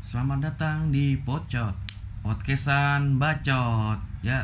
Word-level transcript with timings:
Selamat 0.00 0.38
datang 0.40 0.88
di 0.88 1.20
Pocot 1.20 1.76
Podcastan 2.24 3.20
Bacot. 3.20 4.00
Ya, 4.24 4.40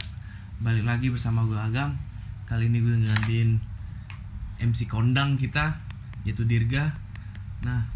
balik 0.61 0.85
lagi 0.85 1.09
bersama 1.09 1.49
gue 1.49 1.57
Agam. 1.57 1.97
Kali 2.45 2.69
ini 2.69 2.85
gue 2.85 2.93
ngantin 3.09 3.57
MC 4.61 4.85
kondang 4.85 5.41
kita 5.41 5.81
Yaitu 6.29 6.45
Dirga. 6.45 6.93
Nah, 7.65 7.89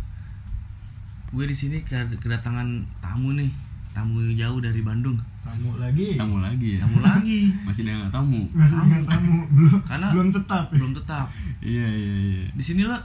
gue 1.37 1.45
di 1.45 1.53
sini 1.53 1.85
ke- 1.85 2.17
kedatangan 2.17 2.89
tamu 3.05 3.37
nih 3.37 3.53
Tamu 3.93 4.25
jauh 4.41 4.65
dari 4.65 4.81
Bandung 4.81 5.21
tamu 5.41 5.71
lagi. 5.81 6.09
Tamu 6.17 6.37
lagi 6.45 6.69
ya? 6.77 6.81
Tamu 6.85 6.99
lagi. 7.01 7.41
Masih 7.67 7.83
dengan 7.89 8.09
tamu? 8.13 8.43
Masih 8.53 8.77
dengan 8.77 9.03
tamu. 9.09 9.37
Belum 9.51 9.81
Karena 9.85 10.09
belum 10.13 10.29
tetap. 10.33 10.65
ya? 10.69 10.77
belum 10.77 10.93
tetap. 10.97 11.27
Iya 11.61 11.89
iya 11.89 12.15
iya. 12.37 12.45
Di 12.53 12.63
sini 12.65 12.83
lo 12.85 12.97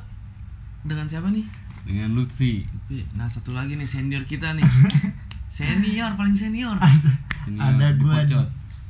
dengan 0.85 1.05
siapa 1.09 1.31
nih? 1.31 1.45
dengan 1.85 2.17
Lutfi. 2.17 2.65
Nah, 3.13 3.29
satu 3.29 3.53
lagi 3.53 3.77
nih 3.77 3.85
senior 3.85 4.25
kita 4.25 4.57
nih. 4.57 4.65
Senior, 5.55 6.19
paling 6.19 6.35
senior. 6.35 6.75
Senior 7.45 7.63
ada 7.63 7.95
di 7.95 8.03
gua 8.03 8.19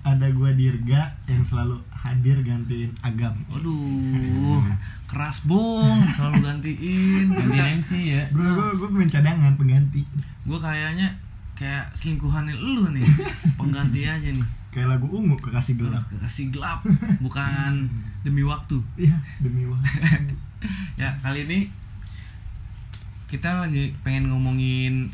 ada 0.01 0.27
gua 0.33 0.49
Dirga 0.49 1.13
yang 1.29 1.45
selalu 1.45 1.77
hadir 1.93 2.41
gantiin 2.41 2.89
Agam. 3.05 3.37
Waduh, 3.53 4.65
keras 5.05 5.45
bong, 5.45 6.09
selalu 6.09 6.41
gantiin. 6.41 7.29
ganti 7.29 7.59
MC 7.83 7.91
ya. 8.17 8.23
Gua 8.33 8.49
gua 8.49 8.67
gua 8.81 8.87
pemain 8.89 9.11
cadangan 9.11 9.53
pengganti. 9.59 10.01
Gue 10.45 10.57
kayaknya 10.57 11.09
kayak 11.55 11.87
selingkuhan 11.89 12.51
lu 12.51 12.91
nih, 12.91 13.07
pengganti 13.55 14.03
aja 14.03 14.27
nih. 14.27 14.43
kayak 14.69 14.91
lagu 14.91 15.07
ungu 15.07 15.35
kekasih 15.35 15.75
gelap 15.75 16.03
Kekasih 16.05 16.51
gelap, 16.51 16.83
bukan 17.17 17.87
demi 18.23 18.43
waktu. 18.43 18.75
iya 18.95 19.15
demi 19.37 19.63
waktu 19.63 20.35
Ya 20.97 21.15
kali 21.17 21.43
ini 21.43 21.59
kita 23.25 23.55
lagi 23.57 23.95
pengen 24.01 24.27
ngomongin 24.27 25.07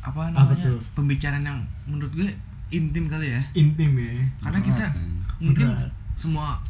apa 0.00 0.28
namanya 0.30 0.56
tuh? 0.66 0.80
pembicaraan 0.94 1.42
yang 1.42 1.60
menurut 1.84 2.10
gue 2.10 2.28
intim 2.68 3.04
kali 3.06 3.28
ya. 3.30 3.40
intim 3.54 3.92
ya 3.94 4.24
Karena 4.40 4.60
kita 4.60 4.84
Berat, 4.86 5.38
mungkin 5.38 5.66
Berat. 5.70 5.90
semua 6.14 6.60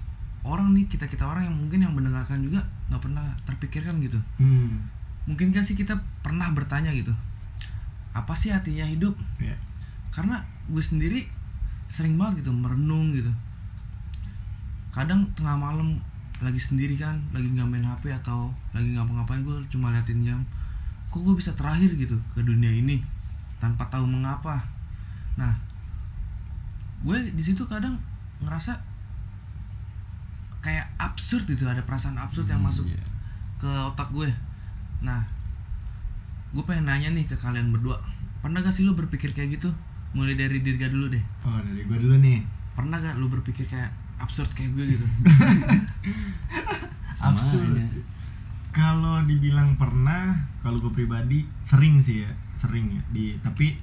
orang 0.42 0.70
nih 0.70 0.86
kita 0.86 1.04
kita 1.04 1.24
orang 1.24 1.44
yang 1.44 1.56
mungkin 1.56 1.78
yang 1.80 1.92
mendengarkan 1.92 2.40
juga 2.40 2.60
nggak 2.88 3.00
pernah 3.00 3.24
terpikirkan 3.44 3.98
gitu. 3.98 4.18
hmm 4.38 4.94
mungkin 5.24 5.50
gak 5.50 5.60
sih 5.60 5.74
kita 5.74 5.92
pernah 6.18 6.48
bertanya 6.48 6.88
gitu 6.90 7.12
apa 8.18 8.34
sih 8.34 8.50
artinya 8.50 8.84
hidup? 8.84 9.14
Ya 9.38 9.54
karena 10.08 10.42
gue 10.66 10.82
sendiri 10.82 11.30
sering 11.86 12.18
banget 12.18 12.42
gitu 12.42 12.50
merenung 12.50 13.14
gitu. 13.14 13.30
Kadang 14.90 15.30
tengah 15.38 15.54
malam 15.54 16.02
lagi 16.42 16.58
sendiri 16.58 16.94
kan 16.98 17.18
lagi 17.34 17.50
nggak 17.50 17.66
main 17.66 17.86
hp 17.86 18.02
atau 18.22 18.50
lagi 18.74 18.94
ngapa-ngapain 18.94 19.46
gue 19.46 19.56
cuma 19.70 19.94
liatin 19.94 20.26
jam. 20.26 20.42
Kok 21.14 21.22
gue 21.22 21.34
bisa 21.38 21.54
terakhir 21.54 21.94
gitu 21.94 22.18
ke 22.34 22.42
dunia 22.42 22.68
ini 22.74 22.98
tanpa 23.62 23.86
tahu 23.86 24.10
mengapa? 24.10 24.58
Nah 25.38 25.54
gue 27.06 27.30
di 27.30 27.42
situ 27.42 27.62
kadang 27.70 27.94
ngerasa 28.42 28.74
kayak 30.58 30.90
absurd 30.98 31.46
gitu 31.46 31.62
ada 31.70 31.86
perasaan 31.86 32.18
absurd 32.18 32.50
yang 32.50 32.58
masuk 32.58 32.90
Iya. 32.90 33.02
ke 33.62 33.70
otak 33.94 34.10
gue. 34.10 34.26
Nah 35.06 35.22
gue 36.54 36.64
pengen 36.64 36.88
nanya 36.88 37.08
nih 37.12 37.24
ke 37.28 37.36
kalian 37.36 37.70
berdua. 37.74 38.00
Pernah 38.40 38.62
gak 38.62 38.72
sih 38.72 38.86
lu 38.86 38.94
berpikir 38.94 39.34
kayak 39.36 39.60
gitu? 39.60 39.70
Mulai 40.16 40.38
dari 40.38 40.62
Dirga 40.64 40.88
dulu 40.88 41.12
deh. 41.12 41.24
Oh 41.44 41.58
dari 41.60 41.84
gua 41.84 41.98
dulu 42.00 42.16
nih. 42.16 42.40
Pernah 42.72 42.96
gak 43.02 43.16
lu 43.20 43.26
berpikir 43.28 43.68
kayak 43.68 43.90
absurd 44.18 44.48
kayak 44.56 44.72
gue 44.72 44.96
gitu? 44.96 45.06
Sama 47.18 47.34
absurd 47.36 47.76
kalau 48.68 49.26
dibilang 49.26 49.74
pernah 49.74 50.38
kalau 50.62 50.78
gue 50.78 50.92
pribadi 50.94 51.42
sering 51.64 51.98
sih 51.98 52.22
ya 52.22 52.30
sering 52.54 52.94
ya. 52.94 53.02
Di 53.10 53.34
tapi 53.42 53.74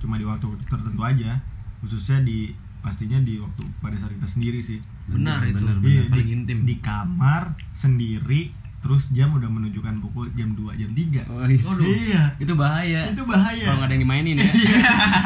cuma 0.00 0.16
di 0.16 0.24
waktu 0.24 0.48
tertentu 0.64 1.02
aja. 1.04 1.36
Khususnya 1.84 2.24
di 2.24 2.50
pastinya 2.80 3.20
di 3.20 3.36
waktu 3.36 3.62
pada 3.84 3.94
saat 4.00 4.16
kita 4.16 4.28
sendiri 4.28 4.60
sih. 4.64 4.80
Benar 5.10 5.44
itu. 5.44 5.60
benar, 5.60 5.76
Iya, 5.84 6.02
paling 6.08 6.28
di, 6.28 6.32
intim. 6.32 6.58
di 6.64 6.76
kamar 6.80 7.52
sendiri 7.76 8.50
terus 8.78 9.10
jam 9.10 9.34
udah 9.34 9.50
menunjukkan 9.50 9.98
pukul 9.98 10.30
jam 10.38 10.54
2 10.54 10.70
jam 10.78 10.90
3 10.94 11.26
oh, 11.26 11.42
iya. 11.50 11.62
Waduh. 11.66 11.84
iya. 11.84 12.22
Itu 12.38 12.54
bahaya. 12.54 13.00
Itu 13.10 13.22
bahaya. 13.26 13.64
Kalau 13.66 13.76
nggak 13.82 13.88
ada 13.90 13.94
yang 13.98 14.04
dimainin 14.06 14.36
ya. 14.38 14.50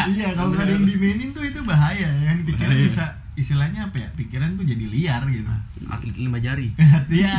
Iya. 0.08 0.28
Kalau 0.36 0.48
nggak 0.56 0.64
ada 0.64 0.72
yang 0.72 0.86
dimainin 0.88 1.28
tuh 1.36 1.44
itu 1.44 1.60
bahaya 1.60 2.08
ya. 2.08 2.32
Pikiran 2.40 2.72
Bahaya. 2.72 2.88
bisa 2.88 3.04
istilahnya 3.32 3.88
apa 3.88 3.96
ya 3.96 4.08
pikiran 4.12 4.56
tuh 4.56 4.64
jadi 4.64 4.84
liar 4.88 5.22
gitu. 5.28 5.48
Atlet 5.88 6.16
lima 6.16 6.38
jari. 6.40 6.72
Iya, 7.12 7.32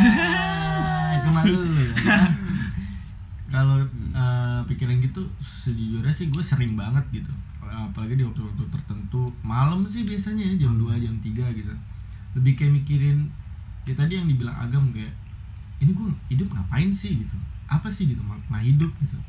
itu 1.17 1.29
malu. 1.33 1.57
Kalau 3.53 3.77
eh, 4.13 4.59
pikiran 4.65 4.97
gitu, 4.97 5.21
sejujurnya 5.41 6.09
sih 6.09 6.33
gue 6.33 6.41
sering 6.41 6.73
banget 6.73 7.05
gitu. 7.13 7.29
Apalagi 7.61 8.17
di 8.17 8.25
waktu-waktu 8.25 8.69
tertentu, 8.69 9.33
malam 9.45 9.85
sih 9.85 10.05
biasanya 10.05 10.45
ya, 10.53 10.65
jam 10.65 10.77
2, 10.77 10.93
jam 10.97 11.13
3 11.21 11.57
gitu. 11.57 11.73
Lebih 12.37 12.53
kayak 12.57 12.73
mikirin, 12.81 13.29
ya 13.85 13.93
tadi 13.93 14.17
yang 14.17 14.25
dibilang 14.29 14.57
agam 14.57 14.89
kayak, 14.93 15.13
ini 15.83 15.91
gue 15.93 16.09
hidup 16.31 16.47
ngapain 16.55 16.89
sih 16.95 17.19
gitu? 17.21 17.37
Apa 17.67 17.91
sih 17.91 18.07
gitu 18.07 18.23
makna 18.23 18.63
hidup 18.63 18.89
gitu? 19.03 19.19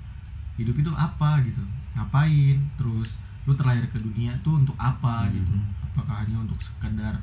Hidup 0.62 0.76
itu 0.78 0.91
apa 0.94 1.42
gitu? 1.42 1.62
Ngapain? 1.98 2.56
Terus 2.78 3.19
lu 3.44 3.53
terlahir 3.53 3.84
ke 3.91 3.98
dunia 4.00 4.32
tuh 4.41 4.62
untuk 4.62 4.78
apa 4.78 5.28
gitu? 5.34 5.54
Apakah 5.92 6.25
hanya 6.25 6.41
untuk 6.41 6.59
sekedar 6.62 7.19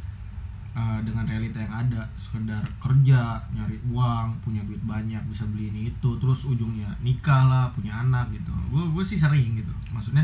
uh, 0.75 0.99
dengan 1.03 1.23
realita 1.27 1.59
yang 1.59 1.73
ada 1.87 2.07
sekedar 2.19 2.63
kerja 2.79 3.39
nyari 3.51 3.77
uang 3.91 4.39
punya 4.43 4.63
duit 4.63 4.79
banyak 4.83 5.19
bisa 5.27 5.43
beli 5.51 5.71
ini 5.71 5.91
itu 5.91 6.09
terus 6.19 6.47
ujungnya 6.47 6.87
nikah 7.03 7.43
lah 7.43 7.65
punya 7.75 7.91
anak 7.99 8.31
gitu 8.31 8.51
gue 8.71 8.83
gue 8.95 9.03
sih 9.03 9.19
sering 9.19 9.59
gitu 9.59 9.73
maksudnya 9.91 10.23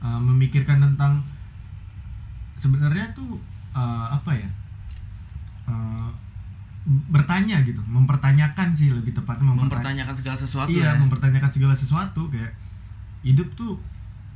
uh, 0.00 0.16
memikirkan 0.16 0.80
tentang 0.80 1.20
sebenarnya 2.56 3.12
tuh 3.12 3.36
uh, 3.76 4.08
apa 4.12 4.32
ya 4.32 4.48
Uh, 5.66 6.14
bertanya 6.86 7.60
gitu 7.60 7.82
mempertanyakan 7.84 8.70
sih 8.70 8.88
lebih 8.88 9.10
tepatnya 9.12 9.42
mempertanya- 9.44 10.06
mempertanyakan 10.06 10.14
segala 10.14 10.36
sesuatu 10.36 10.70
iya 10.70 10.86
ya 10.88 10.92
mempertanyakan 10.96 11.50
segala 11.50 11.74
sesuatu 11.74 12.22
kayak 12.28 12.54
hidup 13.20 13.48
tuh 13.52 13.74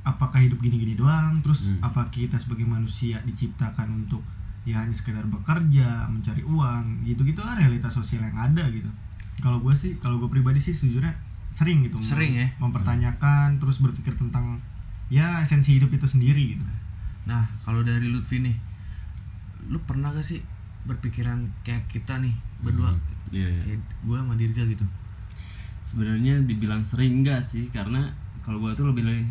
apakah 0.03 0.41
hidup 0.41 0.59
gini-gini 0.59 0.95
doang 0.95 1.39
terus 1.39 1.71
Hmm. 1.71 1.79
apa 1.85 2.11
kita 2.11 2.35
sebagai 2.35 2.65
manusia 2.65 3.23
diciptakan 3.23 3.87
untuk 3.97 4.19
ya 4.63 4.77
hanya 4.79 4.91
sekedar 4.91 5.23
bekerja 5.25 6.05
mencari 6.07 6.43
uang 6.43 7.05
gitu 7.05 7.23
gitulah 7.23 7.55
realitas 7.55 7.93
sosial 7.93 8.21
yang 8.21 8.35
ada 8.35 8.67
gitu 8.69 8.91
kalau 9.39 9.57
gue 9.59 9.73
sih 9.73 9.95
kalau 9.97 10.19
gue 10.19 10.29
pribadi 10.29 10.59
sih 10.59 10.73
sejujurnya 10.73 11.15
sering 11.51 11.81
gitu 11.81 11.97
mem- 11.97 12.05
Sering 12.05 12.33
ya? 12.35 12.49
mempertanyakan 12.59 13.57
terus 13.57 13.79
berpikir 13.79 14.13
tentang 14.13 14.59
ya 15.09 15.39
esensi 15.41 15.75
hidup 15.75 15.91
itu 15.91 16.05
sendiri 16.05 16.55
gitu 16.55 16.65
nah 17.25 17.47
kalau 17.63 17.83
dari 17.83 18.07
Lutfi 18.07 18.39
nih 18.39 18.57
lu 19.67 19.79
pernah 19.81 20.11
gak 20.11 20.25
sih 20.25 20.43
berpikiran 20.83 21.39
kayak 21.61 21.85
kita 21.87 22.17
nih 22.17 22.33
berdua 22.61 22.93
iya 23.31 23.47
iya. 23.49 23.63
kayak 23.67 23.81
gue 24.03 24.17
sama 24.17 24.35
Dirga 24.35 24.63
gitu 24.65 24.85
sebenarnya 25.83 26.35
dibilang 26.43 26.83
sering 26.83 27.21
enggak 27.21 27.43
sih 27.43 27.67
karena 27.69 28.07
kalau 28.41 28.59
gua 28.59 28.73
tuh 28.73 28.87
lebih 28.87 29.03
lebih 29.03 29.27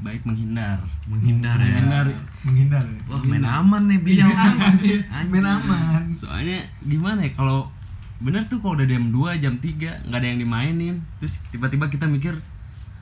baik 0.00 0.22
menghindar 0.22 0.80
menghindar 1.04 1.58
ya 1.58 1.76
Menghindar. 1.76 2.06
menghindar 2.40 2.82
ya. 2.82 3.00
wah 3.06 3.20
main 3.22 3.44
aman 3.44 3.82
nih 3.84 3.98
beliau 3.98 4.30
aman 4.48 4.74
iya. 4.80 5.00
Main 5.26 5.44
aman 5.44 6.02
soalnya 6.14 6.58
gimana 6.80 7.20
ya 7.20 7.34
kalau 7.34 7.68
bener 8.16 8.44
tuh 8.46 8.58
kalau 8.58 8.76
udah 8.76 8.86
jam 8.86 9.08
2 9.08 9.36
jam 9.38 9.54
3 9.56 10.08
nggak 10.08 10.14
ada 10.14 10.26
yang 10.26 10.38
dimainin 10.38 10.96
terus 11.18 11.44
tiba-tiba 11.48 11.84
kita 11.86 12.06
mikir 12.06 12.32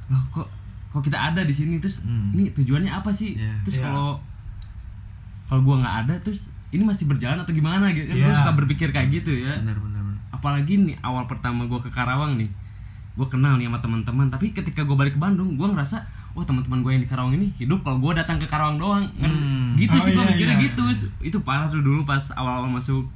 loh 0.09 0.23
kok 0.33 0.49
kok 0.89 1.03
kita 1.05 1.19
ada 1.21 1.43
di 1.43 1.53
sini 1.53 1.77
terus 1.77 2.03
Hmm. 2.03 2.33
ini 2.33 2.51
tujuannya 2.51 2.89
apa 2.89 3.11
sih 3.11 3.37
Iya. 3.37 3.53
terus 3.63 3.79
Iya. 3.79 3.85
kalau 3.85 4.09
kalau 5.47 5.61
gua 5.63 5.77
nggak 5.79 5.97
ada 6.03 6.15
terus 6.19 6.49
ini 6.69 6.83
masih 6.83 7.05
berjalan 7.05 7.39
atau 7.39 7.51
gimana 7.51 7.89
gitu. 7.91 8.07
Kan 8.07 8.17
Iya. 8.17 8.25
gua 8.25 8.35
suka 8.35 8.53
berpikir 8.55 8.89
kayak 8.89 9.09
gitu 9.11 9.33
ya. 9.33 9.57
Benar 9.59 9.77
benar 9.77 10.03
benar. 10.03 10.19
Apalagi 10.31 10.75
nih 10.79 10.97
awal 11.01 11.25
pertama 11.25 11.65
gua 11.65 11.79
ke 11.79 11.89
Karawang 11.89 12.37
nih. 12.37 12.51
Gue 13.15 13.27
kenal 13.27 13.57
nih 13.57 13.67
sama 13.67 13.79
teman-teman 13.79 14.27
tapi 14.29 14.53
ketika 14.53 14.81
gue 14.81 14.95
balik 14.95 15.13
ke 15.13 15.21
Bandung 15.21 15.59
gue 15.59 15.67
ngerasa 15.67 16.07
wah 16.33 16.45
teman-teman 16.45 16.81
gue 16.81 16.93
yang 16.93 17.03
di 17.03 17.11
Karawang 17.11 17.35
ini 17.35 17.51
hidup 17.53 17.83
kalau 17.83 17.99
gue 17.99 18.15
datang 18.15 18.39
ke 18.39 18.47
Karawang 18.47 18.79
doang. 18.79 19.03
Hmm. 19.19 19.75
gitu 19.75 19.91
Oh, 19.91 19.99
sih 19.99 20.13
gue 20.13 20.21
iya, 20.21 20.31
mikirnya 20.31 20.55
iya. 20.55 20.65
gitu. 20.71 20.85
Itu 21.19 21.39
parah 21.41 21.67
tuh 21.67 21.83
dulu 21.83 22.05
pas 22.05 22.23
awal-awal 22.31 22.71
masuk 22.71 23.11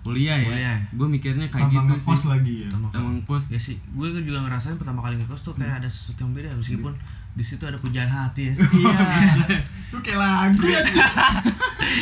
kuliah 0.00 0.36
ya. 0.36 0.48
Kuliah. 0.48 0.78
gue 0.90 1.08
mikirnya 1.10 1.46
kayak 1.48 1.68
Tambah 1.68 1.96
gitu 1.96 2.16
sih. 2.16 2.28
lagi 2.30 2.54
ya. 2.64 2.68
Temen 2.90 3.20
pos. 3.22 3.44
ya 3.48 3.56
sih 3.58 3.76
gue 3.76 4.08
juga 4.20 4.40
ngerasain 4.40 4.76
pertama 4.76 5.00
kali 5.00 5.16
ngekos 5.16 5.40
tuh 5.42 5.52
kayak 5.52 5.80
ada 5.80 5.88
sesuatu 5.88 6.24
yang 6.24 6.32
beda 6.32 6.52
meskipun 6.54 6.92
di 7.34 7.42
situ 7.42 7.60
ada 7.60 7.76
pujaan 7.76 8.06
hati 8.06 8.48
ya 8.48 8.54
iya 8.80 8.98
itu 9.88 9.96
kayak 10.00 10.18
lagu 10.18 10.64
ya 10.64 10.80
gue 10.80 11.08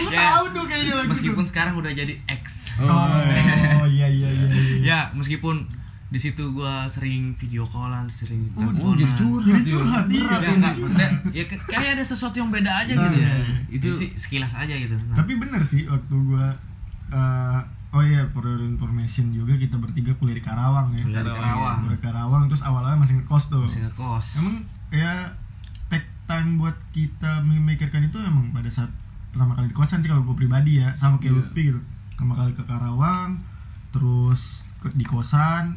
Ya. 0.09 0.21
tahu 0.31 0.45
tuh 0.53 0.65
kayaknya 0.65 0.95
lagu 0.95 1.09
meskipun 1.09 1.43
sekarang 1.43 1.75
udah 1.75 1.91
jadi 1.91 2.15
ex 2.27 2.71
oh, 2.79 3.09
iya 3.87 4.07
iya 4.07 4.29
iya 4.29 4.47
iya 4.47 4.49
ya 4.79 5.01
meskipun 5.13 5.65
di 6.07 6.19
situ 6.19 6.53
gua 6.53 6.85
sering 6.87 7.33
video 7.35 7.65
callan 7.65 8.05
sering 8.07 8.45
Oh, 8.53 8.61
teleponan. 8.63 9.01
jadi 9.01 9.13
curhat 9.17 9.49
Jadi 9.49 9.65
ya. 9.65 9.73
curhat, 9.73 10.05
iya. 10.07 10.29
Ya, 10.37 10.51
enggak, 10.53 11.11
ya 11.33 11.45
ke- 11.47 11.65
kayak 11.67 11.97
ada 11.97 12.05
sesuatu 12.05 12.37
yang 12.37 12.53
beda 12.53 12.69
aja 12.69 12.93
Nah, 12.93 13.01
gitu 13.03 13.17
ya. 13.19 13.33
Itu 13.71 13.87
sih 13.91 14.09
sekilas 14.15 14.53
aja 14.53 14.71
gitu. 14.71 14.93
Nah, 14.93 15.17
Tapi 15.17 15.33
bener 15.35 15.61
sih 15.63 15.89
waktu 15.89 16.13
gua 16.13 16.53
eh, 17.09 17.59
oh 17.91 18.03
iya 18.03 18.29
for 18.29 18.45
your 18.45 18.61
information 18.63 19.33
juga 19.33 19.57
kita 19.57 19.75
bertiga 19.75 20.13
kuliah 20.15 20.37
di 20.37 20.45
Karawang 20.45 20.93
ya. 20.93 21.01
Kuliah 21.03 21.25
di 21.25 21.33
Karawang. 21.33 21.79
Kuliah 21.83 21.97
di 21.97 22.03
Karawang 22.03 22.43
terus 22.47 22.61
awal-awal 22.63 22.97
masih 22.99 23.17
ngekos 23.19 23.45
tuh. 23.49 23.65
masih 23.65 23.81
ngekos. 23.83 24.27
Emang 24.39 24.57
ya 24.93 25.33
take 25.89 26.07
time 26.25 26.57
buat 26.57 26.77
kita 26.91 27.41
memikirkan 27.43 28.05
itu 28.05 28.17
emang 28.19 28.49
pada 28.51 28.69
saat 28.69 28.93
pertama 29.29 29.53
kali 29.53 29.67
di 29.67 29.75
kosan 29.75 29.99
sih 29.99 30.07
kalau 30.07 30.23
gue 30.23 30.37
pribadi 30.37 30.77
ya 30.77 30.93
sama 30.95 31.17
kayak 31.17 31.33
Iya. 31.33 31.39
Lutfi 31.43 31.63
gitu. 31.67 31.81
Pertama 32.11 32.33
kali 32.35 32.53
ke 32.53 32.63
Karawang 32.63 33.31
terus 33.91 34.43
ke, 34.79 34.89
di 34.91 35.03
kosan 35.03 35.77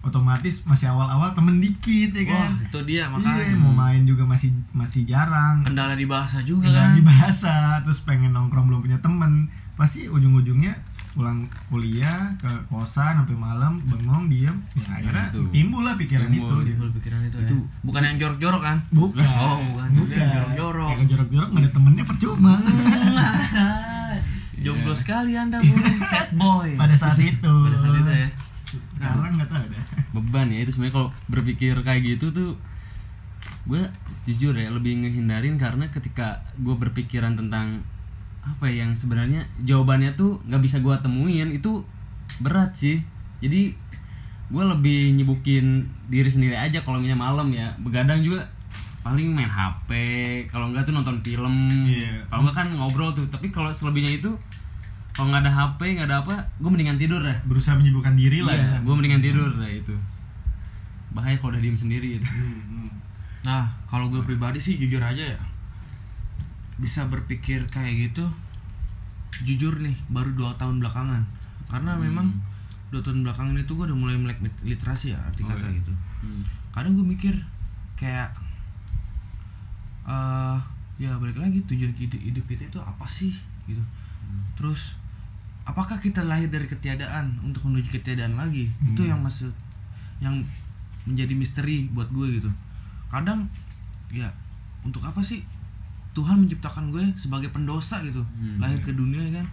otomatis 0.00 0.64
masih 0.64 0.88
awal-awal 0.88 1.28
temen 1.30 1.58
dikit 1.58 2.10
ya 2.10 2.24
Wah, 2.26 2.48
kan. 2.48 2.52
itu 2.62 2.78
dia 2.86 2.96
Iya, 2.98 3.06
makanya. 3.10 3.52
mau 3.54 3.72
main 3.74 4.02
juga 4.02 4.24
masih 4.24 4.48
masih 4.70 5.04
jarang. 5.04 5.60
Kendala 5.60 5.92
di 5.92 6.04
bahasa 6.04 6.40
juga 6.40 6.64
Nggak 6.66 6.80
kan. 6.82 6.96
di 6.96 7.02
bahasa 7.02 7.54
terus 7.80 8.00
pengen 8.00 8.32
nongkrong 8.32 8.64
belum 8.66 8.80
punya 8.80 8.96
temen 8.96 9.48
pasti 9.74 10.04
ujung-ujungnya 10.06 10.72
pulang 11.20 11.38
kuliah 11.68 12.32
ke 12.34 12.48
kosan 12.66 13.12
sampai 13.14 13.36
malam 13.36 13.76
bengong 13.82 14.26
diem 14.26 14.56
ya 14.72 14.84
akhirnya 14.90 15.24
itu. 15.28 15.40
timbul 15.52 15.82
lah 15.82 15.94
pikiran 15.94 16.26
Timbul, 16.26 16.48
itu 16.58 16.72
Timbul 16.72 16.88
pikiran 16.96 17.20
itu, 17.22 17.36
Itu- 17.38 17.60
ya. 17.60 17.82
Bukan 17.82 18.00
yang 18.02 18.16
jorok-jorok 18.16 18.62
kan? 18.62 18.76
bukan 18.90 19.20
Oh, 19.22 19.60
bukan. 19.68 19.88
Yang 20.08 20.30
jorok-jorok. 20.32 20.90
yang 20.90 21.04
jorok-jorok 21.06 21.48
nggak 21.50 21.62
ada 21.62 21.70
temennya 21.70 22.04
percuma 22.04 22.54
Jomblo 24.60 24.92
sekali 24.92 25.32
Anda, 25.34 25.56
Bung. 25.58 25.80
Sad 26.10 26.30
boy. 26.34 26.76
pada 26.76 26.92
saat 26.92 27.16
itu 27.16 27.40
Pada 27.64 27.76
saat 27.76 27.94
itu 27.94 28.12
ya. 28.14 28.28
sekarang 28.92 29.32
nggak 29.34 29.48
tahu 29.48 29.64
deh 29.66 29.82
beban 30.10 30.46
ya 30.48 30.58
itu 30.60 30.70
sebenarnya 30.70 30.94
kalau 30.94 31.08
berpikir 31.26 31.74
kayak 31.80 32.00
gitu 32.04 32.30
tuh 32.30 32.50
gue 33.62 33.82
jujur 34.24 34.52
ya 34.52 34.68
lebih 34.68 35.00
ngehindarin 35.00 35.56
karena 35.56 35.84
ketika 35.86 36.40
gue 36.56 36.72
berpikiran 36.72 37.34
tentang 37.34 37.82
apa 38.40 38.64
ya 38.66 38.82
yang 38.82 38.92
sebenarnya 38.92 39.44
jawabannya 39.62 40.12
tuh 40.14 40.40
nggak 40.44 40.60
bisa 40.60 40.80
gue 40.80 40.94
temuin 40.98 41.50
itu 41.50 41.84
berat 42.40 42.72
sih 42.72 42.98
jadi 43.38 43.72
gue 44.50 44.64
lebih 44.66 45.14
nyibukin 45.14 45.82
diri 46.06 46.26
sendiri 46.26 46.56
aja 46.56 46.80
kalau 46.80 46.98
misalnya 46.98 47.20
malam 47.20 47.48
ya 47.50 47.68
begadang 47.78 48.20
juga 48.20 48.42
paling 49.00 49.32
main 49.32 49.48
HP 49.48 49.88
kalau 50.46 50.68
enggak 50.68 50.84
tuh 50.84 50.92
nonton 50.92 51.20
film 51.20 51.54
Iya. 51.86 52.20
kalau 52.26 52.44
enggak 52.44 52.64
kan 52.64 52.68
ngobrol 52.74 53.12
tuh 53.12 53.24
tapi 53.28 53.48
kalau 53.48 53.70
selebihnya 53.70 54.18
itu 54.18 54.28
kalau 55.10 55.30
nggak 55.30 55.44
ada 55.44 55.52
HP 55.52 55.80
nggak 55.96 56.08
ada 56.08 56.18
apa 56.20 56.34
gue 56.56 56.68
mendingan 56.68 56.96
tidur 56.96 57.20
dah 57.20 57.36
berusaha 57.44 57.76
menyibukkan 57.76 58.12
diri 58.14 58.40
lah 58.40 58.56
Iya, 58.56 58.64
ya 58.66 58.78
gue 58.80 58.94
mendingan 58.94 59.20
tidur 59.20 59.48
lah 59.54 59.68
itu. 59.68 59.92
Bahaya 61.10 61.34
kalau 61.36 61.50
udah 61.50 61.60
diem 61.60 61.74
sendiri 61.74 62.16
itu. 62.16 62.28
Nah, 63.42 63.66
kalau 63.84 64.06
gue 64.06 64.22
pribadi 64.22 64.62
sih 64.62 64.76
jujur 64.76 65.00
aja 65.00 65.18
ya. 65.26 65.38
Bisa 66.80 67.04
berpikir 67.06 67.68
kayak 67.68 68.10
gitu 68.10 68.24
jujur 69.40 69.76
nih 69.78 69.96
baru 70.08 70.32
dua 70.32 70.52
tahun 70.56 70.80
belakangan. 70.80 71.22
Karena 71.68 71.94
Hmm. 71.94 72.02
memang 72.02 72.26
dua 72.90 73.00
tahun 73.00 73.22
belakangan 73.22 73.54
itu 73.54 73.72
gue 73.72 73.86
udah 73.86 73.94
mulai 73.94 74.16
melek 74.16 74.36
literasi 74.60 75.14
ya 75.14 75.18
arti 75.20 75.44
Oh, 75.44 75.48
kata 75.48 75.64
iya. 75.64 75.78
gitu. 75.78 75.92
Hmm. 76.20 76.42
Kadang 76.72 76.96
gue 76.96 77.06
mikir 77.06 77.34
kayak 77.94 78.32
eh 80.04 80.58
ya 81.00 81.16
balik 81.16 81.38
lagi 81.38 81.64
tujuan 81.64 81.92
hidup, 81.94 82.20
hidup 82.20 82.44
kita 82.44 82.66
itu 82.66 82.78
apa 82.78 83.06
sih 83.06 83.32
gitu. 83.64 83.80
Hmm. 83.80 84.42
Terus 84.58 84.96
apakah 85.64 85.96
kita 85.96 86.24
lahir 86.24 86.48
dari 86.48 86.66
ketiadaan 86.66 87.40
untuk 87.40 87.64
menuju 87.64 87.88
ketiadaan 87.94 88.34
lagi? 88.34 88.68
Itu 88.82 89.04
Hmm. 89.04 89.10
yang 89.16 89.20
maksud 89.22 89.52
yang 90.20 90.44
menjadi 91.04 91.32
misteri 91.32 91.88
buat 91.88 92.10
gue 92.10 92.40
gitu. 92.40 92.50
Kadang 93.08 93.48
ya 94.10 94.28
untuk 94.82 95.00
apa 95.00 95.22
sih 95.22 95.40
Tuhan 96.12 96.36
menciptakan 96.40 96.90
gue 96.90 97.04
sebagai 97.14 97.48
pendosa 97.48 98.00
gitu, 98.00 98.20
Hmm, 98.34 98.58
lahir 98.58 98.76
iya. 98.76 98.84
ke 98.84 98.92
dunia 98.92 99.22
kan? 99.32 99.46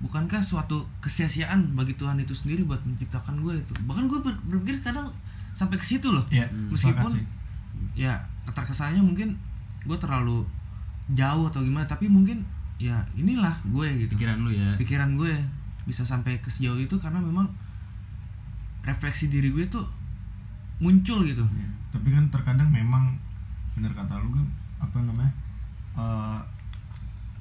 Bukankah 0.00 0.40
suatu 0.40 0.82
kesia-siaan 0.98 1.72
bagi 1.72 1.94
Tuhan 1.94 2.18
itu 2.18 2.32
sendiri 2.32 2.62
buat 2.62 2.82
menciptakan 2.82 3.38
gue 3.38 3.54
itu? 3.56 3.72
Bahkan 3.80 4.04
gue 4.04 4.18
ber- 4.20 4.42
berpikir 4.44 4.82
kadang 4.82 5.08
sampai 5.50 5.76
ke 5.76 5.84
situ 5.84 6.08
loh. 6.08 6.26
ya 6.28 6.44
Meskipun 6.68 7.06
sepakat 7.06 7.14
sih. 7.14 7.24
ya 7.96 8.12
keterkesannya 8.44 9.00
mungkin 9.00 9.38
gue 9.80 9.96
terlalu 9.96 10.42
jauh 11.08 11.46
atau 11.46 11.60
gimana, 11.60 11.84
tapi 11.84 12.06
mungkin 12.06 12.42
ya 12.74 12.98
inilah 13.14 13.54
gue 13.64 13.86
gitu 14.00 14.12
Pikiran 14.14 14.38
lu 14.40 14.50
ya. 14.50 14.74
pikiran 14.74 15.14
gue 15.14 15.30
bisa 15.84 16.02
sampai 16.02 16.36
ke 16.38 16.48
sejauh 16.48 16.76
itu 16.76 16.96
karena 16.96 17.16
memang 17.18 17.46
refleksi 18.82 19.28
diri 19.28 19.48
gue 19.48 19.64
tuh 19.66 19.84
muncul 20.76 21.22
gitu 21.22 21.44
Iya. 21.46 21.68
tapi 21.90 22.08
kan 22.10 22.24
terkadang 22.28 22.68
memang 22.68 23.14
bener 23.72 23.92
kata 23.92 24.18
lu 24.18 24.32
kan 24.32 24.46
apa 24.80 24.96
namanya 25.00 25.32
eh 25.94 26.38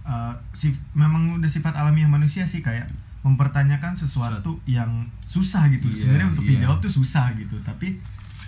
eh, 0.04 0.34
sif- 0.54 0.84
memang 0.94 1.38
udah 1.38 1.48
sifat 1.48 1.74
alamiah 1.74 2.08
manusia 2.08 2.44
sih 2.44 2.60
kayak 2.60 2.92
mempertanyakan 3.24 3.96
sesuatu 3.96 4.60
yang 4.66 4.92
susah 5.24 5.72
gitu 5.72 5.88
Iya, 5.88 5.98
sebenarnya 5.98 6.28
untuk 6.30 6.44
iya. 6.44 6.52
dijawab 6.60 6.78
tuh 6.80 6.92
susah 6.94 7.32
gitu 7.34 7.56
tapi 7.62 7.96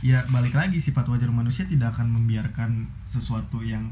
ya 0.04 0.20
balik 0.28 0.52
lagi 0.52 0.76
sifat 0.78 1.08
wajar 1.08 1.32
manusia 1.32 1.64
tidak 1.64 1.96
akan 1.96 2.12
membiarkan 2.12 2.84
sesuatu 3.08 3.64
yang 3.64 3.88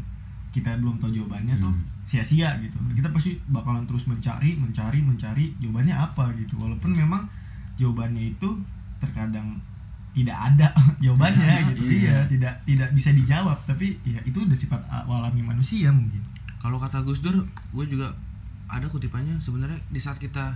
kita 0.52 0.76
belum 0.78 1.00
tahu 1.00 1.10
jawabannya 1.14 1.56
tuh 1.58 1.72
Hmm. 1.72 1.88
sia-sia 2.04 2.52
gitu 2.60 2.76
kita 2.92 3.08
pasti 3.10 3.40
bakalan 3.48 3.88
terus 3.88 4.04
mencari 4.06 4.54
mencari 4.54 5.00
mencari 5.00 5.56
jawabannya 5.58 5.96
apa 5.96 6.36
gitu 6.36 6.60
walaupun 6.60 6.92
memang 6.92 7.24
jawabannya 7.74 8.30
itu 8.30 8.50
terkadang 9.00 9.56
tidak 10.14 10.38
ada 10.38 10.68
jawabannya 11.04 11.74
gitu. 11.74 11.82
Iya. 11.84 11.98
iya 12.00 12.16
tidak 12.30 12.54
tidak 12.64 12.90
bisa 12.94 13.10
dijawab. 13.12 13.58
Tapi 13.66 13.98
ya 14.06 14.22
itu 14.24 14.38
udah 14.40 14.56
sifat 14.56 14.82
alami 14.88 15.42
manusia 15.42 15.90
mungkin. 15.90 16.22
Kalau 16.58 16.78
kata 16.78 17.02
Gus 17.02 17.20
Dur 17.20 17.44
gue 17.44 17.86
juga 17.86 18.14
ada 18.70 18.88
kutipannya 18.88 19.38
sebenarnya 19.38 19.78
di 19.90 20.00
saat 20.00 20.18
kita 20.18 20.56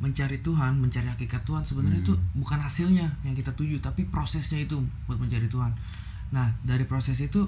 mencari 0.00 0.40
Tuhan 0.40 0.80
mencari 0.80 1.04
hakikat 1.04 1.44
Tuhan 1.44 1.60
sebenarnya 1.60 2.00
Hmm. 2.00 2.06
itu 2.08 2.14
bukan 2.32 2.56
hasilnya 2.56 3.20
yang 3.20 3.36
kita 3.36 3.52
tuju 3.52 3.84
tapi 3.84 4.08
prosesnya 4.08 4.56
itu 4.56 4.80
buat 5.04 5.20
mencari 5.20 5.44
Tuhan. 5.44 5.68
Nah 6.32 6.56
dari 6.64 6.88
proses 6.88 7.20
itu 7.20 7.44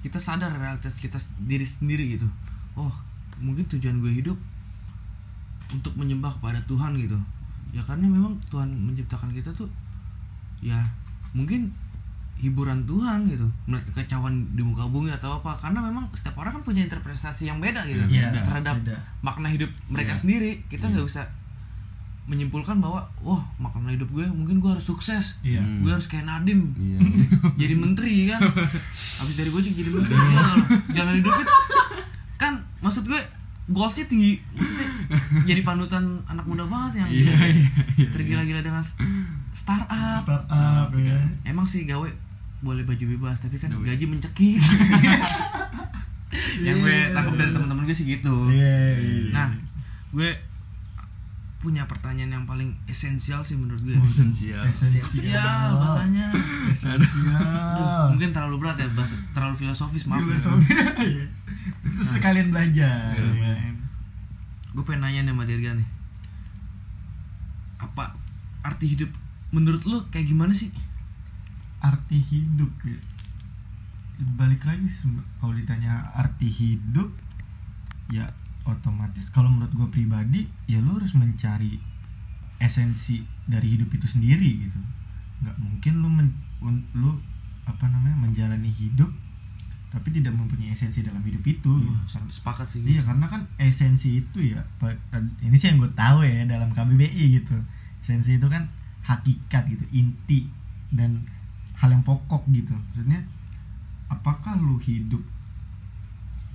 kita 0.00 0.20
sadar 0.20 0.52
realitas 0.52 0.92
kita 0.96 1.16
diri 1.40 1.64
sendiri 1.64 2.20
gitu. 2.20 2.28
Oh 2.76 2.92
mungkin 3.40 3.64
tujuan 3.68 4.00
gue 4.00 4.12
hidup 4.12 4.36
untuk 5.72 5.96
menyembah 5.96 6.28
kepada 6.36 6.60
Tuhan 6.68 6.92
gitu. 7.00 7.16
Ya 7.72 7.80
karena 7.82 8.04
memang 8.06 8.36
Tuhan 8.52 8.68
menciptakan 8.68 9.32
kita 9.32 9.56
tuh 9.56 9.66
ya 10.64 10.80
mungkin 11.32 11.68
hiburan 12.34 12.82
Tuhan 12.82 13.24
gitu 13.26 13.46
melihat 13.64 13.84
kekacauan 13.88 14.34
di 14.52 14.60
muka 14.60 14.84
bumi 14.84 15.08
atau 15.08 15.38
apa 15.38 15.54
karena 15.56 15.80
memang 15.80 16.08
setiap 16.12 16.34
orang 16.36 16.52
kan 16.52 16.62
punya 16.62 16.82
interpretasi 16.82 17.46
yang 17.46 17.60
beda 17.60 17.84
gitu 17.84 18.00
Iya, 18.06 18.32
beda, 18.32 18.40
terhadap 18.42 18.76
beda. 18.80 18.96
makna 19.20 19.48
hidup 19.48 19.70
mereka 19.86 20.12
Iya. 20.12 20.20
sendiri 20.20 20.50
kita 20.66 20.88
Iya. 20.88 20.92
nggak 20.94 21.06
bisa 21.06 21.22
menyimpulkan 22.24 22.80
bahwa 22.80 23.04
wah 23.20 23.44
makna 23.54 23.92
hidup 23.92 24.08
gue 24.10 24.24
mungkin 24.26 24.56
gue 24.56 24.70
harus 24.70 24.82
sukses 24.82 25.36
Iya. 25.42 25.60
Hmm. 25.60 25.84
gue 25.84 25.92
harus 25.92 26.04
kayak 26.06 26.24
Nadim 26.24 26.72
Iya. 26.74 26.98
jadi 27.60 27.74
menteri 27.76 28.14
kan 28.26 28.40
habis 29.20 29.34
dari 29.36 29.50
gojek 29.52 29.72
jadi 29.72 29.90
menteri 29.90 30.16
jangan 30.90 31.14
hidup 31.14 31.34
itu 31.34 31.52
kan 32.34 32.52
maksud 32.80 33.04
gue 33.04 33.20
goalsnya 33.66 34.04
tinggi 34.04 34.40
maksudnya 34.50 34.88
jadi 35.44 35.60
panutan 35.62 36.04
anak 36.26 36.44
muda 36.44 36.64
banget 36.64 37.00
yang 37.00 37.08
Iya, 37.08 37.32
iya, 37.46 37.68
iya. 37.96 38.08
tergila-gila 38.10 38.60
dengan 38.60 38.84
st- 39.54 39.86
startup 39.86 40.18
startup 40.18 40.90
ya 40.98 41.18
emang 41.46 41.64
sih 41.64 41.86
gawe 41.86 42.10
boleh 42.60 42.82
baju 42.82 43.04
bebas 43.14 43.38
tapi 43.38 43.60
kan 43.60 43.70
gaji 43.76 44.04
mencekik. 44.08 44.58
Yang 46.66 46.76
gue 46.82 46.96
tangkap 47.12 47.34
dari 47.36 47.50
teman-teman 47.52 47.84
gue 47.84 47.94
sih 47.94 48.08
gitu. 48.08 48.50
Iya, 48.50 48.98
iya. 48.98 49.30
nah 49.30 49.48
gue 50.10 50.32
punya 51.60 51.88
pertanyaan 51.88 52.32
yang 52.32 52.44
paling 52.44 52.74
esensial 52.84 53.44
sih 53.44 53.54
menurut 53.54 53.84
gue. 53.84 53.94
Esensial. 54.00 54.64
esensial 54.66 55.78
bahasanya. 55.78 56.32
Esensial. 56.72 58.10
Mungkin 58.16 58.32
terlalu 58.32 58.58
berat 58.58 58.80
ya 58.80 58.88
bahasa 58.96 59.14
terlalu 59.36 59.60
filosofis 59.62 60.08
maaf. 60.08 60.24
Ya. 60.24 60.34
Filosofi. 60.34 60.68
Iya. 61.04 61.24
Terus 61.84 62.08
sekalian 62.16 62.48
belajar. 62.50 63.06
Sekalian 63.12 63.76
gue 64.74 64.82
pengen 64.82 65.06
nanya 65.06 65.20
nih 65.22 65.32
sama 65.36 65.44
Dirga 65.46 65.70
nih. 65.78 65.88
Apa 67.78 68.10
arti 68.64 68.88
hidup 68.90 69.10
menurut 69.54 69.86
lo 69.86 70.10
kayak 70.10 70.26
gimana 70.26 70.50
sih? 70.50 70.74
Arti 71.78 72.18
hidup 72.18 72.74
ya. 72.82 72.98
Balik 74.34 74.66
lagi 74.66 74.90
kalau 75.38 75.54
ditanya 75.54 76.10
arti 76.18 76.50
hidup 76.50 77.14
ya 78.10 78.26
otomatis. 78.66 79.30
Kalau 79.30 79.46
menurut 79.46 79.70
gue 79.70 79.88
pribadi 79.94 80.50
ya 80.66 80.82
lo 80.82 80.98
harus 80.98 81.14
mencari 81.14 81.78
esensi 82.58 83.22
dari 83.46 83.78
hidup 83.78 83.94
itu 83.94 84.10
sendiri 84.10 84.66
gitu. 84.66 84.80
Nggak 85.46 85.56
mungkin 85.62 85.92
lu 86.02 86.08
men, 86.10 86.28
lu 86.98 87.14
apa 87.64 87.86
namanya 87.88 88.18
menjalani 88.18 88.68
hidup 88.74 89.08
tapi 89.94 90.10
tidak 90.10 90.34
mempunyai 90.34 90.74
esensi 90.74 91.06
dalam 91.06 91.22
hidup 91.22 91.46
itu. 91.46 91.70
Gitu. 91.70 91.86
Wah, 91.86 92.02
Karena- 92.10 92.32
sepakat 92.34 92.66
sih. 92.66 92.82
Iya 92.82 93.06
karena 93.06 93.30
kan 93.30 93.46
esensi 93.62 94.18
itu 94.18 94.38
ya 94.42 94.66
ini 95.38 95.54
sih 95.54 95.70
yang 95.70 95.78
gue 95.78 95.92
tahu 95.94 96.26
ya 96.26 96.42
dalam 96.50 96.74
KBBI 96.74 97.38
gitu. 97.38 97.54
Esensi 98.02 98.42
itu 98.42 98.46
kan 98.50 98.66
hakikat 99.04 99.68
gitu 99.68 99.84
inti 99.90 100.48
dan 100.90 101.20
hal 101.74 101.90
yang 101.90 102.00
pokok 102.00 102.44
gitu 102.48 102.72
maksudnya 102.72 103.20
apakah 104.08 104.56
lu 104.56 104.76
hidup 104.78 105.20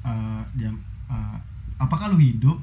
eh, 0.03 0.41
jam 0.55 0.75
eh, 1.07 1.37
apakah 1.77 2.09
lu 2.09 2.19
hidup 2.19 2.57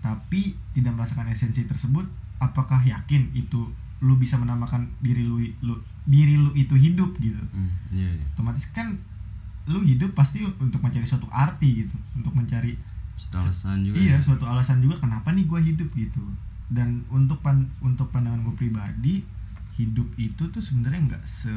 tapi 0.00 0.54
tidak 0.72 0.92
merasakan 0.92 1.26
esensi 1.28 1.64
tersebut 1.64 2.06
apakah 2.38 2.78
yakin 2.80 3.32
itu 3.32 3.66
lu 3.98 4.14
bisa 4.14 4.36
menamakan 4.36 4.86
diri 5.00 5.24
lu, 5.24 5.40
lu 5.62 5.74
diri 6.04 6.36
lu 6.36 6.52
itu 6.52 6.76
hidup 6.76 7.16
gitu 7.18 7.40
Hmm, 7.50 7.72
iya, 7.90 8.10
iya. 8.12 8.24
otomatis 8.30 8.68
kan 8.70 8.94
lu 9.66 9.82
hidup 9.82 10.12
pasti 10.12 10.44
untuk 10.44 10.78
mencari 10.78 11.02
suatu 11.02 11.26
arti 11.26 11.82
gitu 11.82 11.96
untuk 12.14 12.30
mencari 12.32 12.78
Itu 13.18 13.34
alasan 13.34 13.82
juga 13.82 13.96
iya 13.98 14.14
ya. 14.14 14.22
suatu 14.22 14.46
alasan 14.46 14.78
juga 14.78 15.00
kenapa 15.00 15.32
nih 15.32 15.42
gue 15.42 15.60
hidup 15.64 15.88
gitu 15.90 16.22
dan 16.66 17.06
untuk 17.08 17.38
pan 17.40 17.70
untuk 17.78 18.10
pandangan 18.10 18.42
gue 18.42 18.54
pribadi 18.54 19.14
hidup 19.76 20.08
itu 20.16 20.48
tuh 20.48 20.58
sebenarnya 20.58 21.14
nggak 21.14 21.24
se 21.24 21.52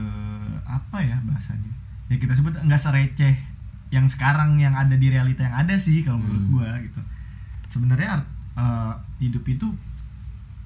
apa 0.67 1.01
ya 1.01 1.17
bahasanya? 1.23 1.71
Ya 2.11 2.17
kita 2.17 2.35
sebut 2.35 2.53
nggak 2.53 2.81
sereceh 2.81 3.35
yang 3.89 4.05
sekarang 4.05 4.61
yang 4.61 4.77
ada 4.77 4.93
di 4.93 5.09
realita 5.09 5.41
yang 5.41 5.55
ada 5.55 5.73
sih 5.79 6.05
kalau 6.05 6.21
menurut 6.21 6.43
Hmm. 6.45 6.53
gue 6.53 6.69
gitu. 6.89 7.01
Sebenarnya 7.69 8.21
eh, 8.53 8.93
hidup 9.19 9.47
itu 9.47 9.67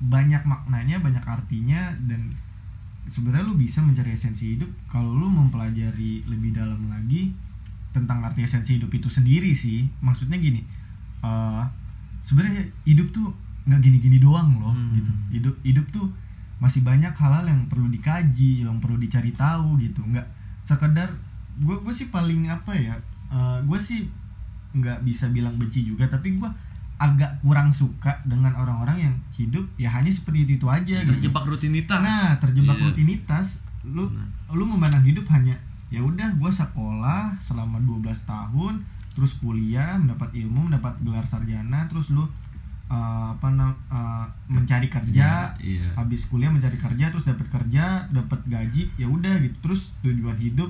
banyak 0.04 0.44
maknanya 0.44 1.00
banyak 1.00 1.24
artinya 1.24 1.96
dan 2.04 2.36
sebenarnya 3.08 3.46
lu 3.46 3.56
bisa 3.56 3.80
mencari 3.80 4.12
esensi 4.12 4.58
hidup 4.58 4.68
kalau 4.90 5.14
lu 5.14 5.30
mempelajari 5.30 6.26
lebih 6.28 6.52
dalam 6.52 6.90
lagi 6.90 7.32
tentang 7.94 8.26
arti 8.26 8.44
esensi 8.44 8.76
hidup 8.82 8.90
itu 8.92 9.08
sendiri 9.08 9.54
sih. 9.54 9.88
Maksudnya 10.02 10.36
gini 10.36 10.66
eh, 11.22 11.64
sebenarnya 12.26 12.66
hidup 12.84 13.14
tuh 13.14 13.32
nggak 13.64 13.80
gini-gini 13.80 14.18
doang 14.18 14.58
loh 14.58 14.72
Hmm. 14.72 14.94
gitu 14.94 15.12
hidup 15.32 15.56
hidup 15.62 15.86
tuh 15.90 16.08
masih 16.58 16.80
banyak 16.80 17.12
hal-hal 17.12 17.44
yang 17.44 17.62
perlu 17.66 17.88
dikaji 17.88 18.62
yang 18.62 18.80
perlu 18.80 18.96
dicari 18.96 19.32
tahu 19.32 19.76
gitu 19.78 20.00
nggak 20.02 20.28
sekedar 20.64 21.12
gue 21.56 21.76
gue 21.78 21.94
sih 21.94 22.08
paling 22.08 22.48
apa 22.48 22.72
ya 22.74 22.96
gue 23.62 23.80
sih 23.80 24.08
nggak 24.72 25.02
bisa 25.02 25.28
bilang 25.28 25.54
benci 25.54 25.84
juga 25.84 26.06
tapi 26.06 26.36
gue 26.36 26.50
agak 26.96 27.42
kurang 27.42 27.70
suka 27.70 28.22
dengan 28.24 28.54
orang-orang 28.54 28.98
yang 29.02 29.16
hidup 29.34 29.66
ya 29.76 29.92
hanya 29.92 30.08
seperti 30.08 30.46
itu, 30.46 30.54
itu 30.56 30.68
aja 30.68 30.98
gitu. 30.98 31.10
terjebak 31.10 31.44
rutinitas 31.44 32.00
Nah, 32.00 32.38
terjebak 32.38 32.76
Iya. 32.76 32.86
rutinitas, 32.86 33.48
lu 33.84 34.08
Nah. 34.08 34.24
lu 34.50 34.64
memandang 34.64 35.02
hidup 35.02 35.26
hanya 35.30 35.58
ya 35.90 36.00
udah 36.00 36.32
gua 36.36 36.48
sekolah 36.50 37.36
selama 37.40 37.82
12 37.82 38.24
tahun, 38.24 38.86
terus 39.12 39.36
kuliah, 39.36 39.94
mendapat 39.96 40.32
ilmu, 40.34 40.70
mendapat 40.70 40.96
gelar 41.02 41.22
sarjana, 41.24 41.86
terus 41.86 42.08
lu 42.10 42.24
uh, 42.94 43.34
apa 43.34 43.48
nam- 43.50 43.82
uh, 43.88 44.22
mencari 44.46 44.86
kerja, 44.88 45.50
Iya. 45.58 45.90
habis 45.96 46.30
kuliah 46.30 46.48
mencari 46.48 46.78
kerja, 46.78 47.10
terus 47.10 47.26
dapat 47.26 47.50
kerja, 47.50 48.06
dapat 48.08 48.38
gaji, 48.46 48.94
ya 48.94 49.08
udah 49.08 49.34
gitu. 49.40 49.56
Terus 49.60 49.90
tujuan 50.00 50.38
hidup 50.38 50.70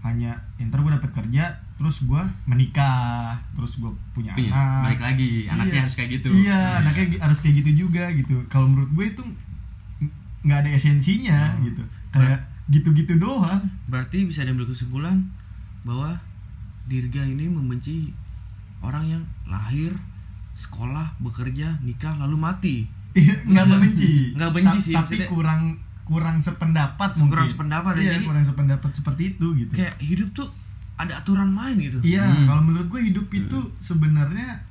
hanya 0.00 0.38
entar 0.56 0.78
gua 0.78 0.94
dapat 0.94 1.10
kerja, 1.12 1.50
terus 1.74 2.04
gua 2.04 2.22
menikah, 2.44 3.34
terus 3.50 3.74
gua 3.76 3.90
punya 4.12 4.30
Iya, 4.34 4.52
anak. 4.52 4.82
balik 4.84 5.00
lagi 5.02 5.30
anaknya 5.46 5.72
Iya. 5.72 5.82
harus 5.82 5.94
kayak 5.96 6.10
gitu 6.12 6.28
Iya, 6.30 6.60
anaknya 6.78 7.04
gi- 7.08 7.20
harus 7.20 7.38
kayak 7.40 7.54
gitu 7.58 7.70
juga 7.82 8.04
gitu. 8.12 8.36
Kalau 8.46 8.68
menurut 8.68 8.90
gue 8.92 9.06
itu 9.10 9.24
nggak 10.42 10.58
ada 10.60 10.70
esensinya 10.70 11.40
Oh. 11.50 11.64
gitu. 11.64 11.82
Kayak 12.10 12.40
gitu-gitu 12.66 13.18
doang. 13.18 13.60
berarti 13.86 14.24
bisa 14.24 14.40
diambil 14.40 14.64
kesimpulan 14.64 15.20
bahwa 15.82 16.16
Dirga 16.84 17.24
ini 17.24 17.48
membenci 17.48 18.12
orang 18.78 19.08
yang 19.08 19.22
lahir 19.46 19.92
sekolah 20.54 21.18
bekerja 21.18 21.78
nikah 21.80 22.14
lalu 22.16 22.36
mati 22.36 22.76
Iya, 23.12 23.46
nggak 23.46 23.66
benci. 23.70 24.34
Nggak 24.34 24.52
benci 24.52 24.74
Ta- 24.74 24.82
sih, 24.82 24.90
Tapi 24.92 25.02
maksudnya- 25.06 25.30
kurang 25.30 25.62
kurang 26.02 26.36
sependapat 26.38 27.10
Kurang 27.12 27.22
mungkin. 27.24 27.46
sependapat 27.46 27.92
ya, 27.94 28.00
Iya, 28.00 28.10
jadi- 28.12 28.26
kurang 28.26 28.44
sependapat 28.44 28.90
seperti 28.92 29.22
itu 29.30 29.46
gitu. 29.54 29.72
kayak 29.72 29.94
hidup 30.00 30.28
tuh 30.32 30.48
ada 30.94 31.12
aturan 31.16 31.46
main 31.48 31.74
gitu 31.76 31.98
Iya, 32.00 32.22
Hmm. 32.24 32.44
kalau 32.44 32.62
menurut 32.62 32.86
gue 32.88 33.02
hidup 33.04 33.26
itu 33.28 33.58
sebenarnya 33.78 34.66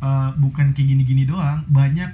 uh, 0.00 0.32
bukan 0.34 0.72
kayak 0.72 0.88
gini-gini 0.88 1.22
doang, 1.24 1.60
banyak 1.66 2.08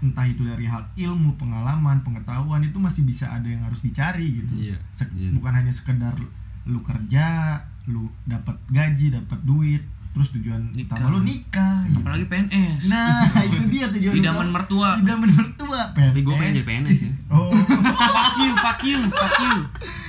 entah 0.00 0.24
itu 0.24 0.42
dari 0.42 0.64
hal 0.64 0.80
ilmu, 0.94 1.34
pengalaman, 1.36 2.00
pengetahuan 2.00 2.62
itu 2.62 2.74
masih 2.76 3.02
bisa 3.02 3.28
ada 3.28 3.44
yang 3.44 3.60
harus 3.60 3.80
dicari 3.80 4.40
gitu. 4.40 4.54
Iya, 4.64 4.78
Sek- 4.92 5.10
iya. 5.12 5.28
Bukan 5.28 5.52
hanya 5.52 5.68
sekedar 5.68 6.14
lu, 6.14 6.26
lu 6.64 6.80
kerja, 6.80 7.58
lu 7.84 8.06
dapat 8.24 8.56
gaji, 8.68 9.12
dapat 9.12 9.38
duit, 9.42 9.82
terus 10.12 10.28
tujuan 10.30 10.60
Nikah. 10.70 10.92
utama 10.94 11.08
lu 11.10 11.20
nikah. 11.22 11.76
gitu. 11.84 11.96
apalagi 11.98 12.24
PNS 12.26 12.82
Nah, 12.86 13.24
itu 13.48 13.64
dia 13.66 13.84
tujuan 13.88 14.12
idaman 14.14 14.46
utama. 14.46 14.54
mertua. 14.54 14.88
Idaman 14.98 15.30
mertua, 15.30 15.80
tapi 15.90 16.20
gue 16.20 16.34
pengen 16.34 16.52
jadi 16.54 16.66
PNS 16.66 16.98
ya. 17.00 17.12
Oh, 17.34 17.48
fuck 17.48 18.34
you 18.38 18.52
fuck 18.54 18.80
you 18.82 18.98
fuck 19.08 19.34
you. 19.38 19.56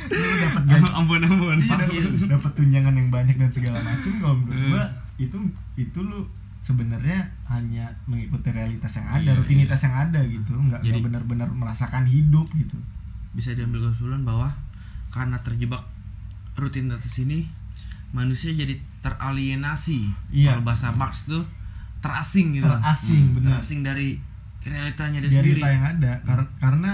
Lu 0.10 0.36
dapat 0.38 0.63
gaji. 0.65 0.91
Ampun 1.00 1.22
ampun 1.22 1.57
Iya, 1.57 1.75
dapat- 1.79 2.27
dapat 2.29 2.51
tunjangan 2.53 2.93
yang 2.93 3.10
banyak 3.10 3.36
dan 3.38 3.50
segala 3.50 3.79
macam 3.79 4.12
kalau 4.17 4.36
menurut 4.38 4.60
gua 4.69 4.83
itu 5.15 5.38
itu 5.75 6.00
lu 6.00 6.19
sebenarnya 6.60 7.19
hanya 7.45 7.86
mengikuti 8.03 8.48
realitas 8.50 8.91
yang 8.93 9.07
ada 9.10 9.24
Iya, 9.25 9.38
rutinitas 9.38 9.79
yang 9.81 9.95
ada 9.98 10.19
gitu. 10.22 10.51
Nggak 10.53 10.81
Jadi- 10.81 11.00
benar-benar 11.01 11.48
merasakan 11.50 12.03
hidup 12.05 12.51
gitu. 12.53 12.75
Bisa 13.31 13.51
diambil 13.51 13.88
kesimpulan 13.88 14.22
bahwa 14.22 14.51
karena 15.10 15.39
terjebak 15.39 15.83
rutinitas 16.53 17.15
ini 17.17 17.48
manusia 18.10 18.51
jadi 18.51 18.77
teralienasi. 19.03 20.07
Iya. 20.31 20.55
kalau 20.55 20.63
bahasa 20.65 20.89
Marx 20.89 21.25
tuh 21.25 21.43
terasing 22.00 22.55
gitu. 22.55 22.65
Terasing 22.65 23.24
Hmm, 23.25 23.36
benar. 23.38 23.50
Terasing 23.53 23.81
dari 23.81 24.10
realitanya 24.63 25.19
dia 25.19 25.27
dari 25.27 25.36
sendiri. 25.38 25.60
realita 25.60 25.69
yang 25.69 25.86
ada. 25.93 26.12
Kar- 26.24 26.51
karena 26.57 26.91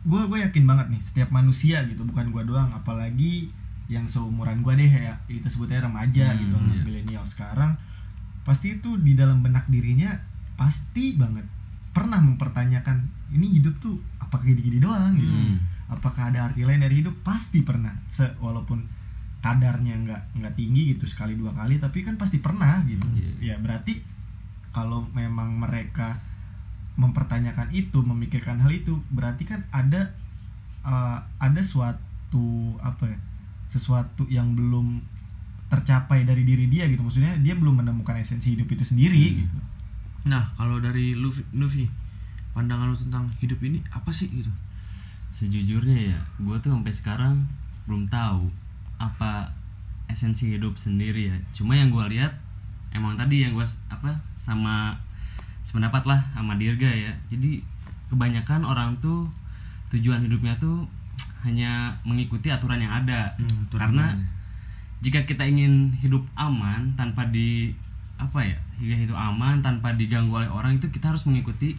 gua 0.00 0.24
gue 0.24 0.38
yakin 0.40 0.64
banget 0.64 0.86
nih 0.88 1.02
setiap 1.02 1.28
manusia 1.30 1.84
gitu 1.84 2.00
bukan 2.02 2.32
gua 2.32 2.40
doang 2.40 2.72
apalagi 2.72 3.52
yang 3.86 4.06
seumuran 4.06 4.60
gua 4.60 4.72
deh 4.72 4.88
ya. 4.88 5.14
Kita 5.26 5.46
sebutnya 5.46 5.82
remaja 5.82 6.30
Hmm, 6.30 6.40
gitu 6.40 6.56
iya. 6.70 6.82
milenial 6.82 7.24
sekarang. 7.24 7.76
Pasti 8.40 8.74
itu 8.74 8.96
di 8.96 9.12
dalam 9.12 9.40
benak 9.40 9.68
dirinya 9.68 10.16
pasti 10.54 11.14
banget 11.14 11.44
pernah 11.90 12.16
mempertanyakan 12.18 13.02
ini 13.30 13.56
hidup 13.56 13.76
tuh 13.78 13.98
apakah 14.18 14.46
gini-gini 14.46 14.78
doang? 14.78 15.14
gitu. 15.14 15.28
Hmm. 15.28 15.58
apakah 15.90 16.30
ada 16.30 16.46
arti 16.46 16.62
lain 16.62 16.78
dari 16.78 17.02
hidup? 17.02 17.18
Pasti 17.20 17.60
pernah. 17.60 17.90
Se 18.06 18.22
walaupun 18.38 18.78
kadarnya 19.40 19.96
nggak 19.98 20.22
nggak 20.36 20.54
tinggi 20.54 20.92
gitu 20.92 21.04
sekali 21.04 21.32
dua 21.34 21.50
kali 21.50 21.76
tapi 21.76 22.00
kan 22.00 22.14
pasti 22.14 22.38
pernah 22.38 22.84
gitu 22.84 23.04
Iya. 23.16 23.32
ya 23.40 23.54
berarti 23.56 24.00
kalau 24.70 25.02
memang 25.10 25.56
mereka 25.56 26.20
mempertanyakan 26.94 27.72
itu 27.72 27.98
memikirkan 28.00 28.60
hal 28.60 28.70
itu 28.70 29.00
berarti 29.08 29.44
kan 29.44 29.64
ada 29.70 30.12
uh, 30.82 31.24
ada 31.38 31.62
suatu 31.62 32.44
apa 32.78 33.08
ya 33.08 33.18
sesuatu 33.66 34.26
yang 34.26 34.52
belum 34.52 35.00
tercapai 35.66 36.26
dari 36.26 36.42
diri 36.42 36.66
dia 36.66 36.84
gitu 36.84 37.00
maksudnya 37.00 37.38
dia 37.38 37.54
belum 37.54 37.80
menemukan 37.80 38.18
esensi 38.18 38.52
hidup 38.52 38.68
itu 38.68 38.84
sendiri 38.84 39.16
Hmm. 39.16 39.38
gitu 39.40 39.58
nah 40.20 40.52
kalau 40.52 40.76
dari 40.76 41.16
Luffy, 41.16 41.40
Luffy 41.50 41.88
pandangan 42.52 42.92
lu 42.92 42.98
tentang 42.98 43.32
hidup 43.40 43.56
ini 43.62 43.80
apa 43.88 44.10
sih 44.10 44.28
gitu 44.28 44.52
sejujurnya 45.30 46.12
ya 46.12 46.18
gue 46.36 46.56
tuh 46.58 46.68
sampai 46.68 46.92
sekarang 46.92 47.34
belum 47.86 48.04
tahu 48.06 48.50
apa 49.00 49.48
esensi 50.12 50.52
hidup 50.52 50.76
sendiri 50.76 51.32
ya. 51.32 51.36
Cuma 51.56 51.72
yang 51.72 51.88
gue 51.88 52.04
lihat 52.12 52.36
emang 52.92 53.16
tadi 53.16 53.48
yang 53.48 53.56
gue 53.56 53.64
apa 53.88 54.12
sama 54.36 54.92
sependapat 55.64 56.04
lah 56.04 56.20
sama 56.36 56.60
Dirga 56.60 56.92
ya. 56.92 57.12
Jadi 57.32 57.64
kebanyakan 58.12 58.68
orang 58.68 58.92
tuh 59.00 59.24
tujuan 59.90 60.20
hidupnya 60.20 60.52
tuh 60.60 60.84
hanya 61.40 61.96
mengikuti 62.04 62.52
aturan 62.52 62.84
yang 62.84 62.92
ada. 62.92 63.32
Hmm, 63.40 63.64
aturan 63.66 63.80
karena 63.80 64.06
main. 64.12 64.28
jika 65.00 65.24
kita 65.24 65.48
ingin 65.48 65.96
hidup 65.96 66.20
aman 66.36 66.92
tanpa 66.94 67.24
di 67.32 67.72
apa 68.20 68.44
ya 68.44 68.58
hingga 68.76 68.96
hidup 69.08 69.16
aman 69.16 69.64
tanpa 69.64 69.96
diganggu 69.96 70.36
oleh 70.36 70.50
orang 70.52 70.76
itu 70.76 70.92
kita 70.92 71.08
harus 71.08 71.24
mengikuti 71.24 71.72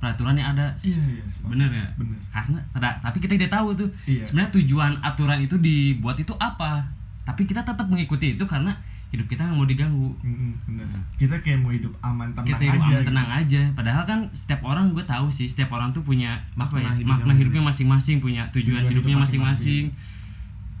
peraturan 0.00 0.32
yang 0.32 0.50
ada. 0.50 0.66
Iya 0.80 0.96
iya 0.96 1.22
sepakat. 1.22 1.50
bener 1.50 1.70
ya? 1.70 1.86
Bener. 1.94 2.18
Karena 2.26 2.58
pada- 2.70 2.98
tapi 2.98 3.18
kita 3.18 3.36
tidak 3.36 3.52
tahu 3.52 3.68
tuh 3.74 3.88
Iya. 4.04 4.24
sebenarnya 4.24 4.52
tujuan 4.54 4.92
aturan 4.98 5.38
itu 5.38 5.56
dibuat 5.56 6.16
itu 6.16 6.32
apa. 6.34 6.80
Tapi 7.22 7.44
kita 7.44 7.60
tetap 7.60 7.84
mengikuti 7.84 8.32
itu 8.32 8.44
karena 8.44 8.72
hidup 9.10 9.26
kita 9.26 9.42
nggak 9.42 9.54
mau 9.54 9.64
diganggu. 9.64 10.08
Mm-mm, 10.18 10.52
bener. 10.64 10.86
Kita 11.16 11.36
kayak 11.36 11.58
mau 11.58 11.68
hidup 11.68 11.92
aman 12.00 12.30
tenang 12.32 12.46
kita 12.48 12.62
hidup 12.64 12.72
aja 12.72 12.80
aman 12.80 12.90
gitu. 12.94 13.06
tenang 13.06 13.28
aja. 13.30 13.62
Padahal 13.72 14.02
kan 14.04 14.20
setiap 14.32 14.60
orang 14.62 14.84
gue 14.90 15.04
tahu 15.04 15.26
sih 15.28 15.44
setiap 15.44 15.70
orang 15.70 15.90
tuh 15.90 16.00
punya 16.00 16.38
apa 16.54 16.70
Makna 16.70 16.80
ya, 16.80 16.90
hidup 16.96 17.10
makna 17.12 17.32
hidupnya 17.34 17.62
masing-masing. 17.64 18.16
punya 18.18 18.42
tujuan, 18.48 18.80
Tujuan 18.80 18.82
hidupnya 18.88 19.14
hidup 19.14 19.24
masing-masing. 19.26 19.84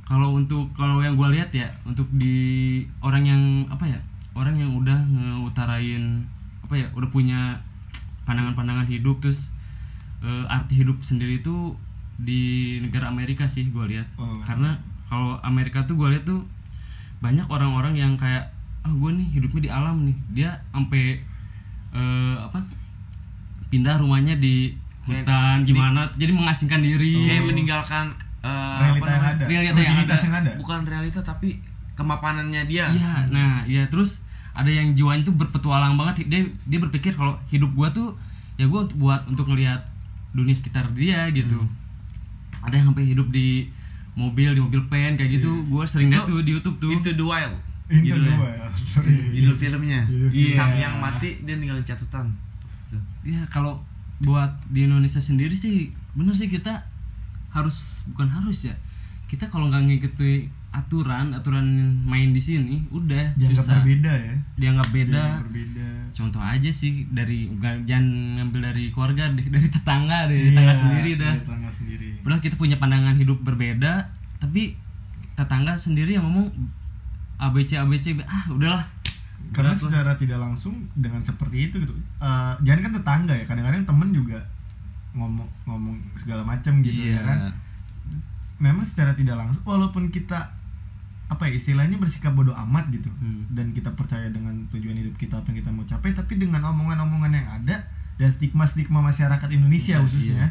Kalau 0.02 0.34
untuk 0.34 0.72
kalau 0.72 0.98
yang 0.98 1.14
gue 1.14 1.28
lihat 1.30 1.50
ya 1.50 1.68
untuk 1.84 2.08
di 2.12 2.34
orang 2.98 3.22
yang 3.22 3.38
apa 3.66 3.84
ya 3.84 3.98
orang 4.32 4.54
yang 4.54 4.72
udah 4.72 4.96
ngeutarain 5.06 6.22
apa 6.60 6.74
ya 6.76 6.86
udah 6.90 7.06
punya 7.08 7.54
pandangan-pandangan 8.30 8.86
hidup 8.86 9.18
terus 9.18 9.50
eh, 10.22 10.46
arti 10.46 10.78
hidup 10.78 11.02
sendiri 11.02 11.42
itu 11.42 11.74
di 12.14 12.76
negara 12.78 13.10
Amerika 13.10 13.50
sih 13.50 13.66
gue 13.74 13.84
lihat. 13.90 14.06
Oh. 14.14 14.38
karena 14.46 14.78
kalau 15.10 15.42
Amerika 15.42 15.82
tuh 15.90 15.98
gue 15.98 16.14
lihat 16.14 16.22
tuh 16.22 16.46
banyak 17.18 17.50
orang-orang 17.50 17.98
yang 17.98 18.14
kayak 18.14 18.54
ah 18.86 18.92
gue 18.94 19.10
nih 19.18 19.28
hidupnya 19.34 19.60
di 19.66 19.70
alam 19.74 19.96
nih. 20.06 20.16
Dia 20.30 20.50
sampai 20.70 21.18
eh, 21.90 22.36
apa 22.38 22.62
pindah 23.74 23.98
rumahnya 23.98 24.38
di 24.38 24.70
Kayak- 25.04 25.26
hutan 25.26 25.56
gimana 25.66 26.00
jadi 26.14 26.30
mengasingkan 26.30 26.80
diri. 26.80 27.26
Kayak 27.26 27.44
meninggalkan 27.50 28.06
eh, 28.46 28.78
realita 28.78 29.02
apa 29.02 29.10
yang 29.10 29.24
ada. 29.26 29.44
Realita 29.50 29.80
yang 29.82 29.98
ada. 30.06 30.14
yang 30.14 30.36
ada. 30.38 30.50
Bukan 30.60 30.80
realita 30.86 31.20
tapi 31.26 31.58
kemapanannya 31.98 32.62
dia. 32.64 32.88
Iya, 32.88 33.28
nah, 33.28 33.60
ya 33.68 33.84
terus 33.92 34.24
ada 34.52 34.70
yang 34.70 34.92
jiwanya 34.92 35.22
tuh 35.22 35.34
berpetualang 35.34 35.94
banget. 35.94 36.26
Dia 36.26 36.42
dia 36.66 36.78
berpikir 36.82 37.14
kalau 37.14 37.38
hidup 37.48 37.70
gua 37.74 37.88
tuh 37.90 38.14
ya 38.58 38.66
gua 38.66 38.84
untuk 38.84 38.98
buat 38.98 39.20
untuk 39.30 39.46
ngelihat 39.50 39.80
dunia 40.34 40.54
sekitar 40.54 40.90
dia 40.92 41.26
gitu. 41.30 41.58
Ada 42.60 42.76
yang 42.82 42.92
sampai 42.92 43.08
hidup 43.08 43.32
di 43.32 43.70
mobil, 44.12 44.52
di 44.52 44.60
mobil 44.60 44.82
pen 44.90 45.16
kayak 45.16 45.40
gitu. 45.40 45.64
Gua 45.70 45.86
sering 45.88 46.12
lihat 46.12 46.28
tuh 46.28 46.42
di 46.42 46.52
YouTube 46.54 46.76
tuh. 46.76 46.90
Into 46.92 47.14
the 47.14 47.24
Wild 47.24 47.54
Into 47.90 48.14
judulnya. 48.14 48.38
the 48.38 48.42
wild. 48.46 48.72
Sorry. 48.86 49.14
judul 49.34 49.56
filmnya 49.58 50.00
Iya. 50.30 50.54
Sam 50.54 50.70
yang 50.78 50.94
mati 51.02 51.42
dia 51.42 51.58
ninggalin 51.58 51.82
catatan 51.82 52.30
Tuh. 52.86 53.02
Ya 53.26 53.42
kalau 53.50 53.82
buat 54.22 54.50
di 54.70 54.86
Indonesia 54.86 55.18
sendiri 55.18 55.58
sih 55.58 55.90
bener 56.14 56.34
sih 56.38 56.46
kita 56.46 56.86
harus 57.50 58.06
bukan 58.14 58.30
harus 58.30 58.70
ya. 58.70 58.74
Kita 59.26 59.50
kalau 59.50 59.66
nggak 59.70 59.90
ngikuti 59.90 60.46
aturan 60.70 61.34
aturan 61.34 61.66
main 62.06 62.30
di 62.30 62.38
sini 62.38 62.78
udah 62.94 63.34
dianggap 63.34 63.58
susah. 63.58 63.82
berbeda 63.82 64.12
ya? 64.14 64.34
Dianggap 64.54 64.88
beda. 64.94 65.10
Dianggap 65.18 65.44
berbeda. 65.50 65.88
Contoh 66.14 66.42
aja 66.42 66.70
sih 66.70 67.10
dari 67.10 67.50
jangan 67.58 68.06
ngambil 68.38 68.60
dari 68.70 68.84
keluarga 68.94 69.26
deh 69.34 69.46
dari 69.50 69.66
tetangga 69.66 70.30
dari 70.30 70.54
tetangga 70.54 70.74
Iya, 70.74 70.78
sendiri 70.78 71.10
dah. 71.18 71.34
dari 71.34 71.42
tetangga 71.42 71.70
sendiri. 71.70 72.08
Padahal 72.22 72.42
kita 72.42 72.54
punya 72.54 72.76
pandangan 72.78 73.16
hidup 73.18 73.38
berbeda 73.42 73.92
tapi 74.38 74.78
tetangga 75.34 75.74
sendiri 75.74 76.14
yang 76.14 76.24
ngomong 76.30 76.46
ABC 77.42 77.74
ABC 77.74 78.14
ah 78.22 78.46
udahlah. 78.48 78.84
Karena 79.50 79.74
Berat 79.74 79.82
lah. 79.82 79.90
secara 79.90 80.12
tidak 80.14 80.38
langsung 80.38 80.86
dengan 80.94 81.18
seperti 81.18 81.66
itu 81.66 81.82
gitu. 81.82 81.94
Eh, 82.22 82.52
jangan 82.62 82.80
kan 82.86 82.92
tetangga 83.02 83.34
ya 83.34 83.42
kadang-kadang 83.42 83.82
temen 83.82 84.08
juga 84.14 84.38
ngomong 85.10 85.48
ngomong 85.66 85.98
segala 86.14 86.46
macam 86.46 86.78
gitu 86.86 87.10
iya. 87.10 87.18
ya 87.18 87.22
kan. 87.26 87.38
Memang 88.60 88.86
secara 88.86 89.16
tidak 89.16 89.34
langsung 89.34 89.64
walaupun 89.66 90.12
kita 90.12 90.59
apa 91.30 91.46
ya 91.46 91.54
istilahnya 91.54 91.94
bersikap 91.94 92.32
bodoh 92.32 92.52
amat 92.58 92.90
gitu. 92.90 93.06
Hmm. 93.14 93.46
dan 93.48 93.70
kita 93.70 93.88
percaya 93.90 94.26
dengan 94.28 94.50
tujuan 94.68 94.92
hidup 94.94 95.14
kita 95.14 95.34
apa 95.36 95.46
yang 95.48 95.58
kita 95.58 95.70
mau 95.70 95.84
capai 95.84 96.10
tapi 96.10 96.36
dengan 96.36 96.60
omongan-omongan 96.66 97.32
yang 97.32 97.48
ada 97.54 97.86
dan 98.16 98.28
stigma-stigma 98.28 98.98
masyarakat 99.00 99.48
Indonesia 99.48 99.94
Iya, 99.94 100.02
khususnya 100.02 100.46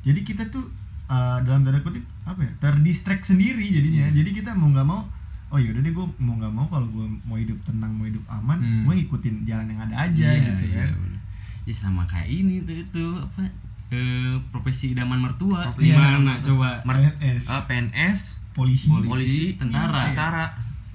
jadi 0.00 0.20
kita 0.22 0.46
tuh 0.46 0.68
uh, 1.06 1.40
dalam 1.40 1.60
tanda 1.62 1.80
kutip 1.80 2.04
apa 2.22 2.38
ya 2.38 2.52
terdistract 2.58 3.24
sendiri 3.24 3.64
jadinya. 3.66 4.06
Iya. 4.06 4.14
jadi 4.14 4.30
kita 4.34 4.50
mau 4.52 4.68
nggak 4.68 4.86
mau 4.86 5.02
oh 5.48 5.56
yaudah 5.56 5.80
deh 5.80 5.90
gue 5.90 6.06
mau 6.18 6.36
nggak 6.36 6.52
mau 6.52 6.66
kalau 6.66 6.84
gue 6.86 7.06
mau 7.24 7.34
hidup 7.34 7.56
tenang 7.62 7.88
mau 7.90 8.04
hidup 8.04 8.20
aman 8.28 8.58
Hmm. 8.58 8.84
gue 8.84 8.94
ngikutin 8.98 9.34
jalan 9.42 9.66
yang 9.66 9.80
ada 9.82 9.96
aja 10.04 10.28
Iya, 10.30 10.44
gitu 10.46 10.64
iya, 10.66 10.84
kan. 10.84 10.88
bener. 10.94 11.18
ya 11.64 11.74
sama 11.74 12.02
kayak 12.04 12.28
ini 12.28 12.60
tuh 12.62 12.76
itu 12.78 13.04
apa 13.18 13.48
eh, 13.88 14.36
profesi 14.46 14.92
idaman 14.92 15.16
mertua. 15.18 15.64
Gimana 15.72 16.36
coba? 16.38 16.84
Mer- 16.84 17.16
PNS 17.16 17.48
Ah, 17.48 17.64
PNS 17.64 18.20
polisi, 18.58 18.90
Polisi, 18.90 19.06
polisi 19.06 19.44
tentara. 19.54 20.02
tentara. 20.04 20.44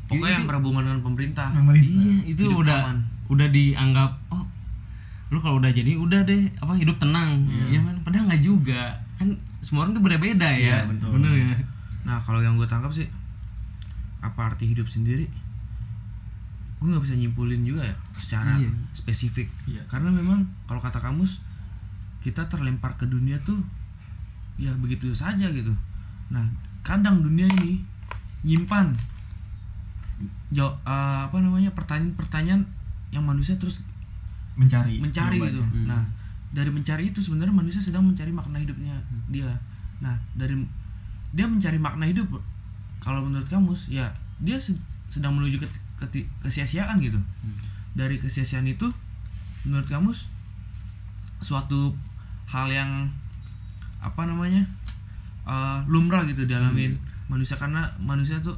Pokoknya 0.05 0.27
Itu- 0.27 0.35
yang 0.35 0.45
berhubungan 0.45 0.83
dengan 0.83 1.01
pemerintah. 1.01 1.47
Pemerintah. 1.49 1.87
Iya 1.95 2.15
itu 2.27 2.43
Hidup 2.43 2.59
udah 2.59 2.77
aman. 2.83 2.97
udah 3.29 3.47
dianggap 3.49 4.11
oh 4.29 4.43
lu 5.29 5.39
kalau 5.39 5.57
udah 5.57 5.71
jadi 5.71 5.95
udah 5.95 6.21
deh 6.21 6.43
apa 6.57 6.73
hidup 6.75 6.97
tenang. 6.97 7.47
Ya 7.65 7.79
kan? 7.79 7.95
Padahal 8.03 8.27
nggak 8.27 8.43
juga. 8.43 8.99
Kan 9.15 9.33
semua 9.59 9.81
orang 9.81 9.95
tuh 9.95 10.03
beda-beda 10.03 10.45
ya. 10.45 10.83
Iya, 10.83 10.91
betul. 10.91 11.09
bener 11.17 11.33
ya. 11.33 11.55
Nah 12.03 12.19
kalau 12.19 12.37
yang 12.37 12.53
gue 12.53 12.67
tangkap 12.67 12.91
sih 12.91 13.07
apa 14.19 14.39
arti 14.45 14.67
hidup 14.67 14.85
sendiri? 14.85 15.25
Gue 16.77 16.91
nggak 16.91 17.01
bisa 17.01 17.15
nyimpulin 17.15 17.63
juga 17.63 17.81
ya 17.81 17.95
secara 18.13 18.59
Iya. 18.59 18.69
spesifik. 18.91 19.47
Iya. 19.65 19.81
karena 19.87 20.11
memang 20.11 20.39
kalau 20.65 20.77
kata 20.77 20.99
kamus 20.99 21.39
kita 22.19 22.45
terlempar 22.45 22.93
ke 22.93 23.05
dunia 23.05 23.39
tuh 23.39 23.57
ya 24.55 24.69
begitu 24.75 25.09
saja 25.13 25.47
gitu. 25.49 25.73
Nah 26.29 26.43
kadang 26.83 27.23
dunia 27.23 27.47
ini 27.49 27.79
nyimpan 28.43 28.91
jawab 30.53 30.77
apa 30.85 31.37
namanya 31.39 31.73
pertanyaan-pertanyaan 31.73 32.61
yang 33.09 33.23
manusia 33.23 33.57
terus 33.57 33.81
mencari 34.53 35.01
mencari 35.01 35.39
jawabannya. 35.41 35.49
gitu. 35.49 35.61
Hmm. 35.65 35.85
Nah, 35.89 36.01
dari 36.53 36.69
mencari 36.69 37.03
itu 37.09 37.19
sebenarnya 37.19 37.49
manusia 37.51 37.81
sedang 37.81 38.05
mencari 38.05 38.29
makna 38.29 38.61
hidupnya 38.61 38.93
dia. 39.27 39.49
Nah, 39.99 40.13
dari 40.37 40.53
dia 41.33 41.49
mencari 41.49 41.81
makna 41.81 42.05
hidup 42.05 42.29
kalau 43.01 43.25
menurut 43.25 43.49
kamus 43.49 43.89
ya 43.89 44.13
dia 44.37 44.61
se- 44.61 44.77
sedang 45.09 45.33
menuju 45.33 45.57
ke, 45.57 45.67
ke 45.97 46.05
kesia-siaan 46.41 47.01
gitu. 47.01 47.17
Dari 47.93 48.21
kesia-siaan 48.21 48.69
itu 48.69 48.85
menurut 49.65 49.89
kamus 49.89 50.29
suatu 51.39 51.97
hal 52.45 52.69
yang 52.69 53.09
apa 53.97 54.27
namanya? 54.27 54.67
Eh, 55.43 55.79
lumrah 55.87 56.23
gitu 56.25 56.43
dialamin 56.43 56.95
manusia 57.27 57.55
karena 57.55 57.87
manusia 57.97 58.39
tuh 58.39 58.55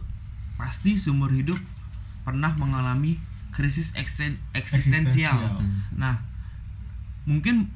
pasti 0.55 0.97
seumur 0.97 1.29
hidup 1.29 1.57
pernah 2.25 2.51
mengalami 2.57 3.19
krisis 3.53 3.93
eksten- 3.95 4.41
eksistensial. 4.51 5.31
Eksistensial. 5.37 5.95
Nah, 5.95 6.19
mungkin 7.23 7.71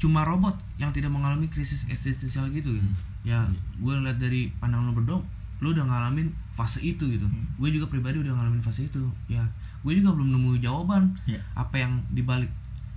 cuma 0.00 0.26
robot 0.26 0.58
yang 0.82 0.90
tidak 0.90 1.14
mengalami 1.14 1.46
krisis 1.46 1.86
eksistensial 1.86 2.50
gitu 2.50 2.74
gitu. 2.74 2.90
Ya, 3.22 3.46
gue 3.78 3.94
lihat 4.02 4.18
dari 4.18 4.50
pandangan 4.58 4.90
lo 4.90 4.92
berdua, 4.98 5.18
lo 5.62 5.68
udah 5.70 5.86
ngalamin 5.86 6.34
fase 6.50 6.82
itu 6.82 7.06
gitu. 7.06 7.26
Gue 7.62 7.70
juga 7.70 7.86
pribadi 7.86 8.18
udah 8.18 8.34
ngalamin 8.34 8.58
fase 8.58 8.90
itu. 8.90 8.98
Ya, 9.30 9.46
gue 9.86 9.92
juga 9.94 10.10
belum 10.10 10.34
nemu 10.34 10.58
jawaban 10.58 11.14
Iya. 11.30 11.38
apa 11.54 11.78
yang 11.78 12.02
dibalik 12.10 12.50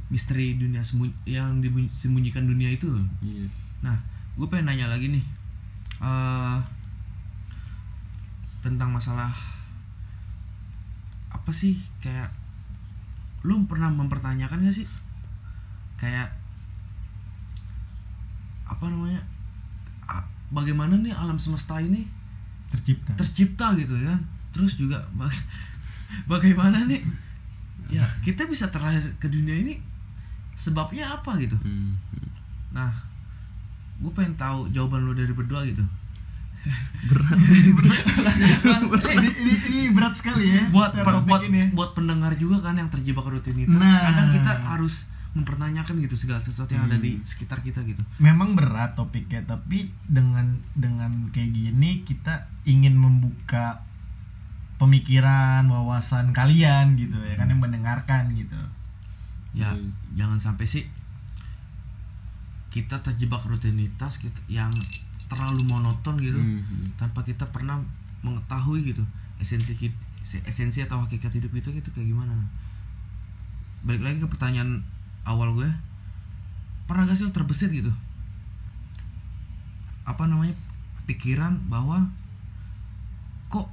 misteri 0.10 0.58
dunia 0.58 0.82
sembunyi, 0.82 1.14
yang 1.30 1.62
disembunyikan 1.62 2.50
dunia 2.50 2.74
itu. 2.74 2.90
Iya. 3.22 3.46
Nah, 3.86 4.02
gue 4.36 4.48
pengen 4.48 4.68
nanya 4.68 4.92
lagi 4.92 5.08
nih 5.10 5.26
eh 6.04 6.58
tentang 8.60 8.90
masalah 8.90 9.30
apa 11.30 11.52
sih? 11.54 11.78
Kayak 12.02 12.34
lu 13.46 13.62
pernah 13.70 13.94
mempertanyakan 13.94 14.66
gak 14.66 14.74
sih? 14.74 14.90
Kayak 16.02 16.34
apa 18.66 18.90
namanya 18.90 19.22
bagaimana 20.50 20.98
nih 20.98 21.14
alam 21.14 21.38
semesta 21.38 21.78
ini 21.78 22.10
tercipta. 22.74 23.14
tercipta 23.14 23.78
gitu 23.78 23.94
ya 24.02 24.18
kan? 24.18 24.22
Terus 24.50 24.74
juga 24.82 24.98
baga- 25.14 25.46
bagaimana 26.34 26.90
nih? 26.90 27.06
Ya 27.94 28.02
kita 28.26 28.50
bisa 28.50 28.74
terlahir 28.74 29.06
ke 29.22 29.30
dunia 29.30 29.54
ini 29.54 29.78
sebabnya 30.58 31.14
apa 31.14 31.38
gitu? 31.38 31.54
Hmm. 31.62 31.94
Nah, 32.74 32.90
gue 33.98 34.12
pengen 34.12 34.36
tahu 34.36 34.68
jawaban 34.70 35.02
lo 35.02 35.12
dari 35.12 35.32
berdua 35.32 35.64
gitu. 35.64 35.84
ini, 39.06 39.30
ini 39.38 39.54
ini 39.64 39.90
berat 39.90 40.18
sekali 40.18 40.50
ya 40.50 40.66
buat 40.68 40.92
per- 40.96 41.22
buat 41.22 41.42
ini. 41.44 41.70
buat 41.72 41.94
pendengar 41.94 42.34
juga 42.36 42.64
kan 42.64 42.76
yang 42.76 42.90
terjebak 42.90 43.22
rutinitas. 43.24 43.76
Nah. 43.76 44.02
Kadang 44.04 44.30
kita 44.32 44.52
harus 44.66 45.06
mempertanyakan 45.32 46.00
gitu 46.00 46.16
segala 46.18 46.40
sesuatu 46.40 46.72
yang 46.72 46.88
ada 46.88 46.96
di 46.96 47.20
sekitar 47.22 47.60
kita 47.60 47.84
gitu. 47.84 48.00
memang 48.18 48.56
berat 48.56 48.96
topiknya 48.96 49.44
tapi 49.44 49.92
dengan 50.02 50.48
dengan 50.72 51.12
kayak 51.30 51.52
gini 51.52 52.02
kita 52.02 52.48
ingin 52.64 52.96
membuka 52.96 53.84
pemikiran 54.76 55.68
wawasan 55.68 56.32
kalian 56.32 56.96
gitu 56.96 57.20
ya 57.22 57.36
kan 57.36 57.48
yang 57.48 57.60
mendengarkan 57.60 58.32
gitu 58.32 58.56
Ya, 59.52 59.72
Hmm. 59.72 59.92
jangan 60.12 60.36
sampai 60.38 60.66
sih 60.66 60.84
kita 62.76 63.00
terjebak 63.00 63.40
rutinitas 63.48 64.20
kita 64.20 64.36
yang 64.52 64.68
terlalu 65.32 65.64
monoton 65.66 66.20
gitu 66.20 66.36
Hmm. 66.36 66.92
tanpa 67.00 67.24
kita 67.24 67.48
pernah 67.48 67.80
mengetahui 68.20 68.92
gitu 68.92 69.02
esensi 69.40 69.72
hid- 69.74 70.04
esensi 70.44 70.84
atau 70.84 71.00
hakikat 71.00 71.32
hidup 71.32 71.54
kita 71.54 71.72
gitu 71.72 71.88
kayak 71.90 72.12
gimana. 72.12 72.36
Balik 73.82 74.02
lagi 74.04 74.18
ke 74.20 74.28
pertanyaan 74.28 74.84
awal 75.24 75.54
gue 75.54 75.70
pernah 76.86 77.06
gak 77.06 77.16
sih 77.16 77.30
terbesit 77.32 77.72
gitu? 77.72 77.94
Apa 80.06 80.30
namanya 80.30 80.54
pikiran 81.06 81.58
bahwa 81.70 82.10
kok 83.48 83.70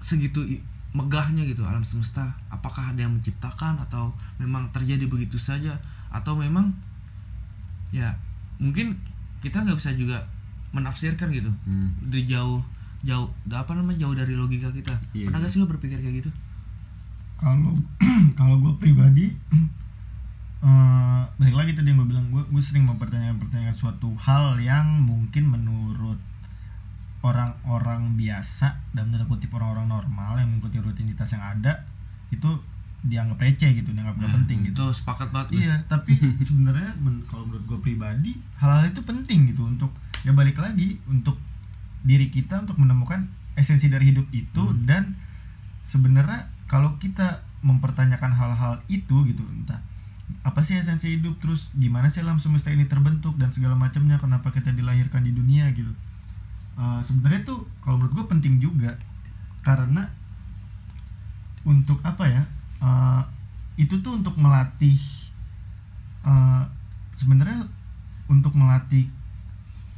segitu 0.00 0.44
megahnya 0.92 1.44
gitu 1.44 1.64
alam 1.64 1.84
semesta? 1.84 2.36
Apakah 2.48 2.92
ada 2.92 3.04
yang 3.04 3.16
menciptakan 3.16 3.80
atau 3.80 4.12
memang 4.36 4.68
terjadi 4.72 5.04
begitu 5.08 5.40
saja? 5.40 5.76
Atau 6.12 6.36
memang 6.36 6.72
ya 7.94 8.18
mungkin 8.58 8.98
kita 9.38 9.62
nggak 9.62 9.78
bisa 9.78 9.94
juga 9.94 10.26
menafsirkan 10.70 11.30
gitu 11.30 11.54
Hmm. 11.62 11.94
dari 12.02 12.26
jauh 12.26 12.58
jauh 13.00 13.28
apa 13.46 13.70
namanya 13.72 14.02
jauh 14.02 14.16
dari 14.16 14.34
logika 14.34 14.68
kita 14.70 14.96
Iya, 15.12 15.28
pernah 15.28 15.38
iya. 15.38 15.44
gak 15.44 15.52
sih 15.52 15.60
lo 15.60 15.68
berpikir 15.68 15.96
kayak 15.96 16.16
gitu 16.18 16.30
kalau 17.36 17.76
kalau 18.38 18.56
gue 18.58 18.72
pribadi 18.76 19.30
eh 20.64 21.22
balik 21.36 21.54
lagi 21.54 21.72
tadi 21.72 21.86
yang 21.86 22.00
gue 22.00 22.08
bilang 22.08 22.26
gue 22.28 22.42
gue 22.42 22.62
sering 22.62 22.82
mempertanyakan 22.84 23.36
pertanyaan 23.38 23.76
suatu 23.76 24.08
hal 24.16 24.56
yang 24.58 24.98
mungkin 24.98 25.46
menurut 25.46 26.16
orang-orang 27.20 28.16
biasa 28.16 28.80
dan 28.92 29.08
tanda 29.08 29.24
kutip 29.24 29.48
orang-orang 29.50 29.88
normal 29.90 30.36
yang 30.36 30.48
mengikuti 30.50 30.76
rutinitas 30.78 31.28
yang 31.30 31.40
ada 31.42 31.84
itu 32.28 32.48
dianggap 33.04 33.36
receh 33.38 33.70
gitu 33.74 33.90
dianggap 33.90 34.16
nggak 34.16 34.26
Nah, 34.26 34.36
penting 34.38 34.58
gitu 34.64 34.80
itu 34.80 34.86
sepakat 34.94 35.28
banget 35.28 35.48
gue. 35.50 35.60
Iya, 35.60 35.76
tapi 35.86 36.12
sebenarnya 36.48 36.96
men- 36.98 37.24
kalau 37.24 37.44
menurut 37.44 37.64
gue 37.66 37.78
pribadi 37.82 38.32
hal-hal 38.56 38.88
itu 38.88 39.00
penting 39.00 39.46
gitu 39.46 39.62
untuk 39.64 39.92
ya 40.20 40.32
balik 40.32 40.56
lagi 40.56 40.96
untuk 41.06 41.36
diri 42.00 42.28
kita 42.28 42.58
untuk 42.58 42.76
menemukan 42.76 43.28
esensi 43.54 43.86
dari 43.86 44.08
hidup 44.08 44.24
itu 44.30 44.62
Hmm. 44.64 44.82
dan 44.82 45.02
sebenarnya 45.84 46.48
kalau 46.64 46.96
kita 46.96 47.40
mempertanyakan 47.60 48.32
hal-hal 48.32 48.80
itu 48.88 49.24
gitu 49.24 49.44
entah 49.46 49.80
apa 50.40 50.60
sih 50.60 50.74
esensi 50.74 51.14
hidup 51.14 51.36
terus 51.38 51.68
gimana 51.74 52.08
sih 52.08 52.20
alam 52.20 52.36
semesta 52.36 52.68
ini 52.68 52.84
terbentuk 52.84 53.36
dan 53.36 53.48
segala 53.48 53.72
macamnya 53.74 54.16
kenapa 54.16 54.48
kita 54.48 54.70
dilahirkan 54.70 55.22
di 55.22 55.32
dunia 55.32 55.68
gitu 55.70 55.92
Eh, 56.74 57.00
sebenarnya 57.00 57.46
tuh 57.46 57.70
kalau 57.78 57.96
menurut 57.96 58.14
gue 58.16 58.26
penting 58.28 58.58
juga 58.58 58.98
karena 59.62 60.10
untuk 61.62 62.02
apa 62.02 62.24
ya 62.26 62.42
eh, 62.84 63.22
itu 63.80 63.98
tuh 64.04 64.20
untuk 64.20 64.36
melatih 64.36 65.00
eh, 66.28 66.62
sebenarnya 67.16 67.64
untuk 68.28 68.52
melatih 68.52 69.08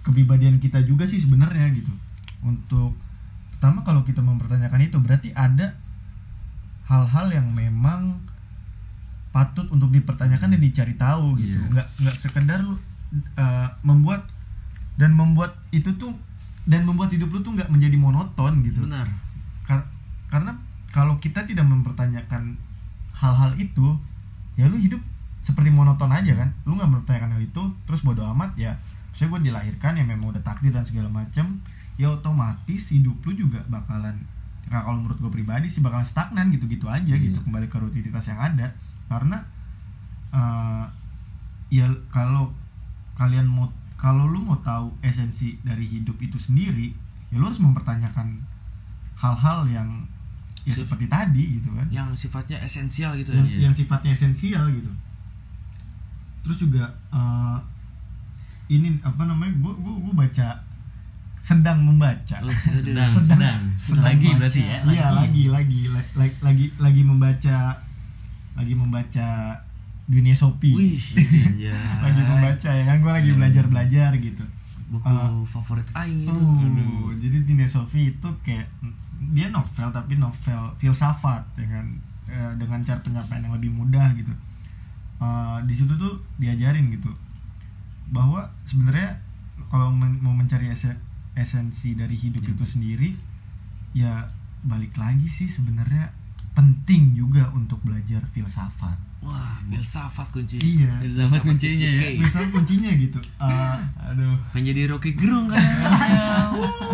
kepribadian 0.06 0.62
kita 0.62 0.82
juga 0.86 1.02
sih 1.06 1.18
sebenarnya 1.18 1.66
gitu. 1.74 1.90
Untuk 2.46 2.94
pertama 3.58 3.82
kalau 3.82 4.06
kita 4.06 4.22
mempertanyakan 4.22 4.86
itu 4.86 4.96
berarti 5.02 5.34
ada 5.34 5.74
hal-hal 6.86 7.34
yang 7.34 7.50
memang 7.50 8.22
patut 9.34 9.66
untuk 9.68 9.90
dipertanyakan 9.90 10.54
dan 10.54 10.60
dicari 10.62 10.94
tahu 10.94 11.36
gitu. 11.36 11.58
Iya. 11.58 11.68
nggak 11.74 11.88
nggak 12.06 12.16
sekedar 12.16 12.62
lu 12.62 12.78
eh, 13.36 13.68
membuat 13.82 14.30
dan 14.96 15.12
membuat 15.12 15.58
itu 15.74 15.92
tuh 15.98 16.14
dan 16.64 16.86
membuat 16.88 17.12
hidup 17.12 17.28
lu 17.30 17.42
tuh 17.42 17.52
nggak 17.52 17.68
menjadi 17.68 17.98
monoton 17.98 18.62
gitu. 18.64 18.80
Benar. 18.86 19.06
Kar- 19.66 19.90
karena 20.30 20.56
kalau 20.94 21.18
kita 21.20 21.44
tidak 21.44 21.66
mempertanyakan 21.68 22.56
hal-hal 23.16 23.56
itu 23.56 23.96
ya 24.56 24.68
lu 24.68 24.76
hidup 24.80 25.00
seperti 25.44 25.70
monoton 25.70 26.10
aja 26.10 26.32
kan. 26.34 26.50
Lu 26.66 26.74
nggak 26.74 26.90
mempertanyakan 26.90 27.38
hal 27.38 27.42
itu 27.42 27.62
terus 27.86 28.02
bodo 28.02 28.26
amat 28.36 28.56
ya. 28.58 28.76
Saya 29.16 29.32
gue 29.32 29.48
dilahirkan 29.48 29.96
ya 29.96 30.04
memang 30.04 30.36
udah 30.36 30.42
takdir 30.44 30.74
dan 30.74 30.84
segala 30.84 31.08
macam 31.08 31.62
ya 31.96 32.12
otomatis 32.12 32.92
hidup 32.92 33.16
lu 33.24 33.32
juga 33.32 33.64
bakalan 33.72 34.12
nah, 34.68 34.84
kalau 34.84 35.00
menurut 35.00 35.16
gue 35.16 35.32
pribadi 35.32 35.72
sih 35.72 35.80
bakalan 35.80 36.04
stagnan 36.04 36.52
gitu-gitu 36.52 36.84
aja 36.84 37.16
gitu 37.16 37.40
kembali 37.40 37.72
ke 37.72 37.76
rutinitas 37.80 38.28
yang 38.28 38.40
ada. 38.42 38.74
Karena 39.08 39.40
eh, 40.34 40.84
ya 41.72 41.86
kalau 42.12 42.52
kalian 43.16 43.48
mau 43.48 43.72
kalau 43.96 44.28
lu 44.28 44.44
mau 44.44 44.60
tahu 44.60 44.92
esensi 45.00 45.56
dari 45.64 45.88
hidup 45.88 46.20
itu 46.20 46.36
sendiri 46.36 46.92
ya 47.32 47.40
lu 47.40 47.48
harus 47.48 47.58
mempertanyakan 47.58 48.38
hal-hal 49.16 49.64
yang 49.66 50.04
ya 50.66 50.74
seperti 50.74 51.06
tadi 51.06 51.44
gitu 51.56 51.70
kan. 51.70 51.86
Yang 51.88 52.08
sifatnya 52.20 52.58
esensial 52.60 53.14
gitu 53.14 53.30
yang, 53.30 53.46
ya 53.46 53.52
Iya. 53.52 53.60
yang 53.64 53.72
sifatnya 53.72 54.10
esensial 54.10 54.64
gitu. 54.68 54.90
Terus 56.42 56.58
juga 56.60 56.84
eh, 57.08 57.58
ini 58.68 58.98
apa 59.00 59.22
namanya 59.22 59.54
gua 59.56 59.74
gua, 59.74 59.94
gua 59.96 60.14
baca 60.20 60.48
sedang 61.38 61.78
membaca. 61.80 62.36
Oh, 62.38 62.50
aduh. 62.50 62.82
sedang 62.82 63.06
Sedang- 63.06 63.38
sedang, 63.38 63.60
sedang 63.76 64.02
lagi 64.04 64.26
baca. 64.26 64.38
berarti 64.40 64.60
ya? 64.60 64.78
Iya 64.84 65.06
lagi. 65.12 65.42
lagi 65.46 65.80
la- 65.86 66.10
lagi 66.16 66.36
lagi 66.40 66.66
lagi 66.76 67.02
membaca 67.02 67.58
lagi 68.52 68.74
membaca 68.74 69.28
dunia 70.06 70.34
Shopee. 70.34 70.74
Wih, 70.74 70.98
anjay. 71.14 71.70
lagi 72.04 72.20
membaca 72.20 72.70
ya 72.72 72.84
kan? 72.84 72.96
Gue 72.98 73.12
lagi 73.12 73.30
belajar 73.32 73.64
belajar 73.66 74.10
gitu. 74.16 74.42
Buku 74.86 75.02
Ah. 75.04 75.30
favorit 75.44 75.86
aing 75.92 76.26
itu. 76.26 76.34
Oh, 76.36 77.10
jadi 77.12 77.42
dunia 77.42 77.66
Sophie 77.66 78.10
itu 78.12 78.28
kayak 78.40 78.66
dia 79.28 79.48
novel 79.48 79.88
tapi 79.88 80.14
novel 80.14 80.74
filsafat 80.74 81.42
dengan 81.54 81.84
eh, 82.26 82.52
dengan 82.54 82.80
cara 82.80 82.98
penyampaian 82.98 83.42
yang 83.42 83.54
lebih 83.54 83.70
mudah 83.70 84.10
gitu. 84.12 84.30
Eh, 85.16 85.58
di 85.62 85.74
situ 85.74 85.94
tuh 85.94 86.14
diajarin 86.36 86.90
gitu 86.90 87.08
bahwa 88.06 88.46
sebenarnya 88.62 89.18
kalau 89.66 89.90
men- 89.90 90.20
mau 90.20 90.30
mencari 90.30 90.68
ese- 90.68 91.00
esensi 91.32 91.92
dari 91.92 92.14
hidup 92.14 92.40
Ya. 92.40 92.52
itu 92.52 92.64
sendiri 92.64 93.10
ya 93.92 94.30
balik 94.62 94.94
lagi 94.94 95.26
sih 95.26 95.46
sebenarnya 95.46 96.12
penting 96.52 97.12
juga 97.12 97.50
untuk 97.50 97.80
belajar 97.80 98.22
filsafat. 98.28 98.96
wah 99.18 99.58
filsafat 99.64 100.30
kunci 100.30 100.56
Iya. 100.56 101.00
Filsafat 101.00 101.42
kuncinya 101.42 101.82
ya. 101.84 101.98
the 101.98 102.04
key. 102.06 102.16
Filsafat 102.20 102.50
kuncinya 102.50 102.90
gitu. 102.94 103.18
Eh, 103.42 103.76
aduh. 104.04 104.36
pengen 104.50 104.70
jadi 104.70 104.86
Rocky 104.86 105.12
Gerung 105.12 105.48
kan 105.48 105.58
Uh, 105.58 106.52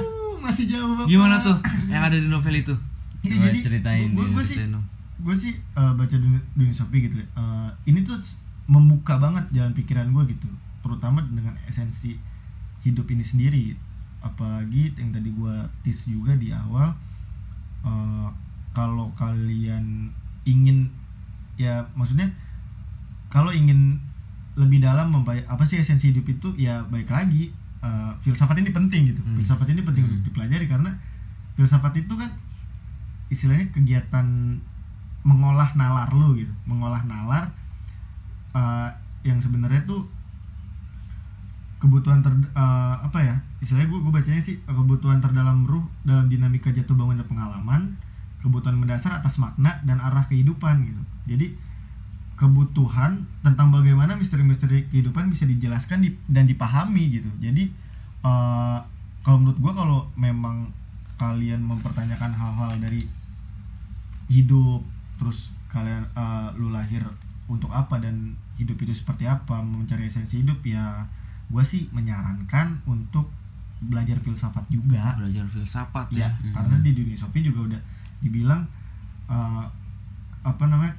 masih 0.43 0.65
jauh 0.67 0.93
Bapak. 0.99 1.07
gimana 1.07 1.37
tuh 1.41 1.57
yang 1.87 2.03
ada 2.03 2.19
di 2.19 2.27
novel 2.27 2.59
itu? 2.59 2.75
Ya, 3.23 3.39
Coba 3.39 3.45
jadi 3.47 3.59
ceritain 3.63 4.11
gue 4.11 4.27
dia, 4.27 4.43
sih 4.43 4.57
gue 5.23 5.37
sih 5.39 5.55
eh, 5.55 5.93
baca 5.95 6.17
dunia, 6.19 6.43
dunia 6.59 6.75
Shopee 6.75 7.07
gitu 7.07 7.23
ya. 7.23 7.27
Eh, 7.39 7.71
ini 7.95 8.03
tuh 8.03 8.19
membuka 8.67 9.23
banget 9.23 9.47
jalan 9.55 9.71
pikiran 9.71 10.11
gue 10.11 10.35
gitu. 10.35 10.51
Terutama 10.83 11.23
dengan 11.23 11.55
esensi 11.71 12.19
hidup 12.83 13.07
ini 13.15 13.23
sendiri. 13.23 13.79
Apalagi 14.27 14.99
yang 14.99 15.15
tadi 15.15 15.31
gue 15.31 15.55
tis 15.87 16.11
juga 16.11 16.35
di 16.35 16.51
awal 16.51 16.91
eh, 17.87 18.29
kalau 18.75 19.15
kalian 19.15 20.11
ingin 20.43 20.91
ya 21.55 21.87
maksudnya 21.95 22.27
kalau 23.31 23.55
ingin 23.55 24.03
lebih 24.59 24.83
dalam 24.83 25.15
apa 25.23 25.63
sih 25.63 25.79
esensi 25.79 26.11
hidup 26.11 26.27
itu? 26.27 26.49
Ya 26.59 26.83
baik 26.91 27.07
lagi 27.07 27.55
eh, 27.83 28.13
filsafat 28.21 28.57
ini 28.57 28.71
penting 28.71 29.11
gitu 29.11 29.21
Hmm. 29.21 29.37
filsafat 29.37 29.69
ini 29.69 29.83
penting 29.83 30.03
Hmm. 30.03 30.11
untuk 30.13 30.25
dipelajari 30.29 30.67
karena 30.67 30.91
filsafat 31.53 31.93
itu 31.97 32.15
kan 32.15 32.31
istilahnya 33.29 33.67
kegiatan 33.71 34.27
mengolah 35.23 35.71
nalar 35.73 36.11
lu 36.11 36.35
gitu 36.35 36.53
mengolah 36.65 37.03
nalar 37.05 37.51
eh, 38.53 38.89
yang 39.23 39.39
sebenarnya 39.39 39.83
tuh 39.83 40.07
kebutuhan 41.79 42.23
ter 42.23 42.31
eh, 42.33 42.95
apa 43.03 43.19
ya 43.19 43.35
istilahnya 43.59 43.91
gue 43.91 44.01
gue 44.01 44.13
bacanya 44.13 44.39
sih 44.41 44.57
kebutuhan 44.63 45.19
terdalam 45.19 45.67
ruh 45.67 45.83
dalam 46.03 46.27
dinamika 46.27 46.71
jatuh 46.71 46.95
bangun 46.95 47.19
dan 47.19 47.27
pengalaman 47.27 47.81
kebutuhan 48.39 48.75
mendasar 48.75 49.19
atas 49.19 49.39
makna 49.39 49.83
dan 49.83 49.99
arah 49.99 50.23
kehidupan 50.23 50.83
gitu 50.83 51.03
jadi 51.27 51.55
kebutuhan 52.43 53.23
tentang 53.47 53.71
bagaimana 53.71 54.19
misteri-misteri 54.19 54.83
kehidupan 54.91 55.31
bisa 55.31 55.47
dijelaskan 55.47 56.03
di- 56.03 56.19
dan 56.27 56.51
dipahami 56.51 57.23
gitu. 57.23 57.31
Jadi 57.39 57.71
eh, 58.27 58.79
kalau 59.23 59.39
menurut 59.39 59.59
gue 59.63 59.73
kalau 59.79 60.01
memang 60.19 60.67
kalian 61.23 61.63
mempertanyakan 61.63 62.35
hal-hal 62.35 62.75
dari 62.83 63.07
hidup 64.27 64.83
terus 65.23 65.55
kalian 65.71 66.03
eh, 66.19 66.49
lu 66.59 66.75
lahir 66.75 67.07
untuk 67.47 67.71
apa 67.71 68.03
dan 68.03 68.35
hidup 68.59 68.75
itu 68.83 68.91
seperti 68.91 69.31
apa 69.31 69.63
mencari 69.63 70.11
esensi 70.11 70.43
hidup 70.43 70.59
ya 70.67 71.07
gue 71.47 71.63
sih 71.63 71.87
menyarankan 71.95 72.83
untuk 72.91 73.31
belajar 73.83 74.19
filsafat 74.19 74.67
juga. 74.67 75.15
Belajar 75.19 75.47
filsafat 75.47 76.11
ya 76.11 76.27
ya. 76.27 76.29
Hmm. 76.43 76.55
karena 76.59 76.77
di 76.83 76.91
dunia 76.91 77.15
Sophie 77.15 77.47
juga 77.47 77.71
udah 77.71 77.81
dibilang 78.19 78.67
eh, 79.31 79.65
apa 80.43 80.65
namanya 80.67 80.99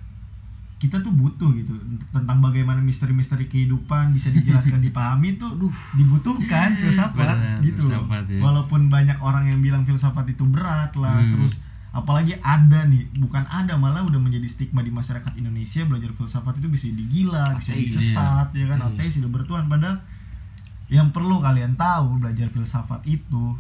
kita 0.84 1.00
tuh 1.00 1.16
butuh 1.16 1.56
gitu 1.56 1.72
tentang 2.12 2.44
bagaimana 2.44 2.84
misteri-misteri 2.84 3.48
kehidupan 3.48 4.12
bisa 4.12 4.28
dijelaskan 4.28 4.84
dipahami 4.92 5.40
itu 5.40 5.48
dibutuhkan 5.96 6.76
filsafat 6.76 7.40
Benar, 7.40 7.64
gitu 7.64 7.88
filsafat, 7.88 8.28
ya. 8.28 8.44
walaupun 8.44 8.92
banyak 8.92 9.16
orang 9.24 9.48
yang 9.48 9.64
bilang 9.64 9.88
filsafat 9.88 10.28
itu 10.28 10.44
berat 10.44 10.92
lah 11.00 11.16
Hmm. 11.16 11.32
terus 11.40 11.56
apalagi 11.94 12.36
ada 12.42 12.90
nih 12.90 13.06
bukan 13.22 13.46
ada 13.48 13.78
malah 13.78 14.02
udah 14.04 14.18
menjadi 14.18 14.50
stigma 14.50 14.82
di 14.82 14.90
masyarakat 14.90 15.30
Indonesia 15.38 15.86
belajar 15.86 16.10
filsafat 16.12 16.58
itu 16.60 16.68
bisa 16.68 16.90
digila 16.90 17.54
bisa 17.56 17.72
disesat 17.72 18.50
ya 18.52 18.66
kan 18.68 18.82
Ateis. 18.82 19.08
ateis 19.08 19.12
sudah 19.22 19.30
bertuhan 19.30 19.70
padahal 19.70 20.02
yang 20.90 21.14
perlu 21.14 21.38
kalian 21.40 21.78
tahu 21.78 22.18
belajar 22.20 22.50
filsafat 22.50 23.06
itu 23.08 23.56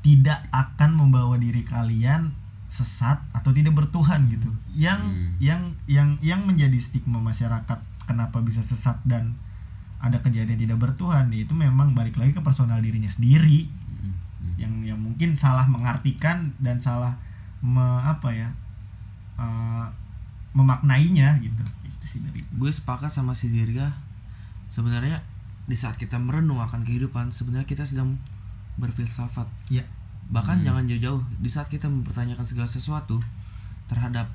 tidak 0.00 0.48
akan 0.48 0.96
membawa 0.96 1.36
diri 1.36 1.60
kalian 1.60 2.32
sesat 2.66 3.22
atau 3.30 3.50
tidak 3.54 3.74
bertuhan 3.78 4.26
gitu. 4.26 4.50
Yang 4.74 5.00
Hmm. 5.06 5.30
yang 5.38 5.62
yang 5.86 6.08
yang 6.20 6.40
menjadi 6.42 6.76
stigma 6.82 7.22
masyarakat 7.22 7.78
kenapa 8.06 8.38
bisa 8.42 8.62
sesat 8.62 8.98
dan 9.06 9.34
ada 10.02 10.20
kejadian 10.20 10.60
tidak 10.60 10.78
bertuhan 10.78 11.32
itu 11.32 11.56
memang 11.56 11.96
balik 11.96 12.20
lagi 12.20 12.36
ke 12.36 12.42
personal 12.44 12.78
dirinya 12.82 13.08
sendiri. 13.08 13.66
Hmm, 13.70 14.12
hmm. 14.12 14.54
yang 14.60 14.74
yang 14.94 14.98
mungkin 15.00 15.32
salah 15.38 15.64
mengartikan 15.66 16.52
dan 16.60 16.76
salah 16.76 17.16
me- 17.64 18.02
apa 18.04 18.30
ya 18.34 18.48
eh, 19.36 19.86
memaknainya 20.56 21.38
gitu. 21.44 21.62
Itu 21.84 22.04
sih 22.08 22.20
dari 22.24 22.40
gue 22.44 22.70
sepakat 22.72 23.12
sama 23.12 23.32
si 23.36 23.48
Dirga. 23.52 23.92
Sebenarnya 24.72 25.22
di 25.66 25.74
saat 25.74 25.96
kita 25.96 26.20
merenung 26.20 26.62
akan 26.62 26.84
kehidupan 26.86 27.32
sebenarnya 27.34 27.66
kita 27.66 27.84
sedang 27.88 28.16
berfilsafat. 28.76 29.48
Ya 29.72 29.84
bahkan 30.28 30.58
Hmm. 30.58 30.66
jangan 30.66 30.84
jauh-jauh 30.86 31.22
di 31.36 31.46
saat 31.46 31.66
kita 31.66 31.86
mempertanyakan 31.86 32.42
segala 32.42 32.66
sesuatu 32.66 33.22
terhadap 33.86 34.26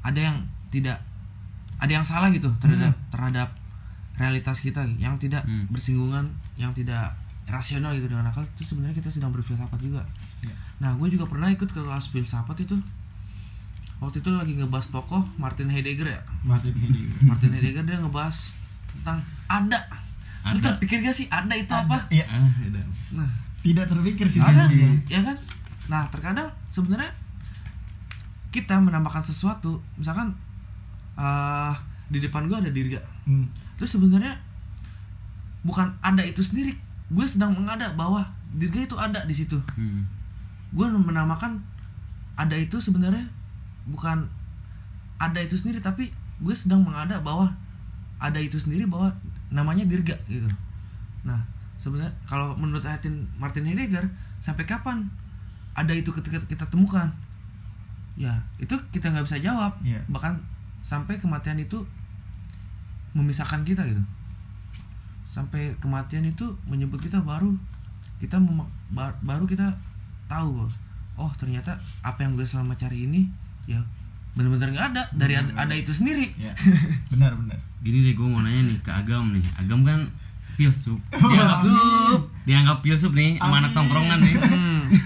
ada 0.00 0.20
yang 0.22 0.36
tidak 0.68 1.02
ada 1.76 1.92
yang 1.92 2.06
salah 2.06 2.30
gitu 2.30 2.48
terhadap 2.56 2.94
terhadap 3.10 3.48
realitas 4.14 4.58
kita 4.58 4.86
yang 4.96 5.16
tidak 5.16 5.42
Hmm. 5.42 5.66
bersinggungan 5.68 6.24
yang 6.54 6.70
tidak 6.70 7.12
rasional 7.46 7.92
gitu 7.92 8.06
dengan 8.06 8.26
akal 8.26 8.42
itu 8.42 8.64
sebenarnya 8.64 8.96
kita 8.96 9.06
sedang 9.08 9.30
berfilsafat 9.30 9.78
juga. 9.78 10.02
Ya. 10.40 10.52
nah 10.78 10.90
gue 10.92 11.08
juga 11.08 11.24
pernah 11.24 11.48
ikut 11.48 11.66
ke 11.66 11.78
kelas 11.78 12.10
filsafat 12.10 12.58
itu. 12.60 12.76
Waktu 13.96 14.20
itu 14.20 14.28
lagi 14.28 14.52
ngebahas 14.54 14.90
tokoh 14.90 15.24
Martin 15.36 15.66
Heidegger 15.66 16.04
ya. 16.06 16.20
Martin 16.42 16.74
Heidegger. 16.74 17.22
Martin 17.24 17.50
Heidegger 17.50 17.84
dia 17.84 17.96
ngebahas 17.96 18.52
tentang 18.92 19.18
ada. 19.46 19.80
Lu 20.46 20.58
Ada. 20.58 20.76
terpikir 20.76 21.00
gak 21.00 21.10
sih 21.12 21.26
ada 21.26 21.50
itu 21.52 21.72
apa? 21.72 22.04
Iya, 22.06 22.28
ada 22.28 22.80
nah 23.10 23.26
tidak 23.66 23.90
terpikir 23.90 24.26
sih 24.30 24.38
ada 24.38 24.70
sebenarnya. 24.70 25.02
ya 25.10 25.20
kan 25.22 25.36
nah 25.86 26.02
terkadang 26.06 26.46
sebenarnya 26.70 27.10
kita 28.50 28.78
menambahkan 28.78 29.20
sesuatu 29.20 29.82
misalkan 29.94 30.30
eh 31.16 31.74
di 32.06 32.22
depan 32.22 32.46
gua 32.46 32.62
ada 32.62 32.70
dirga 32.70 33.02
Hmm. 33.26 33.50
terus 33.74 33.90
sebenarnya 33.90 34.38
bukan 35.60 35.90
ada 35.98 36.22
itu 36.22 36.38
sendiri 36.38 36.78
gue 37.06 37.26
sedang 37.26 37.50
mengada 37.50 37.90
bahwa 37.92 38.22
dirga 38.54 38.86
itu 38.86 38.94
ada 38.94 39.26
di 39.26 39.34
situ 39.34 39.58
Hmm. 39.74 40.06
gue 40.70 40.86
menamakan 40.86 41.58
ada 42.38 42.54
itu 42.54 42.78
sebenarnya 42.78 43.26
bukan 43.84 44.30
ada 45.16 45.42
itu 45.42 45.58
sendiri 45.58 45.82
tapi 45.82 46.14
gue 46.38 46.54
sedang 46.54 46.86
mengada 46.86 47.18
bahwa 47.18 47.50
ada 48.18 48.38
itu 48.38 48.54
sendiri 48.56 48.86
bahwa 48.86 49.10
namanya 49.50 49.82
dirga 49.82 50.14
gitu 50.28 50.46
nah 51.22 51.42
sebenarnya 51.86 52.10
kalau 52.26 52.58
menurut 52.58 52.82
Martin 52.82 53.30
Martin 53.38 53.62
Heidegger 53.70 54.10
sampai 54.42 54.66
kapan 54.66 55.06
ada 55.78 55.94
itu 55.94 56.10
ketika 56.10 56.42
kita 56.42 56.66
temukan? 56.66 57.14
Ya 58.18 58.42
itu 58.58 58.74
kita 58.90 59.14
nggak 59.14 59.22
bisa 59.30 59.38
jawab. 59.38 59.78
Iya. 59.86 60.02
bahkan 60.10 60.42
sampai 60.82 61.22
kematian 61.22 61.62
itu 61.62 61.86
memisahkan 63.14 63.62
kita 63.62 63.86
gitu. 63.86 64.02
Sampai 65.30 65.78
kematian 65.78 66.26
itu 66.26 66.58
menjemput 66.66 66.98
kita 66.98 67.22
baru. 67.22 67.54
Kita 68.18 68.42
baru 69.22 69.44
kita 69.46 69.70
tahu 70.26 70.66
bahwa, 70.66 70.70
oh 71.22 71.32
ternyata 71.38 71.78
apa 72.02 72.26
yang 72.26 72.34
gue 72.34 72.48
selama 72.48 72.74
cari 72.74 73.06
ini 73.06 73.30
ya 73.70 73.78
benar-benar 74.34 74.74
nggak 74.74 74.86
ada. 74.90 75.02
Dari 75.14 75.34
ada, 75.38 75.52
ada 75.54 75.74
itu 75.78 75.94
sendiri. 75.94 76.34
Ya. 76.34 76.50
Benar, 77.14 77.38
benar. 77.38 77.58
Gini 77.80 78.10
deh 78.10 78.14
gue 78.18 78.26
mau 78.26 78.42
nanya 78.42 78.74
nih 78.74 78.78
ke 78.82 78.90
Agam 78.90 79.36
nih. 79.36 79.44
Agam 79.60 79.86
kan 79.86 80.10
filsuf 80.56 80.98
Sup. 81.62 82.20
dianggap 82.42 82.80
filsuf 82.80 83.12
nih 83.12 83.36
sama 83.36 83.60
anak 83.60 83.72
tongkrongan 83.72 84.18
nih 84.18 84.34
Hmm. 84.36 84.80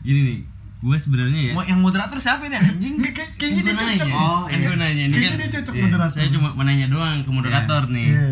Gini 0.00 0.20
nih 0.22 0.38
Gue 0.80 0.96
sebenarnya 0.96 1.40
ya 1.42 1.52
Mau 1.52 1.60
yang 1.62 1.76
moderator 1.78 2.16
siapa 2.16 2.44
nih 2.46 2.56
anjing? 2.56 2.96
Kayak- 3.02 3.36
Kayaknya 3.36 3.60
dia 3.62 3.66
Gua 3.66 3.80
cocok. 3.82 4.00
nanya. 4.00 4.16
Oh, 4.18 4.40
kan 4.42 4.52
iya. 4.54 4.64
gue 4.64 4.76
nanya 4.78 5.02
ini 5.02 5.12
Kayaknya 5.14 5.28
kan 5.30 5.38
dia 5.38 5.50
cocok 5.54 5.72
Iya. 5.72 5.82
moderator. 5.82 6.14
Saya 6.14 6.28
cuma 6.30 6.48
menanya 6.54 6.86
doang 6.86 7.18
ke 7.18 7.30
moderator 7.30 7.82
nih 7.86 8.08
Iya. 8.10 8.28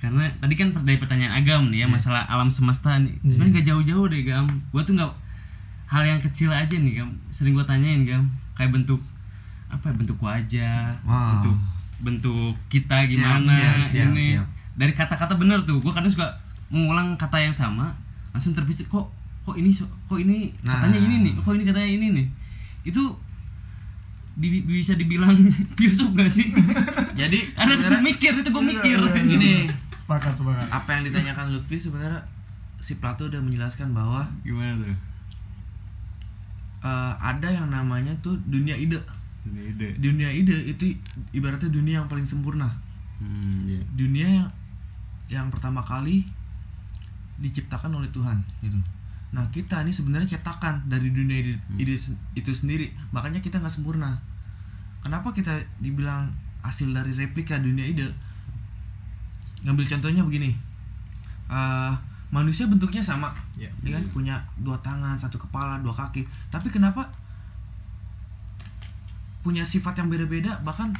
Karena 0.00 0.22
tadi 0.32 0.54
kan 0.54 0.68
dari 0.80 0.96
pertanyaan 0.96 1.32
Agam 1.36 1.62
nih 1.68 1.78
ya 1.80 1.88
Masalah 1.88 2.22
alam 2.24 2.48
semesta 2.48 2.94
nih 2.96 3.14
Iya. 3.16 3.26
Sebenarnya 3.28 3.54
gak 3.56 3.66
jauh-jauh 3.66 4.06
deh 4.06 4.22
Gam 4.24 4.46
Gue 4.68 4.82
tuh 4.82 4.94
gak 4.94 5.10
Hal 5.86 6.02
yang 6.04 6.20
kecil 6.20 6.48
aja 6.48 6.70
nih 6.72 6.92
Gam 6.96 7.10
Sering 7.28 7.52
gue 7.52 7.64
tanyain 7.64 8.02
Gam 8.02 8.24
Kayak 8.52 8.70
bentuk 8.72 9.02
Apa 9.66 9.90
ya 9.90 9.94
bentuk 9.96 10.18
wajah 10.20 10.94
Wow. 11.02 11.18
Bentuk 11.36 11.56
Bentuk 12.00 12.54
kita 12.68 13.02
Siap, 13.02 13.10
gimana 13.10 13.50
siap, 13.50 13.78
siap, 13.84 14.08
ini 14.08 14.26
siap. 14.32 14.46
Dari 14.80 14.90
kata-kata 14.90 15.36
bener 15.36 15.60
tuh 15.62 15.76
Gue 15.76 15.92
kadang 15.92 16.08
suka 16.08 16.24
Mengulang 16.66 17.12
kata 17.14 17.36
yang 17.36 17.52
sama 17.52 17.92
Langsung 18.30 18.50
terpisah 18.50 18.88
Kok 18.88 19.06
Kok 19.44 19.54
ini 19.54 19.68
Kok 20.08 20.16
ini 20.16 20.48
Nah. 20.62 20.80
Katanya 20.80 20.96
ini 20.98 21.16
nih 21.20 21.32
Kok 21.36 21.52
ini 21.52 21.64
katanya 21.64 21.90
ini 21.90 22.06
nih 22.10 22.26
Itu 22.82 23.02
di- 24.32 24.64
bisa 24.64 24.96
dibilang 24.96 25.36
filsuf 25.76 26.10
gak 26.10 26.26
sih? 26.26 26.48
Jadi 27.20 27.52
Karena 27.52 27.76
gue 27.76 28.00
mikir 28.00 28.32
itu 28.34 28.48
gue 28.48 28.64
mikir. 28.64 28.96
Iya, 28.96 29.10
iya, 29.10 29.20
iya. 29.20 29.28
Gini. 29.28 29.54
Sepakat, 30.00 30.32
sepakat. 30.32 30.66
apa 30.70 30.90
yang 30.90 31.02
ditanyakan 31.04 31.52
Lutfi 31.52 31.76
sebenarnya 31.76 32.24
si 32.80 32.96
Plato 32.96 33.28
udah 33.28 33.38
menjelaskan 33.38 33.92
bahwa 33.92 34.24
Gimana 34.40 34.80
tuh? 34.80 34.96
eh, 36.80 37.12
ada 37.14 37.48
yang 37.48 37.68
namanya 37.68 38.16
tuh 38.18 38.40
dunia 38.42 38.72
ide. 38.74 38.96
Ini 39.44 39.60
ide. 39.70 39.88
Dunia 39.98 40.30
ide 40.30 40.56
itu 40.66 40.96
ibaratnya 41.30 41.68
dunia 41.68 42.00
yang 42.00 42.08
paling 42.08 42.24
sempurna. 42.24 42.72
Hmm, 43.18 43.68
iya. 43.68 43.82
Dunia 43.92 44.26
yang 44.26 44.48
yang 45.30 45.46
pertama 45.48 45.80
kali 45.80 46.26
diciptakan 47.38 47.94
oleh 47.94 48.10
Tuhan 48.10 48.42
gitu. 48.60 48.76
Nah 49.30 49.46
kita 49.54 49.86
ini 49.86 49.94
sebenarnya 49.94 50.36
cetakan 50.36 50.90
dari 50.90 51.14
dunia 51.14 51.38
ide, 51.38 51.54
ide 51.78 51.94
sen- 51.94 52.18
itu 52.34 52.50
sendiri. 52.50 52.90
Makanya 53.14 53.38
kita 53.38 53.62
nggak 53.62 53.70
sempurna. 53.70 54.18
Kenapa 55.00 55.30
kita 55.30 55.54
dibilang 55.78 56.28
hasil 56.60 56.90
dari 56.90 57.14
replika 57.14 57.56
dunia 57.56 57.86
ide? 57.86 58.10
Ngambil 59.62 59.86
contohnya 59.86 60.26
begini. 60.26 60.50
Eh, 61.48 61.92
manusia 62.30 62.66
bentuknya 62.66 63.00
sama, 63.00 63.30
Iya. 63.56 63.70
ya 63.82 63.90
kan? 63.96 64.04
Punya 64.10 64.36
dua 64.58 64.76
tangan, 64.82 65.14
satu 65.14 65.38
kepala, 65.38 65.78
dua 65.80 65.94
kaki. 65.94 66.26
Tapi 66.50 66.68
kenapa 66.68 67.06
punya 69.40 69.64
sifat 69.64 69.96
yang 69.96 70.12
beda-beda 70.12 70.60
bahkan 70.60 70.92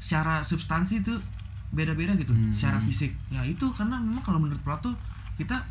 secara 0.00 0.40
substansi 0.40 1.04
itu 1.04 1.14
beda-beda 1.70 2.12
gitu 2.14 2.30
Hmm. 2.30 2.50
secara 2.50 2.78
fisik 2.80 3.14
ya 3.28 3.42
itu 3.42 3.62
karena 3.70 3.96
memang 3.96 4.20
kalau 4.20 4.38
menurut 4.38 4.58
Plato 4.60 4.90
kita 5.36 5.62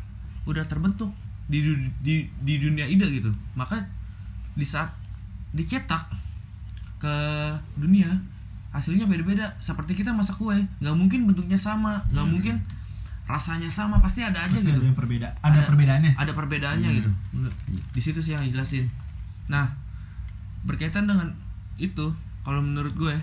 udah 0.42 0.64
terbentuk 0.64 1.12
di 1.46 1.60
di 2.00 2.14
di 2.38 2.54
dunia 2.56 2.84
ide 2.84 3.04
gitu 3.10 3.28
maka 3.52 3.76
di 4.50 4.64
saat 4.64 4.88
dicetak 5.50 6.08
ke 6.96 7.14
dunia 7.74 8.08
hasilnya 8.70 9.04
beda-beda 9.04 9.50
seperti 9.58 9.92
kita 9.94 10.10
masak 10.10 10.36
kue 10.36 10.54
nggak 10.78 10.94
mungkin 10.94 11.26
bentuknya 11.26 11.56
sama 11.56 12.00
nggak 12.08 12.22
mungkin 12.24 12.56
rasanya 13.26 13.68
sama 13.68 13.98
pasti 13.98 14.20
ada 14.20 14.40
aja 14.40 14.50
Pasti 14.52 14.64
gitu 14.64 14.74
ada 14.76 14.86
yang 14.86 14.96
berbeda. 14.96 15.28
Ada, 15.40 15.60
perbedaannya. 15.64 16.12
ada 16.14 16.32
perbedaannya 16.32 16.90
gitu 16.92 17.10
Menurut- 17.30 17.60
di 17.68 18.00
situ 18.00 18.18
sih 18.18 18.32
yang 18.32 18.42
dijelasin 18.42 18.86
nah 19.46 19.70
berkaitan 20.62 21.04
dengan 21.04 21.34
itu 21.76 22.10
kalau 22.40 22.58
menurut 22.60 22.94
gue 22.94 23.14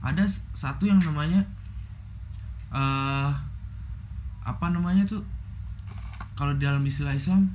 ada 0.00 0.24
satu 0.52 0.84
yang 0.84 0.98
namanya 1.00 1.46
eh 2.74 3.30
apa 4.44 4.66
namanya 4.68 5.02
tuh 5.04 5.22
kalau 6.34 6.52
di 6.52 6.62
dalam 6.62 6.82
istilah 6.82 7.12
Islam 7.12 7.46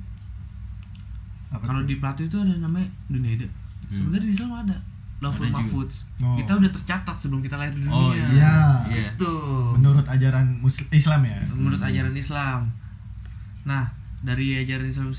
kalau 1.52 1.82
di 1.82 1.96
Plato 1.96 2.22
itu 2.22 2.36
ada 2.36 2.54
namanya 2.56 2.88
dunia 3.06 3.34
ide 3.34 3.46
sebenarnya 3.88 4.24
di 4.24 4.32
Islam 4.32 4.52
ada 4.56 4.76
Lawful. 5.20 5.46
Mahfudz 5.46 6.08
Oh. 6.18 6.32
kita 6.34 6.52
udah 6.54 6.70
tercatat 6.70 7.12
sebelum 7.14 7.40
kita 7.40 7.54
lahir 7.54 7.72
di 7.74 7.82
dunia 7.82 7.92
Oh, 7.92 8.10
Iya. 8.10 8.28
Iya. 8.86 9.08
itu 9.12 9.32
Menurut 9.76 10.06
ajaran 10.06 10.46
Muslim 10.58 10.88
Islam 10.90 11.20
ya. 11.22 11.36
menurut 11.54 11.76
ajaran 11.78 12.14
Islam. 12.14 12.60
Nah, 13.62 13.84
dari 14.20 14.56
ajaran 14.58 14.84
Islam 14.86 15.12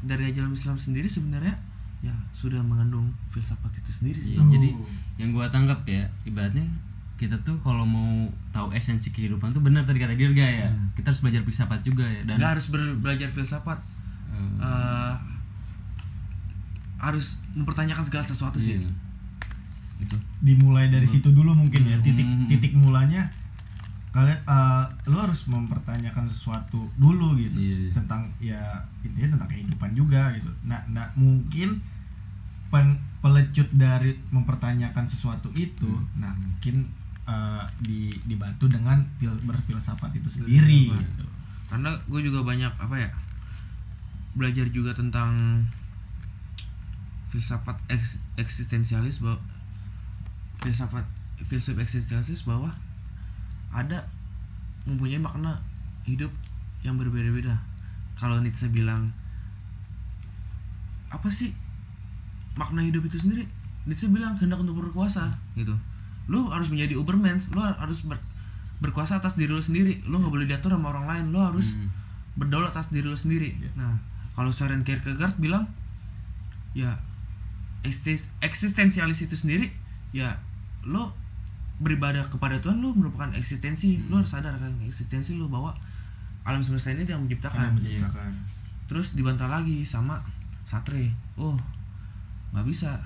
dari 0.00 0.22
ajaran 0.26 0.50
Islam 0.50 0.74
sendiri 0.76 1.06
sebenarnya 1.06 1.54
ya 2.00 2.14
sudah 2.32 2.58
mengandung 2.60 3.10
filsafat 3.28 3.70
itu 3.76 3.90
sendiri 3.92 4.18
sih. 4.20 4.34
Iya, 4.34 4.42
Tuh. 4.42 4.50
jadi 4.50 4.68
yang 5.16 5.30
gua 5.30 5.46
tangkap 5.48 5.82
ya 5.84 6.02
ibaratnya 6.24 6.66
kita 7.18 7.34
tuh 7.38 7.58
kalau 7.58 7.82
mau 7.82 8.10
tahu 8.48 8.70
esensi 8.70 9.10
kehidupan 9.10 9.50
tuh 9.50 9.58
benar 9.58 9.82
tadi 9.82 9.98
kata 9.98 10.14
Dirga 10.14 10.46
ya 10.46 10.66
kita 10.94 11.10
harus 11.10 11.18
belajar 11.18 11.42
filsafat 11.42 11.80
juga 11.82 12.06
ya 12.06 12.22
dan 12.22 12.38
Nggak 12.38 12.50
harus 12.52 12.66
ber- 12.68 12.94
belajar 12.96 13.28
filsafat, 13.28 13.78
eh, 14.30 14.58
eh, 14.60 15.14
harus 16.98 17.26
mempertanyakan 17.52 18.02
segala 18.02 18.24
sesuatu 18.24 18.58
sih. 18.58 18.78
iya. 18.78 18.90
Gitu. 19.98 20.14
Dimulai 20.40 20.86
dari 20.88 21.06
situ 21.06 21.28
dulu 21.28 21.54
mungkin 21.54 21.82
ya. 21.84 21.98
Titik 21.98 22.22
Hmm. 22.24 22.46
titik 22.46 22.72
mulanya 22.72 23.30
kalian 24.08 24.38
eh, 24.40 24.84
lu 25.06 25.16
harus 25.16 25.46
mempertanyakan 25.46 26.26
sesuatu 26.26 26.86
dulu 26.96 27.34
gitu 27.34 27.54
Iya. 27.54 27.94
tentang 27.94 28.26
ya 28.38 28.62
intinya 29.00 29.36
tentang 29.36 29.50
kehidupan 29.52 29.90
juga 29.92 30.30
gitu. 30.32 30.50
Nah, 30.64 30.80
nah 30.88 31.06
mungkin 31.14 31.82
pen- 32.68 32.98
pelecut 33.18 33.66
dari 33.72 34.14
mempertanyakan 34.28 35.02
sesuatu 35.04 35.50
itu, 35.52 35.86
Hmm. 35.88 36.06
nah 36.16 36.30
mungkin 36.30 36.86
eh, 37.28 37.64
di 37.78 38.08
dibantu 38.24 38.64
dengan 38.66 38.96
fil- 39.16 39.44
berfilsafat 39.44 40.16
itu 40.16 40.28
sendiri 40.32 40.88
Berfilsafat. 40.88 41.04
gitu. 41.12 41.24
Karena 41.68 41.90
gue 42.00 42.20
juga 42.24 42.40
banyak 42.42 42.72
apa 42.74 42.96
ya 42.96 43.10
belajar 44.32 44.64
juga 44.70 44.96
tentang 44.96 45.60
filsafat 47.28 47.76
eks- 47.88 48.22
eksistensialis 48.36 49.20
bahwa 49.20 49.36
filsafat 50.58 51.04
filsuf 51.38 51.76
eksistensialis 51.76 52.42
bahwa 52.42 52.72
ada 53.70 54.08
mempunyai 54.88 55.20
makna 55.20 55.60
hidup 56.08 56.32
yang 56.80 56.96
berbeda-beda. 56.96 57.60
Kalau 58.16 58.40
Nietzsche 58.40 58.72
bilang 58.72 59.12
apa 61.08 61.28
sih 61.28 61.52
makna 62.56 62.80
hidup 62.80 63.04
itu 63.04 63.20
sendiri? 63.20 63.44
Nietzsche 63.84 64.08
bilang 64.08 64.34
kehendak 64.36 64.60
untuk 64.60 64.80
berkuasa 64.80 65.36
gitu. 65.54 65.76
Lu 66.28 66.48
harus 66.48 66.68
menjadi 66.68 66.94
Uberman, 66.94 67.36
lu 67.50 67.60
harus 67.60 68.04
ber- 68.04 68.22
berkuasa 68.78 69.16
atas 69.16 69.34
diri 69.34 69.48
lu 69.48 69.58
sendiri. 69.58 70.04
Lu 70.04 70.16
nggak 70.16 70.30
boleh 70.30 70.46
diatur 70.46 70.70
sama 70.70 70.88
orang 70.88 71.06
lain. 71.06 71.24
Lu 71.28 71.40
harus 71.40 71.72
Hmm. 71.72 71.88
berdaulat 72.36 72.70
atas 72.70 72.88
diri 72.88 73.02
lu 73.02 73.16
sendiri. 73.16 73.56
Nah, 73.74 73.98
kalau 74.32 74.48
Søren 74.48 74.80
Kierkegaard 74.80 75.34
bilang 75.36 75.66
ya 76.70 77.00
eksis- 77.80 78.30
eksistensialis 78.38 79.18
itu 79.20 79.34
sendiri 79.34 79.72
ya 80.10 80.38
lo 80.84 81.10
beribadah 81.78 82.28
kepada 82.28 82.58
Tuhan 82.58 82.78
lo 82.78 82.92
merupakan 82.92 83.30
eksistensi 83.32 83.98
lo 84.04 84.18
harus 84.18 84.30
sadar 84.30 84.54
kan 84.54 84.70
eksistensi 84.82 85.34
lo 85.34 85.46
bahwa 85.46 85.74
alam 86.42 86.60
semesta 86.60 86.90
ini 86.90 87.02
dia 87.02 87.14
yang 87.14 87.24
menciptakan 87.24 87.74
menciptakan. 87.74 88.30
terus 88.86 89.12
dibantah 89.12 89.46
lagi 89.46 89.82
sama 89.82 90.22
Sartre 90.62 91.08
oh 91.34 91.58
nggak 92.52 92.62
bisa 92.64 92.98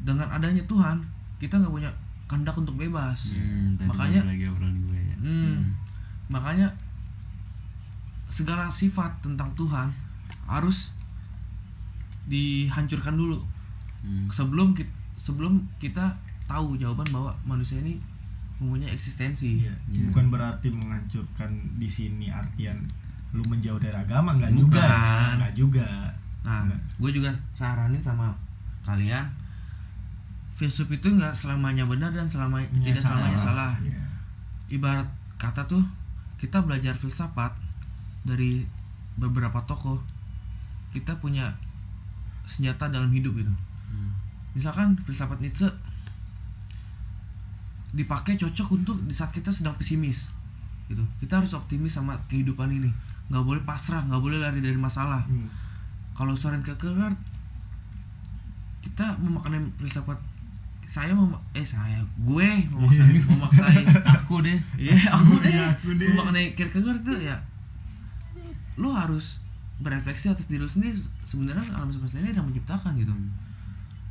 dengan 0.00 0.28
adanya 0.30 0.64
Tuhan 0.64 1.04
kita 1.40 1.56
nggak 1.56 1.72
punya 1.72 1.90
kehendak 2.28 2.54
untuk 2.54 2.76
bebas 2.76 3.32
Hmm, 3.32 3.74
tadi 3.74 3.88
makanya 3.88 4.20
lagi 4.22 4.46
gue 4.46 5.00
ya. 5.00 5.16
Hmm, 5.18 5.58
makanya 6.28 6.68
segala 8.28 8.70
sifat 8.70 9.10
tentang 9.18 9.50
Tuhan 9.54 9.90
harus 10.46 10.94
dihancurkan 12.24 13.16
dulu 13.16 13.40
Hmm. 14.00 14.24
sebelum 14.28 14.72
kita 14.72 14.88
sebelum 15.20 15.60
kita 15.76 16.16
tahu 16.46 16.72
jawaban 16.76 17.04
bahwa 17.10 17.36
manusia 17.44 17.76
ini 17.78 18.00
mempunyai 18.56 18.88
eksistensi. 18.88 19.60
Iya. 19.60 19.74
Iya. 19.88 20.08
bukan 20.08 20.28
berarti 20.28 20.68
menghancurkan 20.70 21.50
di 21.76 21.84
sini 21.84 22.28
artian 22.28 22.80
lu 23.30 23.44
menjauh 23.44 23.76
dari 23.76 23.92
agama 23.92 24.32
nggak 24.34 24.52
juga 24.52 24.84
nggak 25.36 25.54
juga 25.54 25.88
Nah, 26.40 26.64
gue 26.96 27.10
juga 27.12 27.28
saranin 27.52 28.00
sama 28.00 28.32
kalian 28.80 29.28
filsuf 30.60 30.92
itu 30.92 31.08
nggak 31.08 31.32
selamanya 31.32 31.88
benar 31.88 32.12
dan 32.12 32.28
selama 32.28 32.60
Iya, 32.60 32.92
tidak 32.92 33.00
selamanya 33.00 33.40
salah. 33.40 33.72
Iya. 33.80 33.96
Ibarat 34.70 35.08
kata 35.34 35.64
tuh 35.64 35.80
kita 36.36 36.60
belajar 36.60 36.92
filsafat 36.92 37.56
dari 38.22 38.68
beberapa 39.16 39.64
tokoh 39.64 39.96
kita 40.92 41.16
punya 41.16 41.56
senjata 42.44 42.86
dalam 42.86 43.08
hidup 43.08 43.32
gitu. 43.34 43.48
Hmm. 43.88 44.12
misalkan 44.52 44.98
filsafat 45.00 45.40
Nietzsche 45.40 45.66
dipakai 47.90 48.36
cocok 48.36 48.68
untuk 48.72 48.96
di 49.02 49.10
saat 49.10 49.30
kita 49.30 49.50
sedang 49.50 49.74
pesimis 49.74 50.30
gitu 50.86 51.02
kita 51.18 51.42
harus 51.42 51.50
optimis 51.52 51.90
sama 51.92 52.14
kehidupan 52.26 52.70
ini 52.70 52.90
nggak 53.28 53.42
boleh 53.42 53.62
pasrah 53.62 54.02
nggak 54.04 54.18
boleh 54.18 54.38
lari 54.38 54.58
dari 54.58 54.78
masalah 54.78 55.26
Hmm. 55.26 55.50
kalau 56.14 56.34
Soren 56.34 56.62
Kierkegaard 56.62 57.18
kita 58.80 59.18
memaknai 59.18 59.62
filsafat 59.76 60.18
saya 60.90 61.14
mem 61.14 61.30
eh 61.54 61.62
saya 61.62 62.02
gue 62.18 62.48
memaksain 62.66 63.22
memaksain 63.22 63.86
Aku 64.18 64.42
deh. 64.42 64.58
Iya, 64.90 64.98
aku 65.14 65.38
deh. 65.38 65.54
Iya, 65.54 65.64
aku 65.78 65.94
deh. 65.94 66.10
Memaknai 66.10 66.58
Kierkegaard 66.58 67.06
tuh 67.06 67.14
ya 67.22 67.38
lu 68.74 68.90
harus 68.96 69.38
berefleksi 69.78 70.32
atas 70.32 70.48
diri 70.48 70.64
lu 70.64 70.66
sendiri 70.66 70.96
sebenarnya 71.28 71.62
alam 71.76 71.92
semesta 71.94 72.18
ini 72.18 72.34
yang 72.34 72.48
menciptakan 72.48 72.98
gitu. 72.98 73.14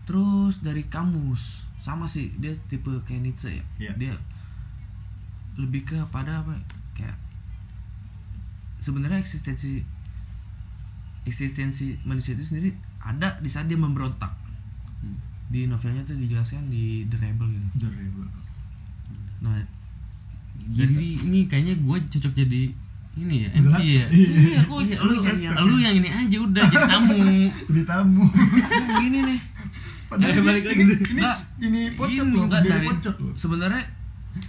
Terus 0.08 0.63
dari 0.63 0.88
kamus 0.88 1.68
sama 1.84 2.08
sih 2.08 2.32
dia 2.39 2.56
tipe 2.72 2.88
kayak 3.04 3.28
Nietzsche 3.28 3.60
ya. 3.60 3.65
Iya. 3.76 3.92
Dia 4.00 4.15
lebih 5.60 5.84
ke 5.84 6.00
pada 6.08 6.48
apa 6.48 6.56
kayak 6.96 7.20
sebenarnya 8.80 9.20
eksistensi 9.20 9.84
eksistensi 11.28 12.00
manusia 12.08 12.32
itu 12.32 12.48
sendiri 12.48 12.72
ada 13.04 13.36
di 13.44 13.52
saat 13.52 13.68
dia 13.68 13.76
memberontak. 13.76 14.32
Di 15.50 15.66
novelnya 15.66 16.02
tuh 16.04 16.16
dijelaskan 16.16 16.68
di 16.68 17.04
The 17.06 17.18
Rebel 17.18 17.48
gitu. 17.50 17.68
The 17.80 17.90
Rebel. 17.90 18.26
Nah, 19.40 19.58
Jadi 20.70 21.18
ini 21.20 21.40
kayaknya 21.44 21.76
gue 21.76 21.98
cocok 22.08 22.34
jadi 22.36 22.62
ini 23.18 23.36
ya 23.42 23.50
MC 23.58 23.78
ya. 23.82 24.06
iya 24.08 24.60
kok 24.62 24.80
Iya, 24.80 24.96
lu 25.02 25.10
lu, 25.10 25.16
jadi 25.20 25.42
yang 25.44 25.56
lu 25.60 25.76
yang 25.78 25.96
ini 25.96 26.08
aja 26.08 26.38
udah 26.38 26.64
jadi 26.64 26.86
tamu. 26.88 27.18
Jadi 27.68 27.82
tamu. 27.84 28.24
begini 28.88 29.20
nih 29.26 29.40
Padahal 30.06 30.30
ini- 30.32 30.42
balik 30.44 30.64
lagi 30.64 30.78
ini, 30.80 30.94
ini, 30.96 31.18
Nggak. 31.18 31.38
ini 31.60 31.82
pocot 31.94 32.14
Ini 32.20 32.32
loh, 32.32 32.44
enggak 32.46 32.62
dari 32.64 32.88
pocot 32.88 33.16
loh. 33.20 33.34
sebenarnya 33.36 33.84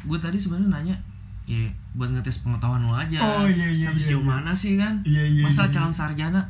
gue 0.03 0.19
tadi 0.19 0.37
sebenarnya 0.37 0.69
nanya 0.71 0.97
ya 1.45 1.67
buat 1.93 2.09
ngetes 2.11 2.41
pengetahuan 2.41 2.83
lo 2.83 2.95
aja 2.95 3.19
Oh, 3.19 3.45
iya, 3.45 3.67
iya, 3.67 3.85
sampai 3.87 3.97
iya, 3.97 4.07
sejauh 4.07 4.21
iya. 4.21 4.31
mana 4.31 4.53
sih 4.53 4.73
kan 4.77 4.95
Iya, 5.03 5.23
iya, 5.27 5.43
masa 5.43 5.63
iya. 5.63 5.73
calon 5.73 5.91
sarjana. 5.91 6.43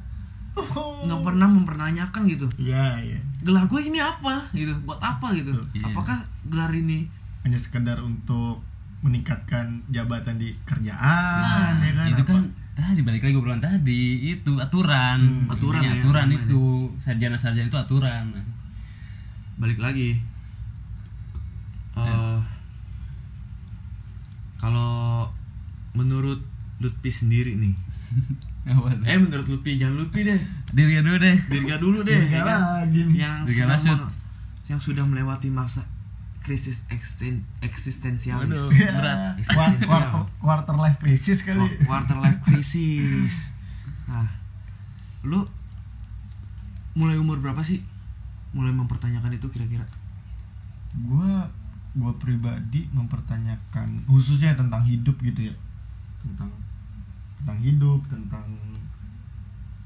Nggak 1.01 1.21
pernah 1.23 1.49
mempertanyakan 1.49 2.23
gitu 2.27 2.47
Iya, 2.57 3.01
iya. 3.01 3.19
gelar 3.41 3.65
gue 3.65 3.81
ini 3.81 3.97
apa 3.97 4.51
gitu 4.51 4.75
buat 4.83 4.99
apa 4.99 5.33
gitu 5.33 5.55
Iya. 5.73 5.87
apakah 5.87 6.19
gelar 6.45 6.71
ini 6.71 7.07
Hanya 7.41 7.57
sekedar 7.57 7.97
untuk 7.99 8.61
meningkatkan 9.01 9.81
jabatan 9.89 10.37
di 10.37 10.53
kerjaan, 10.63 11.41
Nah, 11.41 11.81
ya 11.81 11.93
kan? 11.95 12.07
itu 12.11 12.21
Apa- 12.21 12.37
kan 12.37 12.45
tadi 12.71 13.01
balik 13.01 13.23
lagi 13.23 13.33
obrolan 13.35 13.57
tadi 13.59 14.03
itu 14.31 14.53
aturan. 14.55 15.19
Hmm, 15.19 15.49
aturan 15.49 15.81
ya, 15.83 15.93
aturan 15.95 16.27
namanya. 16.27 16.45
itu 16.45 16.61
sarjana-sarjana 17.01 17.65
itu 17.67 17.79
aturan. 17.79 18.25
balik 19.57 19.77
lagi 19.79 20.21
eh 21.93 22.39
kalau 24.57 25.29
menurut 25.93 26.45
Lutfi 26.79 27.11
sendiri 27.11 27.57
nih? 27.57 27.73
eh 28.63 29.17
menurut 29.17 29.47
Lutfi 29.47 29.77
jangan 29.77 29.97
Lutfi 29.99 30.21
deh 30.23 30.41
Diri 30.71 31.01
dulu 31.01 31.17
deh. 31.17 31.37
Dirga 31.49 31.77
dulu 31.77 31.99
deh 32.01 32.13
Dirga 32.15 32.31
ya 32.31 32.43
kan? 32.45 32.61
lagi 32.79 33.01
yang 33.11 33.37
Dirga 33.43 33.65
meng- 33.67 34.13
yang 34.67 34.79
sudah 34.79 35.03
melewati 35.03 35.49
masa 35.49 35.83
krisis 36.41 36.89
eksten, 36.89 37.43
eksistensialis 37.61 38.55
Waduh. 38.55 38.71
Berat. 38.97 39.19
Quar- 39.47 39.77
Quarter, 39.77 40.13
quarter 40.39 40.75
life 40.75 40.99
crisis 40.99 41.43
kali. 41.43 41.59
Qu- 41.59 41.85
quarter 41.85 42.17
life 42.17 42.41
crisis 42.41 43.53
nah 44.05 44.27
lu 45.23 45.45
mulai 46.93 47.15
umur 47.15 47.39
berapa 47.39 47.61
sih 47.61 47.81
mulai 48.51 48.73
mempertanyakan 48.73 49.31
itu 49.33 49.47
kira-kira 49.47 49.87
Gua 50.97 51.47
gua 51.93 52.13
pribadi 52.15 52.91
mempertanyakan 52.91 54.03
khususnya 54.05 54.55
tentang 54.55 54.83
hidup 54.83 55.15
gitu 55.19 55.47
ya. 55.47 55.55
Tentang 56.21 56.51
tentang 57.43 57.59
hidup, 57.65 58.01
tentang 58.07 58.47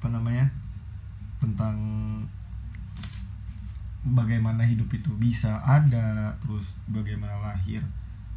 apa 0.00 0.08
namanya? 0.10 0.46
Tentang 1.38 1.76
bagaimana 4.04 4.68
hidup 4.68 4.92
itu 4.92 5.08
bisa 5.16 5.64
ada, 5.64 6.36
terus 6.44 6.76
bagaimana 6.92 7.40
lahir. 7.40 7.80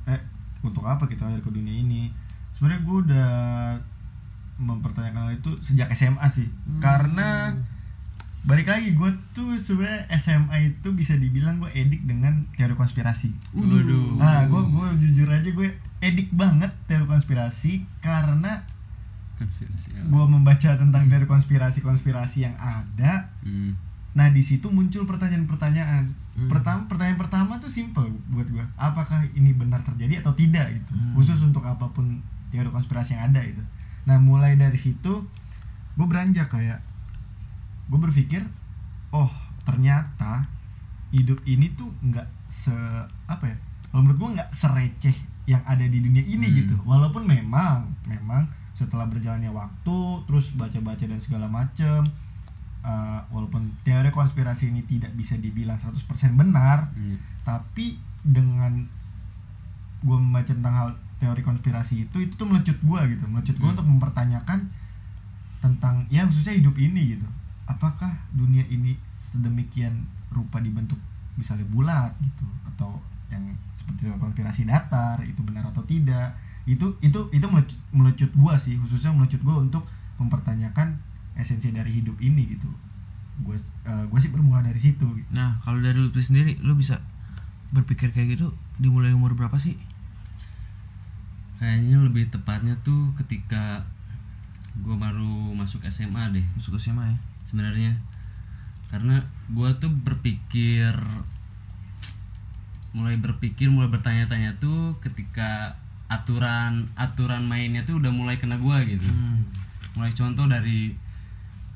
Eh, 0.08 0.22
untuk 0.64 0.88
apa 0.88 1.04
kita 1.06 1.28
lahir 1.28 1.44
ke 1.44 1.52
dunia 1.52 1.76
ini? 1.76 2.08
Sebenarnya 2.56 2.82
gue 2.88 2.98
udah 3.10 3.32
mempertanyakan 4.58 5.30
hal 5.30 5.34
itu 5.38 5.52
sejak 5.62 5.92
SMA 5.94 6.26
sih. 6.32 6.48
Karena 6.82 7.54
balik 8.48 8.72
lagi 8.72 8.96
gue 8.96 9.12
tuh 9.36 9.60
sebenarnya 9.60 10.08
SMA 10.16 10.72
itu 10.72 10.96
bisa 10.96 11.20
dibilang 11.20 11.60
gue 11.60 11.70
edik 11.76 12.08
dengan 12.08 12.48
teori 12.56 12.74
konspirasi. 12.74 13.36
Waduh. 13.54 14.18
Nah, 14.18 14.48
gue 14.48 14.62
gue 14.72 14.88
jujur 15.04 15.28
aja 15.28 15.50
gue 15.52 15.70
edik 16.00 16.32
banget 16.32 16.72
teori 16.88 17.06
konspirasi 17.06 17.84
karena. 18.00 18.64
Gue 20.08 20.26
membaca 20.26 20.70
tentang 20.74 21.04
teori 21.06 21.28
konspirasi-konspirasi 21.28 22.38
yang 22.44 22.56
ada. 22.58 23.30
Hmm. 23.44 23.78
Nah, 24.18 24.34
di 24.34 24.42
situ 24.42 24.74
muncul 24.74 25.06
pertanyaan-pertanyaan. 25.06 26.10
Hmm. 26.10 26.50
Pertama, 26.50 26.90
pertanyaan 26.90 27.20
pertama 27.22 27.52
tuh 27.62 27.70
simple 27.70 28.10
buat 28.34 28.50
gue. 28.50 28.66
Apakah 28.74 29.22
ini 29.38 29.54
benar 29.54 29.86
terjadi 29.86 30.26
atau 30.26 30.34
tidak 30.34 30.74
gitu. 30.74 30.90
Hmm. 30.94 31.14
Khusus 31.14 31.38
untuk 31.46 31.62
apa 31.62 31.86
pun 31.94 32.22
teori 32.50 32.70
konspirasi 32.74 33.14
yang 33.14 33.30
ada 33.30 33.46
itu. 33.46 33.62
Nah, 34.10 34.18
mulai 34.18 34.58
dari 34.58 34.80
situ 34.80 35.22
gue 35.98 36.06
beranjak 36.08 36.50
kayak 36.50 36.82
gue 37.88 38.00
berpikir, 38.00 38.42
oh 39.12 39.30
ternyata 39.66 40.46
hidup 41.10 41.40
ini 41.46 41.72
tuh 41.74 41.90
nggak 42.02 42.28
se 42.50 42.74
apa 43.28 43.46
ya? 43.48 43.58
Kalau 43.92 44.02
menurut 44.04 44.18
gue 44.18 44.30
nggak 44.40 44.50
sereceh 44.52 45.18
yang 45.48 45.64
ada 45.64 45.84
di 45.86 46.00
dunia 46.02 46.24
ini 46.26 46.48
Hmm. 46.48 46.58
gitu. 46.58 46.76
Walaupun 46.84 47.24
memang 47.24 47.88
memang 48.04 48.48
setelah 48.78 49.10
berjalannya 49.10 49.50
waktu, 49.50 49.98
terus 50.24 50.54
baca-baca 50.54 51.02
dan 51.02 51.18
segala 51.18 51.50
macem 51.50 52.06
uh, 52.82 53.20
walaupun 53.28 53.74
teori 53.82 54.08
konspirasi 54.10 54.70
ini 54.70 54.86
tidak 54.86 55.12
bisa 55.12 55.34
dibilang 55.36 55.76
100% 55.76 55.98
benar, 56.34 56.94
Hmm. 56.94 57.18
tapi 57.42 57.98
dengan 58.22 58.86
gue 59.98 60.14
membaca 60.14 60.54
tentang 60.54 60.76
hal 60.76 60.90
teori 61.18 61.42
konspirasi 61.42 62.06
itu 62.06 62.22
itu 62.22 62.38
tuh 62.38 62.46
melecut 62.46 62.78
gue 62.78 63.02
gitu 63.10 63.26
melecut 63.26 63.58
gue 63.58 63.66
Hmm. 63.66 63.76
untuk 63.76 63.88
mempertanyakan 63.90 64.70
tentang 65.58 66.06
ya 66.08 66.22
khususnya 66.24 66.54
hidup 66.54 66.78
ini 66.78 67.18
gitu 67.18 67.26
apakah 67.66 68.14
dunia 68.32 68.62
ini 68.70 68.94
sedemikian 69.18 70.06
rupa 70.30 70.62
dibentuk 70.62 71.02
misalnya 71.34 71.66
bulat 71.68 72.14
gitu 72.22 72.46
atau 72.70 73.02
yang 73.34 73.42
seperti 73.74 74.14
konspirasi 74.14 74.70
datar 74.70 75.18
itu 75.26 75.42
benar 75.42 75.66
atau 75.66 75.82
tidak 75.84 76.38
itu 76.68 76.88
itu 77.00 77.20
itu 77.32 77.46
melecut, 77.48 77.80
melecut 77.96 78.32
gue 78.36 78.54
sih 78.60 78.76
khususnya 78.76 79.16
melecut 79.16 79.40
gue 79.40 79.56
untuk 79.56 79.88
mempertanyakan 80.20 81.00
esensi 81.40 81.72
dari 81.72 82.04
hidup 82.04 82.20
ini 82.20 82.60
gitu. 82.60 82.68
Gue 83.42 83.56
gue 83.88 84.20
sih 84.20 84.30
bermula 84.30 84.60
dari 84.60 84.78
situ 84.78 85.08
gitu. 85.16 85.30
nah 85.32 85.56
kalau 85.64 85.80
dari 85.80 85.96
Lutfi 85.96 86.20
sendiri 86.20 86.60
lu 86.60 86.76
bisa 86.76 87.00
berpikir 87.72 88.12
kayak 88.12 88.36
gitu 88.36 88.52
dimulai 88.84 89.16
umur 89.16 89.32
berapa 89.32 89.56
sih? 89.56 89.80
Kayaknya 91.58 91.98
lebih 92.04 92.30
tepatnya 92.30 92.76
tuh 92.84 93.16
ketika 93.18 93.88
gue 94.78 94.94
baru 94.94 95.56
masuk 95.58 95.88
SMA 95.90 96.36
deh. 96.36 96.46
Masuk 96.60 96.78
SMA 96.78 97.16
ya? 97.16 97.18
Sebenarnya. 97.50 97.98
Karena 98.92 99.24
gue 99.50 99.70
tuh 99.80 99.90
berpikir 99.90 100.94
mulai 102.96 103.20
berpikir 103.20 103.70
mulai 103.70 103.92
bertanya-tanya 103.94 104.58
tuh 104.58 104.98
ketika 105.04 105.78
aturan 106.08 106.74
aturan 106.94 107.44
mainnya 107.44 107.82
tuh 107.82 107.98
udah 107.98 108.10
mulai 108.10 108.36
kena 108.36 108.56
gue 108.56 108.78
gitu 108.90 109.06
Hmm. 109.06 109.44
mulai 109.94 110.12
contoh 110.12 110.46
dari 110.46 110.96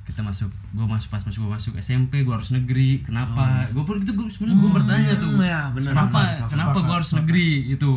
kita 0.03 0.21
masuk 0.21 0.47
gue 0.71 0.85
masuk 0.85 1.09
pas 1.09 1.21
masuk 1.21 1.39
gue 1.41 1.51
masuk 1.51 1.73
SMP 1.77 2.21
gue 2.21 2.31
harus 2.31 2.49
negeri 2.49 3.01
kenapa 3.01 3.65
Oh. 3.65 3.73
gue 3.73 3.83
pun 3.85 3.95
itu 3.97 4.11
gue 4.11 4.27
sebenarnya 4.27 4.57
gue 4.57 4.71
bertanya 4.73 5.13
tuh 5.15 5.29
Hmm, 5.29 5.43
ya, 5.43 5.61
bener. 5.69 5.91
kenapa 5.91 6.19
Sepakat, 6.21 6.49
kenapa 6.49 6.77
gue 6.79 6.95
harus 6.95 7.07
sepakat. 7.07 7.21
negeri 7.21 7.47
itu 7.69 7.91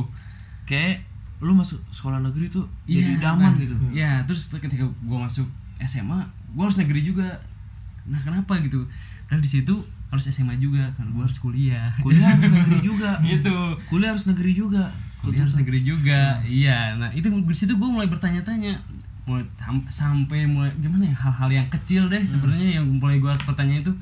kayak 0.64 0.94
lu 1.40 1.52
masuk 1.52 1.78
sekolah 1.90 2.18
negeri 2.20 2.46
tuh 2.48 2.64
Iya, 2.84 2.98
jadi 3.00 3.10
idaman 3.16 3.42
nah, 3.48 3.54
gitu 3.56 3.76
Iya, 3.90 4.12
terus 4.24 4.46
ketika 4.48 4.84
gue 4.84 5.18
masuk 5.20 5.46
SMA, 5.80 6.20
gue 6.48 6.62
harus 6.62 6.78
negeri 6.78 7.00
juga. 7.04 7.28
Nah, 8.04 8.16
kenapa 8.18 8.56
gitu? 8.58 8.86
Dan 9.26 9.38
di 9.38 9.48
situ 9.48 9.74
harus 10.06 10.24
SMA 10.24 10.54
juga 10.56 10.86
kan, 10.94 11.04
gue 11.04 11.20
harus 11.20 11.36
kuliah. 11.36 11.90
kuliah 11.98 12.32
harus 12.32 12.46
negeri 12.56 12.78
juga 12.80 13.18
gitu. 13.20 13.52
kuliah 13.86 14.10
harus 14.10 14.24
negeri 14.24 14.52
juga 14.52 14.88
Kuliah 15.24 15.42
harus 15.44 15.56
negeri 15.56 15.80
juga. 15.80 16.38
Iya, 16.44 17.00
nah 17.00 17.10
itu 17.10 17.26
di 17.32 17.56
situ 17.56 17.72
gue 17.74 17.88
mulai 17.88 18.06
bertanya-tanya. 18.06 18.76
Mulai 19.24 19.48
sampai 19.88 20.44
mulai 20.44 20.68
gimana 20.76 21.08
ya 21.08 21.16
hal-hal 21.16 21.48
yang 21.48 21.66
kecil 21.72 22.12
deh 22.12 22.20
sebenarnya 22.28 22.76
yang 22.80 22.86
mulai 23.00 23.16
gue 23.16 23.32
pertanyaan 23.48 23.80
itu 23.80 23.92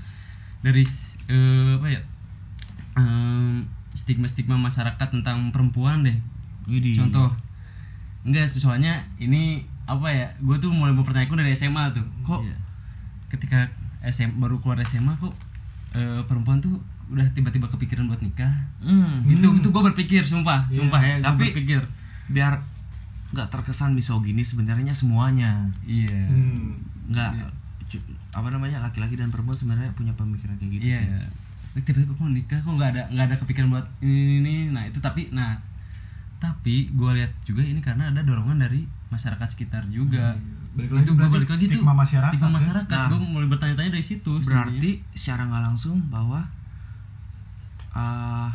dari 0.66 0.82
eh, 1.30 1.78
apa 1.78 1.86
ya 1.86 2.00
em, 2.98 3.62
stigma-stigma 3.94 4.58
masyarakat 4.58 5.08
tentang 5.08 5.54
perempuan 5.54 6.02
deh. 6.02 6.18
Widih. 6.66 6.98
contoh. 6.98 7.30
Enggak 8.26 8.50
soalnya 8.50 9.02
ini 9.18 9.62
apa 9.86 10.10
ya 10.10 10.26
gue 10.38 10.56
tuh 10.62 10.70
mulai 10.70 10.94
mempertanyakan 10.94 11.42
dari 11.42 11.54
SMA 11.54 11.94
tuh. 11.94 12.06
Kok 12.26 12.42
Iya. 12.42 12.56
ketika 13.30 13.70
SM 14.02 14.42
baru 14.42 14.58
keluar 14.58 14.82
SMA 14.82 15.14
kok 15.18 15.34
eh, 15.94 16.20
perempuan 16.26 16.58
tuh 16.58 16.82
udah 17.12 17.26
tiba-tiba 17.36 17.68
kepikiran 17.68 18.08
buat 18.08 18.18
nikah. 18.18 18.50
Hmm, 18.80 19.22
gitu 19.28 19.52
itu 19.52 19.68
gue 19.68 19.82
berpikir 19.92 20.24
sumpah 20.24 20.64
sumpah 20.72 21.00
ya 21.00 21.14
gue 21.20 21.26
Tapi- 21.28 21.52
berpikir. 21.52 21.80
biar 22.32 22.56
nggak 23.32 23.48
terkesan 23.48 23.92
misogini 23.92 24.40
sebenarnya 24.40 24.96
semuanya. 24.96 25.68
Iya. 25.84 26.28
Hmm. 26.28 26.80
nggak 27.12 27.30
cu- 27.92 28.06
apa 28.32 28.48
namanya 28.48 28.80
laki-laki 28.80 29.20
dan 29.20 29.28
perempuan 29.28 29.52
sebenarnya 29.52 29.92
punya 29.92 30.16
pemikiran 30.16 30.56
kayak 30.56 30.70
gitu 30.80 30.84
iya. 30.88 31.00
sih. 31.76 31.80
tiba-tiba 31.84 32.12
kok 32.16 32.28
nikah 32.28 32.60
kok 32.60 32.72
nggak 32.72 32.90
ada 32.96 33.02
nggak 33.12 33.26
ada 33.32 33.36
kepikiran 33.40 33.68
buat 33.68 33.86
ini, 34.00 34.20
ini 34.20 34.36
ini. 34.40 34.54
Nah 34.72 34.88
itu 34.88 35.00
tapi 35.00 35.28
nah 35.32 35.56
tapi 36.40 36.90
gue 36.90 37.10
lihat 37.22 37.32
juga 37.46 37.62
ini 37.62 37.78
karena 37.78 38.10
ada 38.10 38.20
dorongan 38.24 38.58
dari 38.58 38.82
masyarakat 39.12 39.48
sekitar 39.52 39.86
juga. 39.92 40.34
Balik 40.72 40.88
lagi 40.88 41.04
itu 41.04 41.12
gue 41.12 41.20
berarti 41.20 41.34
balik 41.36 41.50
lagi 41.52 41.64
tuh 41.68 41.72
stigma 41.76 41.92
masyarakat 41.92 42.32
stigma 42.32 42.48
ya. 42.48 42.54
masyarakat. 42.58 42.96
Nah. 42.96 43.08
gue 43.12 43.18
mulai 43.28 43.48
bertanya-tanya 43.48 43.90
dari 43.92 44.04
situ 44.04 44.32
sebenarnya. 44.40 44.72
berarti 44.72 44.90
secara 45.12 45.42
nggak 45.48 45.62
langsung 45.68 45.96
bahwa 46.08 46.40
ah, 47.92 48.50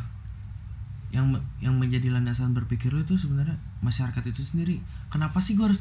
yang 1.07 1.31
yang 1.57 1.73
menjadi 1.73 2.09
landasan 2.09 2.51
berpikir 2.51 2.89
lu 2.89 2.99
itu 2.99 3.15
sebenarnya 3.15 3.55
masyarakat 3.79 4.23
itu 4.25 4.41
sendiri. 4.41 4.75
Kenapa 5.07 5.39
sih 5.39 5.53
gua 5.53 5.67
harus 5.67 5.79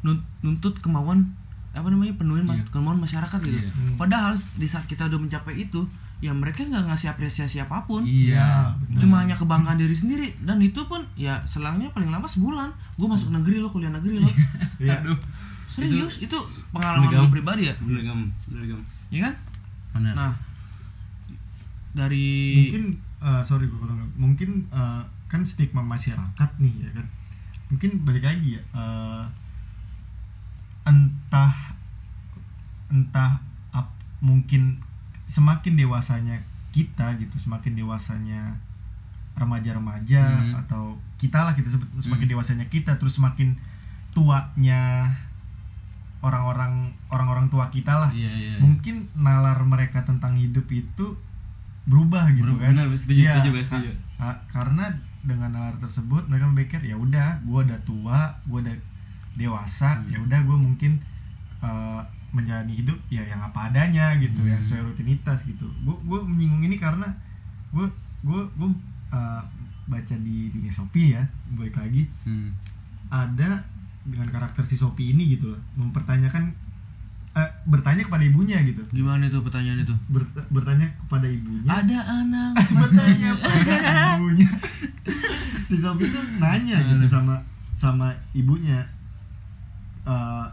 nun- 0.00 0.24
nuntut 0.40 0.78
kemauan 0.78 1.30
apa 1.70 1.86
namanya 1.86 2.12
penuhin 2.12 2.42
mas- 2.42 2.64
kemauan 2.68 2.98
masyarakat 2.98 3.38
gitu? 3.40 3.54
Iya. 3.56 3.70
padahal 3.94 4.34
di 4.34 4.66
saat 4.66 4.84
kita 4.84 5.06
udah 5.06 5.16
mencapai 5.16 5.54
itu 5.60 5.86
ya 6.18 6.34
mereka 6.34 6.66
nggak 6.66 6.84
ngasih 6.86 7.08
apresiasi 7.08 7.58
apa 7.58 7.84
pun. 7.84 8.02
Iya 8.02 8.74
benar. 8.74 8.98
cuma 8.98 9.16
hanya 9.22 9.36
kebanggaan 9.36 9.78
diri 9.78 9.94
sendiri. 9.94 10.34
Dan 10.40 10.58
itu 10.58 10.82
pun 10.84 11.06
ya 11.14 11.38
selangnya 11.44 11.88
paling 11.88 12.08
lama 12.08 12.26
sebulan. 12.26 12.68
Gue 12.94 13.06
masuk 13.06 13.30
negeri 13.30 13.58
lo 13.58 13.68
kuliah 13.68 13.88
negeri 13.88 14.18
lo 14.18 14.26
Iya. 14.78 14.98
aduh. 15.00 15.18
Serius? 15.68 16.18
Itu, 16.18 16.34
pengalaman 16.72 17.06
Legam. 17.06 17.28
gue 17.28 17.38
pribadi 17.38 17.62
ya? 17.64 17.74
Bener 17.78 18.02
gam 18.02 18.26
bener 18.48 18.64
gam 18.66 18.80
ya 19.08 19.20
kan? 19.22 19.34
Bener 19.94 20.12
nah 20.12 20.32
dari 21.98 22.26
mungkin 22.62 22.84
eh, 23.18 23.42
sorry 23.42 23.66
gue 23.66 23.74
potong 23.74 23.98
mungkin 24.16 24.50
eh, 24.68 25.02
kan 25.26 25.42
stigma 25.42 25.82
masyarakat 25.82 26.50
nih 26.56 26.74
ya 26.78 26.90
kan 26.92 27.06
mungkin 27.68 27.90
balik 28.00 28.22
lagi 28.22 28.54
ya 28.54 28.62
eh, 28.72 29.24
entah 30.84 31.52
entah 32.88 33.42
ap- 33.70 33.98
mungkin 34.20 34.80
semakin 35.26 35.76
dewasanya 35.76 36.40
kita 36.70 37.12
gitu 37.16 37.36
semakin 37.38 37.74
dewasanya 37.74 38.56
remaja-remaja 39.34 40.22
Hmm. 40.24 40.54
atau 40.56 40.82
kita 41.16 41.42
lah 41.42 41.52
kita 41.52 41.68
sebut 41.68 41.86
semakin 42.00 42.24
Hmm. 42.24 42.34
dewasanya 42.34 42.66
kita 42.66 42.96
terus 42.96 43.14
semakin 43.14 43.54
tuanya 44.10 45.12
orang-orang 46.18 46.90
orang-orang 47.08 47.46
tua 47.46 47.68
kita 47.68 47.94
lah 47.94 48.10
iya 48.10 48.32
iya 48.32 48.56
mungkin 48.58 49.06
nalar 49.14 49.62
mereka 49.62 50.02
tentang 50.02 50.34
hidup 50.34 50.66
itu 50.68 51.14
berubah 51.88 52.28
gitu 52.30 52.52
Bener, 52.52 52.62
kan 52.62 52.72
bener, 52.78 52.86
setuju, 52.94 53.18
Iya, 53.18 53.32
setuju, 53.38 53.50
setuju. 53.62 53.90
ka- 53.90 53.98
ka- 54.20 54.40
karena 54.52 54.84
dengan 55.20 55.50
nalar 55.50 55.76
tersebut 55.78 56.22
mereka 56.26 56.46
berpikir 56.48 56.80
ya 56.84 56.94
udah 56.94 57.40
gue 57.40 57.60
udah 57.62 57.80
tua 57.82 58.18
gue 58.44 58.58
udah 58.60 58.76
dewasa 59.34 59.96
Hmm. 59.96 60.08
ya 60.08 60.18
udah 60.20 60.40
gue 60.42 60.58
mungkin 60.58 60.92
eh, 61.58 62.00
menjalani 62.28 62.70
hidup 62.72 62.94
ya 63.08 63.24
yang 63.24 63.40
apa 63.40 63.66
adanya 63.66 64.14
gitu 64.16 64.38
Hmm. 64.38 64.48
yang 64.48 64.60
sesuai 64.60 64.84
rutinitas 64.86 65.42
gitu 65.42 65.66
gue 65.80 65.96
gue 65.98 66.18
menyinggung 66.22 66.62
ini 66.62 66.76
karena 66.76 67.08
gue 67.70 67.88
gue 68.20 68.40
gue 68.52 68.70
eh, 69.10 69.42
baca 69.88 70.14
di 70.18 70.52
dunia 70.52 70.70
shopee 70.70 71.08
ya 71.10 71.24
balik 71.50 71.74
lagi 71.74 72.04
Hmm. 72.22 72.52
ada 73.08 73.64
dengan 74.04 74.28
karakter 74.28 74.62
si 74.62 74.74
Sophie 74.74 75.10
ini 75.10 75.28
gitu 75.30 75.48
loh 75.48 75.60
mempertanyakan 75.74 76.52
eh, 77.38 77.48
bertanya 77.64 78.02
kepada 78.02 78.20
ibunya 78.20 78.58
gitu. 78.62 78.82
Gimana 78.90 79.22
itu 79.24 79.38
pertanyaan 79.38 79.80
itu? 79.80 79.94
Bert- 80.08 80.46
bertanya 80.48 80.90
kepada 80.98 81.26
ibunya. 81.26 81.70
Ada 81.70 81.98
anak 82.18 82.52
bertanya 82.82 83.30
pada 83.40 83.74
ibunya. 84.18 84.48
Si 85.64 85.76
Sophie 85.76 86.08
tuh 86.08 86.22
nanya 86.36 86.76
gitu 86.82 87.06
sama 87.06 87.38
sama 87.72 88.10
ibunya 88.32 88.82
Eh, 90.02 90.46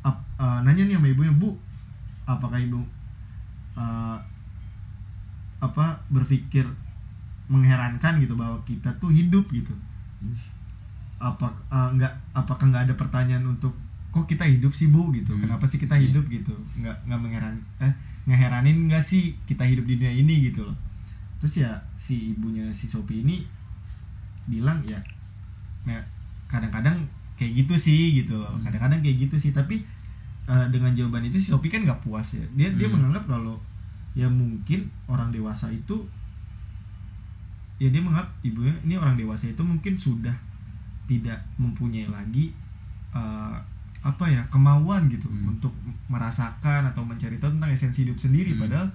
ap- 0.00 0.28
eh, 0.38 0.58
nanya 0.62 0.86
nih 0.86 0.94
sama 0.94 1.08
ibunya 1.08 1.32
bu 1.32 1.58
apakah 2.24 2.56
ibu 2.56 2.78
eh, 3.74 4.18
apa 5.58 5.86
berpikir 6.08 6.66
mengherankan 7.46 8.18
gitu 8.18 8.34
bahwa 8.34 8.62
kita 8.62 8.94
tuh 8.96 9.10
hidup 9.10 9.50
gitu? 9.50 9.74
Apa 11.18 11.50
eh, 11.68 11.88
nggak 11.98 12.12
apakah 12.32 12.70
nggak 12.70 12.84
ada 12.86 12.94
pertanyaan 12.94 13.46
untuk 13.48 13.74
kok 14.12 14.24
kita 14.26 14.44
hidup 14.44 14.70
sih 14.70 14.86
bu? 14.86 15.08
Gitu. 15.10 15.32
Hmm. 15.32 15.42
kenapa 15.42 15.64
sih 15.64 15.76
kita 15.76 15.96
Iya. 15.96 16.12
hidup 16.12 16.28
gitu. 16.28 16.52
Nggak 16.76 16.96
nggak 17.04 17.18
mengheran 17.18 17.54
eh 17.80 17.92
ngeheranin 18.22 18.86
nggak 18.86 19.00
sih 19.00 19.34
kita 19.44 19.64
hidup 19.64 19.82
di 19.82 19.96
dunia 19.96 20.12
ini? 20.12 20.46
Gitu 20.46 20.62
loh. 20.62 20.76
Terus 21.40 21.58
ya 21.58 21.70
si 21.96 22.32
ibunya 22.32 22.68
si 22.70 22.86
Sophie 22.86 23.20
ini 23.20 23.42
bilang 24.44 24.84
ya 24.84 25.00
ya, 25.82 25.98
kadang-kadang 26.46 27.02
kayak 27.34 27.52
gitu 27.58 27.74
sih 27.74 28.14
gitu 28.14 28.36
loh. 28.36 28.52
Hmm. 28.52 28.62
kadang-kadang 28.62 29.00
kayak 29.00 29.16
gitu 29.22 29.36
sih. 29.38 29.50
Tapi 29.50 29.80
eh, 30.44 30.66
dengan 30.68 30.92
jawaban 30.92 31.24
itu 31.24 31.38
si 31.38 31.48
Sophie 31.48 31.68
kan 31.68 31.82
nggak 31.82 32.02
puas 32.02 32.28
ya. 32.32 32.44
Dia 32.52 32.68
dia 32.70 32.86
Hmm. 32.86 33.00
menganggap 33.00 33.26
kalau 33.26 33.56
ya 34.12 34.28
mungkin 34.28 34.86
orang 35.08 35.32
dewasa 35.32 35.66
itu 35.68 36.04
ya 37.80 37.88
dia 37.88 37.98
menganggap 37.98 38.28
ibunya 38.42 38.76
ini 38.82 38.94
orang 38.94 39.16
dewasa 39.16 39.48
itu 39.48 39.62
mungkin 39.62 39.96
sudah 39.96 40.36
tidak 41.04 41.40
mempunyai 41.56 42.06
lagi 42.06 42.52
eh, 43.12 43.56
apa 44.02 44.24
ya 44.26 44.42
kemauan 44.48 45.06
gitu 45.06 45.24
Hmm. 45.24 45.52
untuk 45.52 45.70
merasakan 46.06 46.86
atau 46.86 47.02
mencari 47.02 47.36
tahu 47.36 47.50
tentang 47.52 47.70
esensi 47.70 48.02
hidup 48.02 48.16
sendiri 48.16 48.52
Hmm. 48.52 48.60
padahal 48.60 48.88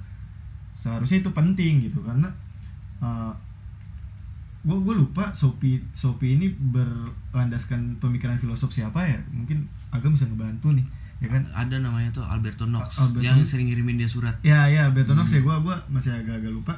seharusnya 0.76 1.22
itu 1.22 1.32
penting 1.32 1.82
gitu 1.82 2.00
karena 2.02 2.28
gue 4.62 4.78
gue 4.78 4.96
lupa 4.98 5.32
Sophie 5.32 5.80
Sophie 5.94 6.36
ini 6.36 6.52
berlandaskan 6.52 7.96
pemikiran 7.98 8.36
filosof 8.36 8.68
siapa 8.70 9.00
ya 9.02 9.16
mungkin 9.32 9.64
agak 9.90 10.12
bisa 10.12 10.28
ngebantu 10.28 10.76
nih 10.76 10.84
ya 11.18 11.32
kan 11.32 11.48
ada 11.52 11.80
namanya 11.80 12.12
tuh 12.12 12.22
Alberto 12.22 12.68
Nox 12.68 13.00
Alberto 13.00 13.24
yang 13.24 13.40
Nox. 13.40 13.48
sering 13.48 13.66
ngirimin 13.66 13.96
dia 13.96 14.06
surat 14.06 14.36
ya 14.44 14.68
ya 14.68 14.92
Betonox 14.92 15.32
Hmm. 15.32 15.36
ya 15.36 15.42
gue 15.42 15.56
gua 15.64 15.76
masih 15.88 16.12
agak-agak 16.14 16.52
lupa 16.52 16.74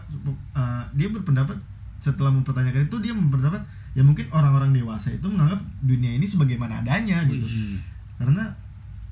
Uh, 0.54 0.84
dia 0.94 1.10
berpendapat 1.10 1.58
setelah 2.00 2.30
mempertanyakan 2.30 2.86
itu 2.86 2.98
dia 3.02 3.12
berpendapat 3.12 3.66
ya 3.92 4.06
mungkin 4.06 4.30
orang-orang 4.30 4.70
dewasa 4.72 5.10
itu 5.10 5.26
menganggap 5.26 5.58
dunia 5.82 6.14
ini 6.14 6.24
sebagaimana 6.24 6.80
adanya 6.80 7.26
gitu 7.26 7.42
Wih, 7.42 7.82
karena 8.20 8.44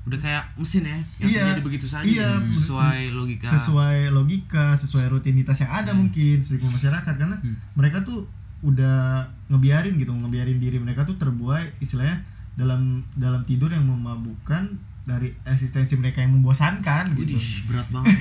udah 0.04 0.18
kayak 0.18 0.44
mesin 0.54 0.84
ya 0.84 0.98
yang 1.18 1.28
Iya, 1.28 1.40
terjadi 1.42 1.62
begitu 1.62 1.86
saja. 1.86 2.04
iya, 2.04 2.28
gitu, 2.40 2.64
sesuai 2.64 3.00
logika. 3.10 3.48
Sesuai 3.50 3.98
logika 4.08 4.66
sesuai 4.74 5.06
rutinitas 5.08 5.58
yang 5.58 5.72
ada 5.74 5.92
Hmm. 5.92 6.00
mungkin 6.00 6.36
stigma 6.40 6.70
masyarakat. 6.70 7.14
Karena 7.14 7.36
Hmm. 7.36 7.56
mereka 7.74 8.00
tuh 8.00 8.24
udah 8.60 9.22
ngebiarin 9.48 9.94
gitu 9.96 10.10
ngebiarin 10.10 10.58
diri 10.58 10.76
mereka 10.76 11.04
tuh 11.04 11.14
terbuai 11.14 11.76
istilahnya 11.78 12.24
dalam 12.54 13.06
dalam 13.14 13.44
tidur 13.44 13.68
yang 13.68 13.84
memabukkan 13.84 14.66
dari 15.04 15.30
eksistensi 15.42 15.94
mereka 15.94 16.20
yang 16.20 16.36
membosankan 16.36 17.16
gitu. 17.16 17.32
Widih, 17.32 17.46
berat 17.64 17.88
banget 17.88 18.12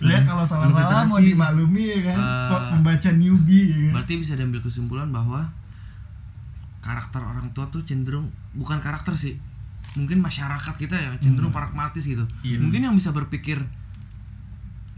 ya 0.00 0.18
kalau 0.28 0.44
salah-salah 0.44 1.02
mau 1.04 1.18
dimaklumi 1.18 1.84
ya 1.92 2.14
kan? 2.14 2.18
Kok 2.48 2.62
membaca 2.76 3.10
newbie 3.12 3.64
ya 3.66 3.78
kan? 3.86 3.92
Berarti 3.96 4.14
bisa 4.16 4.32
diambil 4.34 4.60
kesimpulan 4.60 5.08
bahwa 5.08 5.50
karakter 6.80 7.20
orang 7.20 7.52
tua 7.52 7.68
tuh 7.68 7.84
cenderung 7.84 8.28
bukan 8.52 8.80
karakter 8.80 9.14
sih. 9.14 9.36
Mungkin 9.98 10.22
masyarakat 10.22 10.74
kita 10.76 10.94
ya 10.94 11.10
cenderung 11.18 11.50
pragmatis 11.50 12.06
gitu. 12.06 12.24
Iya. 12.40 12.58
Mungkin 12.58 12.86
yang 12.86 12.94
bisa 12.94 13.10
berpikir 13.10 13.60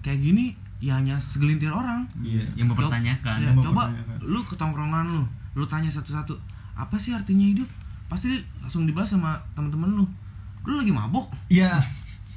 kayak 0.02 0.20
gini 0.20 0.54
ya 0.82 0.98
hanya 0.98 1.16
segelintir 1.22 1.70
orang. 1.70 2.10
iya 2.20 2.42
yang 2.58 2.74
mempertanyakan 2.74 3.38
Ya, 3.38 3.54
Yang 3.54 3.70
coba 3.70 3.86
lu 4.20 4.42
ke 4.42 4.58
tongkrongan 4.58 5.14
lu, 5.14 5.22
lu 5.54 5.64
tanya 5.70 5.88
satu-satu, 5.88 6.34
apa 6.74 6.98
sih 6.98 7.14
artinya 7.14 7.46
hidup? 7.46 7.70
Pasti 8.10 8.42
langsung 8.60 8.84
dibahas 8.84 9.14
sama 9.14 9.38
teman-teman 9.54 9.94
lu. 9.94 10.04
lu 10.62 10.78
lagi 10.78 10.94
mabuk 10.94 11.26
Iya. 11.48 11.78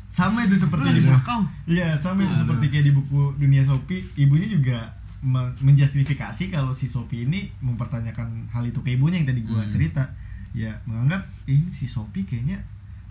Sama 0.10 0.48
itu 0.48 0.56
seperti 0.56 0.88
itu. 0.96 1.12
Iya, 1.68 2.00
sama 2.00 2.24
itu 2.24 2.34
seperti 2.34 2.72
kayak 2.72 2.86
di 2.88 2.94
buku 2.96 3.36
Dunia 3.36 3.68
Sopi, 3.68 4.00
ibunya 4.16 4.48
juga 4.48 4.88
menjustifikasi 5.26 6.44
kalau 6.48 6.70
si 6.70 6.86
Sopi 6.86 7.26
ini 7.26 7.50
mempertanyakan 7.60 8.48
hal 8.48 8.64
itu 8.64 8.80
ke 8.80 8.94
ibunya 8.94 9.18
yang 9.18 9.28
tadi 9.28 9.42
gua 9.42 9.62
Hmm. 9.62 9.72
cerita. 9.72 10.04
Ya, 10.52 10.78
menganggap 10.86 11.20
ini 11.46 11.68
si 11.68 11.86
Sopi 11.86 12.24
kayaknya 12.24 12.62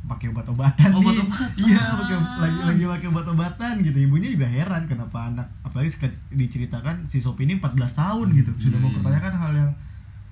pakai 0.05 0.31
obat-obatan 0.31 0.89
nih. 0.91 1.01
Obat-obatan. 1.01 1.49
Iya, 1.59 1.81
pakai 1.95 2.17
lagi 2.39 2.61
lagi 2.63 2.85
pakai 2.87 3.07
obat-obatan 3.09 3.75
gitu. 3.81 3.99
Ibunya 4.01 4.29
juga 4.31 4.47
heran 4.47 4.85
kenapa 4.85 5.29
anak 5.29 5.49
apalagi 5.61 5.93
diceritakan 6.31 7.05
si 7.07 7.19
Sopi 7.19 7.45
ini 7.45 7.57
14 7.57 7.75
tahun 7.93 8.33
gitu. 8.33 8.53
Sudah 8.59 8.71
Iya, 8.71 8.81
iya. 8.81 8.85
mempertanyakan 8.87 9.35
hal 9.35 9.53
yang 9.55 9.71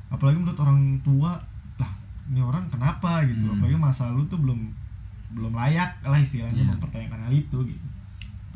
apalagi 0.09 0.37
menurut 0.39 0.59
orang 0.59 0.81
tua, 1.01 1.41
lah 1.77 1.91
ini 2.29 2.41
orang 2.41 2.65
kenapa 2.67 3.25
gitu. 3.25 3.43
Hmm. 3.43 3.57
Apalagi 3.59 3.77
masa 3.77 4.09
lalu 4.09 4.25
tuh 4.27 4.39
belum 4.39 4.61
belum 5.33 5.53
layak 5.53 6.01
lah 6.03 6.17
istilahnya 6.17 6.63
Iya. 6.63 6.71
mempertanyakan 6.71 7.21
hal 7.27 7.33
itu 7.33 7.59
gitu. 7.67 7.87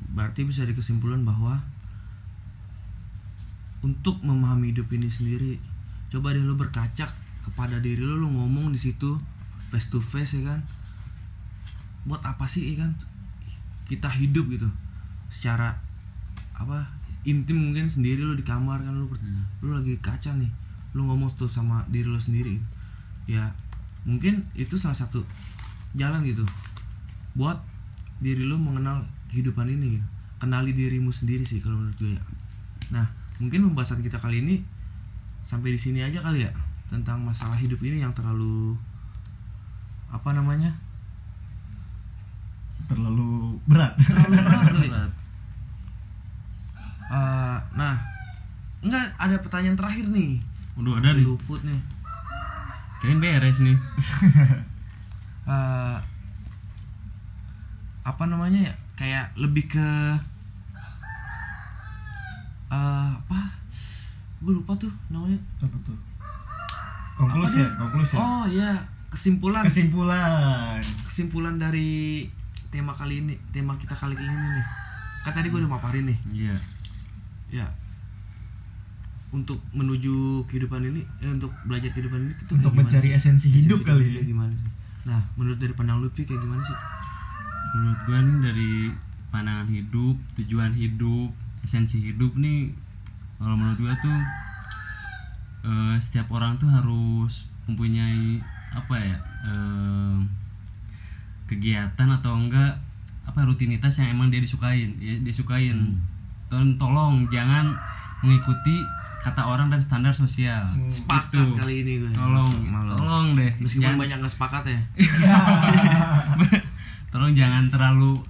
berarti 0.07 0.45
bisa 0.45 0.65
dikesimpulan 0.65 1.21
bahwa 1.23 1.61
untuk 3.85 4.21
memahami 4.25 4.73
hidup 4.73 4.89
ini 4.93 5.09
sendiri 5.11 5.61
coba 6.09 6.33
deh 6.33 6.43
lu 6.43 6.55
berkaca 6.55 7.13
kepada 7.43 7.79
diri 7.79 8.03
lu 8.03 8.19
lu 8.19 8.31
ngomong 8.31 8.75
di 8.75 8.79
situ 8.81 9.19
face 9.71 9.91
to 9.91 9.99
face 10.03 10.39
ya 10.39 10.55
kan? 10.55 10.61
Buat 12.07 12.23
apa 12.23 12.47
sih 12.47 12.75
ya 12.75 12.87
kan? 12.87 12.95
Kita 13.87 14.11
hidup 14.11 14.51
gitu. 14.51 14.67
Secara 15.31 15.79
apa 16.57 16.89
intim 17.27 17.59
mungkin 17.59 17.91
sendiri 17.91 18.23
lu 18.23 18.33
di 18.39 18.47
kamar 18.47 18.81
kan 18.87 18.95
lu 18.95 19.11
ber- 19.11 19.23
lu 19.61 19.77
lagi 19.77 19.99
kaca 19.99 20.33
nih 20.39 20.49
lu 20.97 21.05
ngomong 21.05 21.29
tuh 21.35 21.51
sama 21.51 21.87
diri 21.91 22.07
lu 22.07 22.19
sendiri. 22.19 22.59
Ya 23.27 23.55
mungkin 24.07 24.47
itu 24.55 24.79
salah 24.79 24.95
satu 24.95 25.27
jalan 25.99 26.23
gitu 26.23 26.47
buat 27.35 27.59
diri 28.23 28.47
lu 28.47 28.59
mengenal 28.59 29.07
kehidupan 29.31 29.71
ini. 29.71 30.03
Kenali 30.37 30.77
dirimu 30.77 31.11
sendiri 31.11 31.49
sih 31.49 31.59
kalau 31.65 31.81
menurut 31.81 31.97
gue 31.99 32.13
ya. 32.15 32.23
Nah 32.93 33.07
mungkin 33.37 33.69
pembahasan 33.69 34.01
kita 34.01 34.17
kali 34.17 34.41
ini 34.41 34.57
sampai 35.43 35.73
di 35.73 35.79
sini 35.79 36.01
aja 36.01 36.21
kali 36.21 36.43
ya 36.43 36.53
tentang 36.87 37.21
masalah 37.21 37.55
hidup 37.55 37.79
ini 37.83 38.01
yang 38.01 38.11
terlalu 38.11 38.75
apa 40.09 40.31
namanya 40.33 40.71
terlalu 42.87 43.59
berat 43.67 43.93
terlalu 43.99 44.35
berat 44.39 44.67
kali 44.73 44.89
Berat. 44.89 45.13
Eh, 47.07 47.59
nah 47.75 47.95
enggak 48.83 49.07
ada 49.15 49.37
pertanyaan 49.39 49.79
terakhir 49.79 50.07
nih 50.07 50.43
Waduh 50.75 50.99
ada 50.99 51.15
nih. 51.15 51.25
luput 51.25 51.61
nih 51.63 51.81
Kirain 52.97 53.21
beres 53.21 53.59
nih. 53.61 53.77
Eh, 55.47 55.99
apa 58.03 58.25
namanya 58.27 58.67
ya 58.67 58.75
kayak 58.99 59.31
lebih 59.39 59.71
ke 59.71 59.89
eh, 62.69 63.11
apa? 63.15 63.41
Gue 64.41 64.53
lupa 64.53 64.73
tuh 64.77 64.93
namanya. 65.09 65.39
Apa 65.63 65.77
tuh? 65.83 65.97
Konklusi 67.17 67.65
ya? 67.65 67.69
konklusi 67.81 68.15
oh 68.21 68.45
ya 68.45 68.77
kesimpulan. 69.09 69.65
Kesimpulan. 69.65 70.77
Kesimpulan 71.09 71.55
dari 71.57 72.29
tema 72.69 72.93
kali 72.93 73.25
ini 73.25 73.35
tema 73.51 73.73
kita 73.81 73.97
kali 73.97 74.13
ini 74.13 74.29
nih. 74.29 74.67
Kan 75.25 75.33
tadi 75.33 75.49
gue 75.49 75.59
udah 75.59 75.73
maparin 75.73 76.13
nih. 76.13 76.19
Iya. 76.31 76.57
ya. 77.49 77.67
Untuk 79.33 79.59
menuju 79.73 80.45
kehidupan 80.47 80.85
ini 80.87 81.03
eh, 81.25 81.33
untuk 81.33 81.51
belajar 81.65 81.91
kehidupan 81.91 82.21
ini 82.21 82.33
itu 82.37 82.53
Untuk 82.53 82.73
mencari 82.77 83.09
sih? 83.11 83.17
esensi 83.17 83.49
hidup 83.49 83.83
kali 83.83 84.05
ya. 84.07 84.13
kayak 84.21 84.29
gimana 84.29 84.53
sih? 84.53 84.71
Nah 85.09 85.21
menurut 85.35 85.59
dari 85.59 85.73
pandang 85.73 85.99
Lutfi 86.05 86.29
kayak 86.29 86.41
gimana 86.41 86.61
sih? 86.63 86.77
Menurut 87.77 88.01
gua 88.05 88.19
nih 88.23 88.37
dari 88.45 88.73
pandangan 89.33 89.69
hidup, 89.69 90.17
tujuan 90.37 90.73
hidup, 90.77 91.31
esensi 91.67 91.99
hidup 92.01 92.33
nih 92.35 92.71
kalau 93.37 93.53
menurut 93.53 93.77
gua 93.77 93.95
tuh 93.99 94.19
eh, 95.65 95.97
setiap 95.99 96.31
orang 96.31 96.57
tuh 96.57 96.69
harus 96.69 97.45
mempunyai 97.67 98.39
apa 98.71 98.95
ya 98.97 99.19
eh, 99.45 100.17
kegiatan 101.47 102.09
atau 102.13 102.35
enggak 102.35 102.79
apa 103.25 103.43
rutinitas 103.43 103.99
yang 103.99 104.13
emang 104.13 104.31
dia 104.31 104.39
disukain 104.39 104.95
ya 104.97 105.19
disukain 105.21 105.99
Tolong, 106.47 106.79
tolong 106.79 107.15
jangan 107.27 107.75
mengikuti 108.23 108.79
kata 109.19 109.43
orang 109.43 109.67
dan 109.67 109.83
standar 109.83 110.15
sosial. 110.15 110.63
Sepakat 110.87 111.35
Gitu. 111.43 111.59
kali 111.59 111.83
ini 111.83 111.93
gue 111.99 112.11
tolong 112.15 112.55
Malu. 112.63 112.95
tolong 112.95 113.35
deh. 113.35 113.51
Meskipun 113.59 113.83
Jangan- 113.83 113.99
banyak 113.99 114.17
nggak 114.23 114.31
sepakat 114.31 114.63
ya. 114.65 114.79
Tolong 117.11 117.35
jangan 117.35 117.67
terlalu 117.67 118.23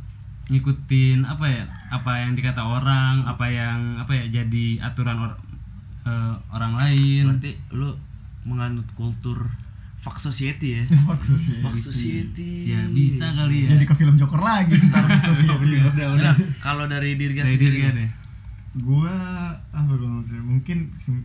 ngikutin 0.46 1.22
apa 1.22 1.44
ya 1.44 1.64
apa 1.88 2.22
yang 2.22 2.32
dikata 2.32 2.62
orang 2.62 3.24
apa 3.24 3.46
yang 3.46 3.98
apa 3.98 4.14
ya 4.14 4.24
jadi 4.32 4.78
aturan 4.80 5.18
or- 5.18 5.40
eh, 6.02 6.34
orang 6.50 6.72
lain. 6.74 7.24
Berarti 7.28 7.52
lu 7.72 7.90
menganut 8.42 8.86
kultur 8.92 9.50
fuck 9.96 10.16
society 10.16 10.78
ya? 10.78 10.82
Fuck 11.10 11.18
society. 11.20 11.60
fuck 11.60 11.74
society. 11.74 12.70
Ya 12.70 12.78
bisa 12.86 13.34
kali 13.34 13.66
ya. 13.66 13.74
Jadi 13.74 13.84
ke 13.84 13.94
film 13.96 14.14
Joker 14.14 14.38
lagi 14.38 14.78
ntar 14.86 15.02
society 15.20 15.82
udah 15.82 16.06
udah. 16.14 16.30
Nah, 16.30 16.36
kalau 16.60 16.86
dari 16.86 17.18
diri 17.18 17.34
dari 17.34 17.58
diri 17.58 17.82
sendiri 17.82 17.98
deh. 17.98 18.10
Gua 18.76 19.10
apa 19.72 19.88
gua 19.90 20.10
maksudnya 20.14 20.44
mungkin 20.44 20.78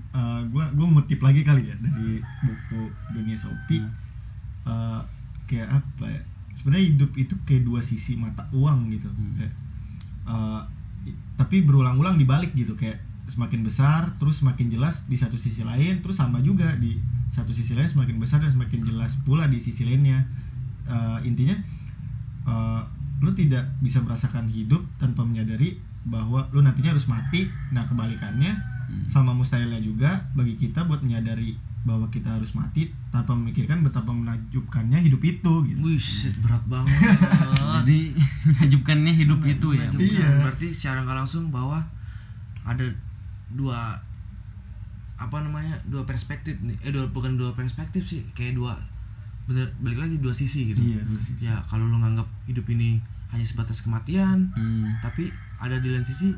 eh, 0.09 0.41
gua 0.49 0.65
gua 0.71 0.87
ngutip 0.89 1.19
lagi 1.19 1.43
kali 1.43 1.69
ya 1.69 1.75
dari 1.77 2.17
buku 2.41 2.81
dunia 3.13 3.37
sopi 3.37 3.77
Eh, 4.61 5.01
kayak 5.45 5.73
apa 5.73 6.05
ya 6.05 6.21
sebenarnya 6.57 6.85
hidup 6.93 7.11
itu 7.15 7.33
kayak 7.45 7.63
dua 7.63 7.79
sisi 7.81 8.15
mata 8.15 8.45
uang 8.51 8.91
gitu. 8.91 9.07
Kayak, 9.37 9.53
eh, 10.27 10.61
i- 11.11 11.17
tapi 11.35 11.61
berulang-ulang 11.63 12.17
dibalik 12.17 12.51
gitu. 12.53 12.73
Kayak 12.75 13.01
semakin 13.31 13.63
besar 13.63 14.11
terus 14.19 14.43
semakin 14.43 14.67
jelas 14.67 15.07
di 15.07 15.15
satu 15.15 15.39
sisi 15.39 15.63
lain 15.63 16.03
terus 16.03 16.19
sama 16.19 16.43
juga 16.43 16.75
di 16.75 16.99
satu 17.31 17.55
sisi 17.55 17.71
lain 17.71 17.87
semakin 17.87 18.19
besar 18.19 18.43
dan 18.43 18.51
semakin 18.51 18.83
jelas 18.83 19.15
pula 19.23 19.47
di 19.47 19.57
sisi 19.57 19.87
lainnya. 19.87 20.27
Eh, 20.87 21.19
intinya 21.23 21.55
eh, 22.47 22.81
lu 23.21 23.31
tidak 23.37 23.69
bisa 23.79 24.01
merasakan 24.01 24.49
hidup 24.49 24.81
tanpa 24.97 25.21
menyadari 25.21 25.77
bahwa 26.01 26.49
lu 26.51 26.65
nantinya 26.65 26.97
harus 26.97 27.05
mati. 27.05 27.45
Nah 27.69 27.85
kebalikannya 27.85 28.57
sama 29.07 29.31
mustahilnya 29.31 29.79
juga 29.79 30.25
bagi 30.35 30.57
kita 30.57 30.83
buat 30.83 30.99
menyadari 30.99 31.55
bahwa 31.81 32.05
kita 32.07 32.29
harus 32.29 32.51
mati 32.51 32.81
tanpa 33.09 33.33
memikirkan 33.33 33.81
betapa 33.81 34.09
menakjubkannya 34.09 35.01
hidup 35.01 35.17
itu 35.19 35.53
gitu 35.65 35.79
Wih, 35.79 36.07
berat 36.39 36.61
banget. 36.63 36.93
jadi 37.77 37.99
menakjubkannya 38.45 39.13
hidup 39.15 39.41
itu 39.43 39.67
ya. 39.71 39.89
Iya. 39.91 40.27
Berarti 40.41 40.67
secara 40.71 41.01
nggak 41.01 41.17
langsung 41.17 41.49
bahwa 41.49 41.81
ada 42.61 42.85
dua 43.49 43.97
apa 45.17 45.37
namanya 45.39 45.77
dua 45.85 46.01
perspektif 46.03 46.57
nih 46.59 46.77
eh 46.79 46.89
dua 46.89 47.05
bukan 47.07 47.33
dua 47.35 47.51
perspektif 47.51 48.01
sih 48.03 48.25
kayak 48.31 48.53
dua 48.53 48.73
bener 49.43 49.69
balik 49.79 49.99
lagi 49.99 50.15
dua 50.17 50.31
sisi 50.31 50.65
gitu 50.67 50.81
Iya, 50.83 51.01
dua 51.03 51.19
sisi. 51.19 51.41
ya 51.43 51.57
kalau 51.63 51.85
lu 51.85 51.97
nganggap 51.97 52.25
hidup 52.45 52.65
ini 52.67 52.97
hanya 53.29 53.43
sebatas 53.43 53.81
kematian 53.81 54.49
Hmm. 54.53 54.97
tapi 54.99 55.29
ada 55.57 55.77
di 55.77 55.89
lain 55.89 56.01
sisi 56.01 56.33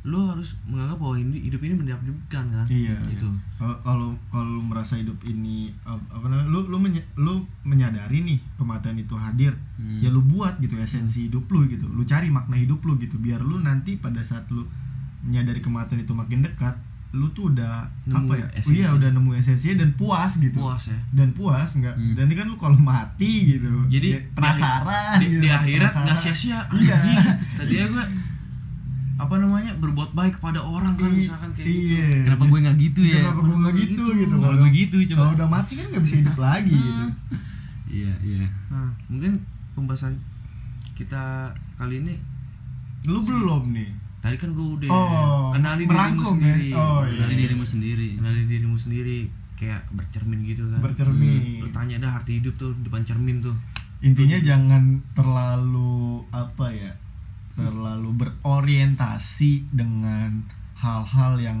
lu 0.00 0.24
harus 0.24 0.54
menganggap 0.64 0.96
bahwa 0.96 1.16
ini 1.16 1.36
hidup 1.40 1.60
ini 1.60 1.74
menakjubkan 1.74 2.44
kan 2.48 2.66
Iya. 2.66 2.96
gitu 3.08 3.28
Kalau 3.58 4.14
kalau 4.24 4.58
merasa 4.60 4.94
hidup 4.94 5.18
ini 5.22 5.74
ap- 5.82 6.06
apa 6.08 6.24
namanya 6.24 6.48
lu 6.48 6.60
lu 6.64 6.78
menye- 6.78 7.08
lu 7.14 7.34
menyadari 7.62 8.22
nih 8.22 8.38
kematian 8.54 8.94
itu 8.96 9.14
hadir 9.14 9.52
Hmm. 9.74 9.98
ya 9.98 10.08
lu 10.08 10.22
buat 10.22 10.56
gitu 10.56 10.74
esensi 10.76 11.26
hidup 11.26 11.44
lu 11.46 11.66
gitu 11.66 11.84
lu 11.86 12.02
cari 12.02 12.28
makna 12.28 12.54
hidup 12.54 12.78
lu 12.80 12.94
gitu 12.96 13.16
biar 13.16 13.40
lu 13.40 13.58
nanti 13.58 13.94
pada 13.94 14.20
saat 14.20 14.46
lu 14.48 14.62
menyadari 15.20 15.58
kematian 15.58 15.98
itu 15.98 16.12
makin 16.12 16.40
dekat 16.42 16.78
lu 17.10 17.24
tuh 17.28 17.48
udah 17.48 17.88
Nemu 18.04 18.20
apa 18.22 18.34
ya 18.36 18.46
esensi. 18.54 18.74
iya 18.76 18.88
udah 18.90 19.08
nemu 19.10 19.30
esensinya 19.34 19.76
dan 19.78 19.90
puas 19.92 20.36
gitu 20.36 20.56
puas 20.56 20.82
ya 20.84 20.98
dan 21.10 21.32
puas 21.32 21.68
nggak 21.72 21.94
Hmm. 21.96 22.12
dan 22.12 22.24
ini 22.24 22.34
kan 22.34 22.46
lu 22.46 22.56
kalau 22.56 22.76
mati 22.76 23.32
gitu 23.50 23.72
Jadi, 23.88 24.08
ya, 24.10 24.20
penasaran 24.30 25.16
di, 25.16 25.26
gitu, 25.26 25.40
di 25.40 25.48
akhirat 25.48 25.88
penasaran. 25.88 26.04
nggak 26.04 26.18
sia-sia 26.18 26.60
Iya. 26.70 26.96
tadinya 27.54 27.86
gue 27.90 28.04
apa 29.18 29.34
namanya 29.36 29.74
berbuat 29.74 30.10
baik 30.12 30.38
kepada 30.38 30.60
orang 30.60 30.94
kan 30.94 31.10
I- 31.10 31.18
misalkan 31.20 31.50
kayak 31.52 31.66
gitu. 31.66 31.90
iya. 31.90 32.06
Kenapa 32.22 32.44
gue 32.44 32.58
nggak 32.60 32.76
gitu 32.78 33.00
ya? 33.02 33.16
Kenapa 33.20 33.40
gue 33.42 33.56
nggak 33.58 33.74
gitu 33.76 34.02
gitu? 34.14 34.34
kalau 34.36 34.56
gue 34.56 34.70
gitu 34.72 34.96
kalau 34.96 35.08
coba 35.10 35.24
udah 35.34 35.48
mati 35.48 35.72
kan 35.74 35.86
nggak 35.88 36.02
bisa 36.02 36.16
hidup 36.16 36.36
lagi 36.46 36.78
gitu. 36.78 37.04
Iya 37.88 38.12
iya. 38.22 38.44
Nah 38.68 38.88
mungkin 39.06 39.32
pembahasan 39.72 40.14
kita 40.94 41.50
kali 41.74 42.00
ini 42.00 42.14
lu 43.04 43.18
belum 43.20 43.70
nih? 43.70 43.90
Tadi 44.18 44.34
kan 44.36 44.50
gue 44.50 44.68
udah 44.76 44.88
Oh, 44.88 45.50
kenali 45.50 45.82
dirimu 45.82 45.94
merangkum 45.94 46.34
ya? 46.34 46.50
sendiri. 46.50 46.68
Oh, 46.74 47.02
iya. 47.02 47.18
dari 47.20 47.34
dirimu 47.36 47.64
sendiri. 47.64 48.08
Kenali 48.14 48.40
dirimu 48.44 48.76
sendiri 48.76 49.18
kayak 49.54 49.82
bercermin 49.90 50.42
gitu 50.42 50.62
kan. 50.68 50.78
Bercermin. 50.80 51.58
Lu 51.58 51.70
tanya 51.70 51.96
dah 51.98 52.12
arti 52.14 52.38
hidup 52.38 52.54
tuh 52.54 52.74
depan 52.78 53.02
cermin 53.02 53.38
tuh. 53.40 53.54
Intinya 53.98 54.38
jangan 54.38 55.02
terlalu 55.12 55.94
apa 56.30 56.70
ya 56.70 56.94
terlalu 57.60 58.10
berorientasi 58.16 59.66
dengan 59.68 60.46
hal-hal 60.74 61.38
yang 61.38 61.58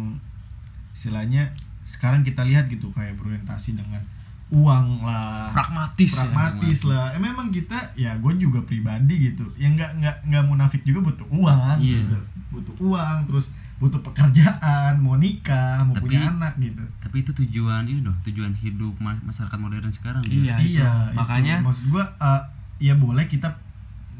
istilahnya 0.92 1.50
sekarang 1.82 2.22
kita 2.22 2.44
lihat 2.44 2.66
gitu 2.66 2.90
kayak 2.90 3.16
berorientasi 3.16 3.74
dengan 3.74 4.02
uang 4.48 5.02
lah 5.02 5.52
pragmatis, 5.52 6.08
ya. 6.10 6.24
pragmatis 6.24 6.80
lah 6.82 7.12
eh, 7.12 7.20
memang 7.20 7.48
kita 7.48 7.92
ya 7.94 8.16
gue 8.16 8.32
juga 8.38 8.62
pribadi 8.62 9.28
gitu 9.28 9.44
yang 9.56 9.74
nggak 9.74 9.92
nggak 9.98 10.16
nggak 10.24 10.44
munafik 10.46 10.80
juga 10.82 11.04
butuh 11.04 11.28
uang 11.28 11.76
Iya. 11.78 12.00
gitu 12.00 12.18
butuh 12.50 12.74
uang 12.80 13.18
terus 13.26 13.52
butuh 13.76 14.00
pekerjaan 14.00 14.98
mau 14.98 15.14
nikah 15.14 15.84
mau 15.84 15.92
Tapi- 15.92 16.08
punya 16.08 16.32
anak 16.32 16.56
gitu 16.56 16.80
tapi 16.98 17.16
itu 17.20 17.30
tujuan 17.36 17.84
ini 17.84 18.00
loh 18.00 18.16
tujuan 18.22 18.56
hidup 18.56 18.96
ma- 18.98 19.20
masyarakat 19.22 19.54
modern 19.54 19.92
sekarang 19.92 20.22
gitu. 20.24 20.44
Iya, 20.44 20.56
itu. 20.58 20.80
itu. 20.80 21.14
Makanya- 21.14 21.60
maksud 21.60 21.84
gue 21.86 22.04
eh, 22.04 22.42
ya 22.80 22.94
boleh 22.94 23.24
kita 23.26 23.52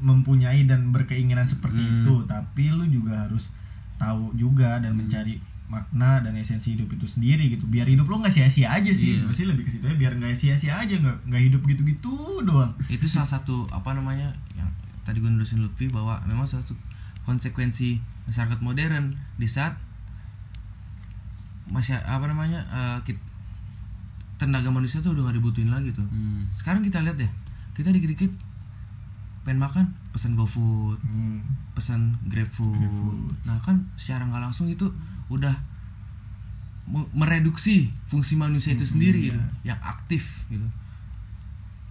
mempunyai 0.01 0.65
dan 0.65 0.89
berkeinginan 0.89 1.45
seperti 1.45 1.79
Hmm. 1.79 1.95
itu. 2.01 2.15
Tapi 2.25 2.71
lu 2.71 2.85
juga 2.87 3.25
harus 3.25 3.51
tahu 3.97 4.31
juga 4.33 4.79
dan 4.79 4.93
Hmm. 4.93 5.03
mencari 5.03 5.37
makna 5.69 6.19
dan 6.19 6.33
esensi 6.35 6.73
hidup 6.73 6.89
itu 6.91 7.05
sendiri 7.05 7.45
gitu. 7.51 7.65
Biar 7.65 7.85
hidup 7.85 8.07
lo 8.07 8.19
nggak 8.19 8.33
sia-sia 8.33 8.71
aja 8.71 8.89
sih. 8.91 9.21
Gue 9.21 9.31
sih 9.31 9.45
lebih 9.45 9.63
ke 9.63 9.71
situ 9.71 9.85
ya 9.85 9.93
biar 9.95 10.17
nggak 10.17 10.33
sia-sia 10.33 10.75
aja 10.75 10.95
nggak 10.95 11.29
nggak 11.29 11.43
hidup 11.43 11.61
gitu-gitu 11.63 12.15
doang. 12.41 12.73
Itu 12.87 13.05
salah 13.05 13.29
satu 13.29 13.69
apa 13.69 13.93
namanya 13.93 14.33
yang 14.55 14.71
tadi 15.03 15.19
gue 15.19 15.29
nulisin 15.29 15.61
Lutfi 15.61 15.87
bahwa 15.89 16.25
memang 16.25 16.45
salah 16.45 16.63
satu 16.63 16.73
konsekuensi 17.23 18.01
masyarakat 18.25 18.59
modern 18.59 19.13
di 19.35 19.45
saat 19.45 19.77
masih 21.69 22.01
apa 22.01 22.25
namanya 22.25 22.65
eh, 22.67 22.99
kit- 23.05 23.21
tenaga 24.39 24.71
manusia 24.71 25.03
tuh 25.03 25.13
udah 25.13 25.29
gak 25.29 25.37
dibutuhin 25.37 25.69
lagi 25.69 25.91
tuh. 25.91 26.07
Hmm. 26.07 26.47
sekarang 26.51 26.81
kita 26.81 27.03
lihat 27.03 27.19
deh 27.19 27.29
kita 27.75 27.91
dikit-dikit 27.91 28.33
pengen 29.49 29.59
makan 29.59 29.85
pesan 30.11 30.37
GoFood 30.37 31.01
Hmm. 31.01 31.41
pesan 31.73 32.21
GrabFood. 32.23 32.77
GrabFood. 32.77 33.17
Nah 33.43 33.57
kan 33.59 33.89
secara 33.97 34.23
nggak 34.23 34.43
langsung 34.43 34.69
itu 34.69 34.85
udah 35.29 35.57
me- 36.85 37.09
mereduksi 37.15 37.89
fungsi 38.05 38.35
manusia 38.35 38.73
itu 38.73 38.85
Hmm, 38.85 38.93
sendiri 38.93 39.19
iya. 39.19 39.27
gitu, 39.31 39.41
yang 39.65 39.81
aktif 39.81 40.45
gitu. 40.47 40.69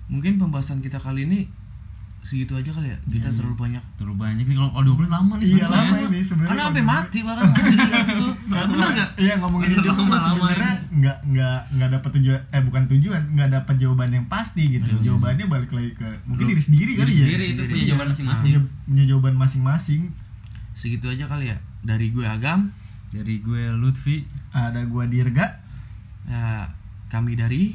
Mungkin 0.07 0.37
pembahasan 0.37 0.79
kita 0.79 0.97
kali 0.97 1.25
ini 1.25 1.49
segitu 2.27 2.53
aja 2.53 2.67
kali 2.69 2.87
ya. 2.87 2.97
Kita 3.07 3.23
Iya, 3.25 3.35
terlalu 3.35 3.55
banyak. 3.57 3.83
terlalu 3.95 4.15
banyak 4.19 4.43
nih 4.43 4.55
kalau 4.55 4.69
kalau 4.69 4.83
dua 4.83 4.95
menit 4.97 5.09
lama 5.09 5.33
nih 5.33 5.39
Iya 5.39 5.47
sebenarnya. 5.49 5.79
lama 5.79 5.97
ini 6.03 6.19
sebenarnya. 6.21 6.49
Karena 6.49 6.63
sampai 6.67 6.83
mati 6.85 7.19
bahkan 7.23 7.47
gitu. 7.47 8.27
Karena- 8.51 8.67
Bener 8.69 8.89
nggak? 8.91 9.09
Iya 9.17 9.33
ngomongin 9.37 9.67
hidup 9.69 9.79
tuh 9.79 9.89
lama-lama 9.89 10.19
sebenarnya 10.19 10.71
nggak 10.91 11.17
nggak 11.25 11.57
nggak 11.71 11.89
dapat 11.89 12.09
tujuan 12.13 12.39
eh 12.49 12.61
bukan 12.61 12.83
tujuan 12.87 13.21
nggak 13.29 13.49
dapat 13.53 13.75
jawaban 13.77 14.09
yang 14.11 14.25
pasti 14.27 14.63
gitu. 14.69 14.91
Hmm. 14.91 15.01
Jawabannya 15.01 15.45
balik 15.47 15.71
lagi 15.71 15.91
ke 15.93 16.07
mungkin 16.23 16.45
diri 16.47 16.61
sendiri 16.61 16.91
diri 16.93 16.99
kali 16.99 17.09
ya. 17.09 17.17
sendiri 17.17 17.43
itu 17.47 17.61
punya 17.63 17.75
Iya, 17.77 17.87
jawaban 17.89 18.07
masing-masing. 18.11 18.51
Punya, 18.51 18.61
punya 18.83 19.03
jawaban 19.05 19.35
masing-masing. 19.37 20.01
Segitu 20.73 21.05
aja 21.07 21.25
kali 21.25 21.45
ya. 21.47 21.57
Dari 21.81 22.07
gue 22.09 22.23
Agam, 22.23 22.69
Dari 23.07 23.39
gue 23.39 23.71
Lutfi. 23.73 24.27
Ada 24.49 24.83
gua 24.83 25.05
Dirga, 25.05 25.63
ya, 26.25 26.67
kami 27.07 27.33
dari 27.33 27.71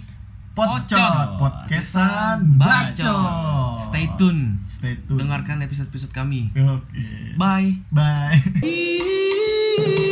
Pocot, 0.53 1.41
podcastan 1.41 2.45
Bacot. 2.61 3.01
Bacot. 3.01 3.81
Stay 3.81 4.05
tune. 4.21 4.61
Stay 4.69 5.01
tune. 5.09 5.17
Dengarkan 5.17 5.65
episode-episode 5.65 6.13
kami. 6.13 6.53
Oke. 6.53 7.41
Bye. 7.41 7.81
Bye. 7.89 8.37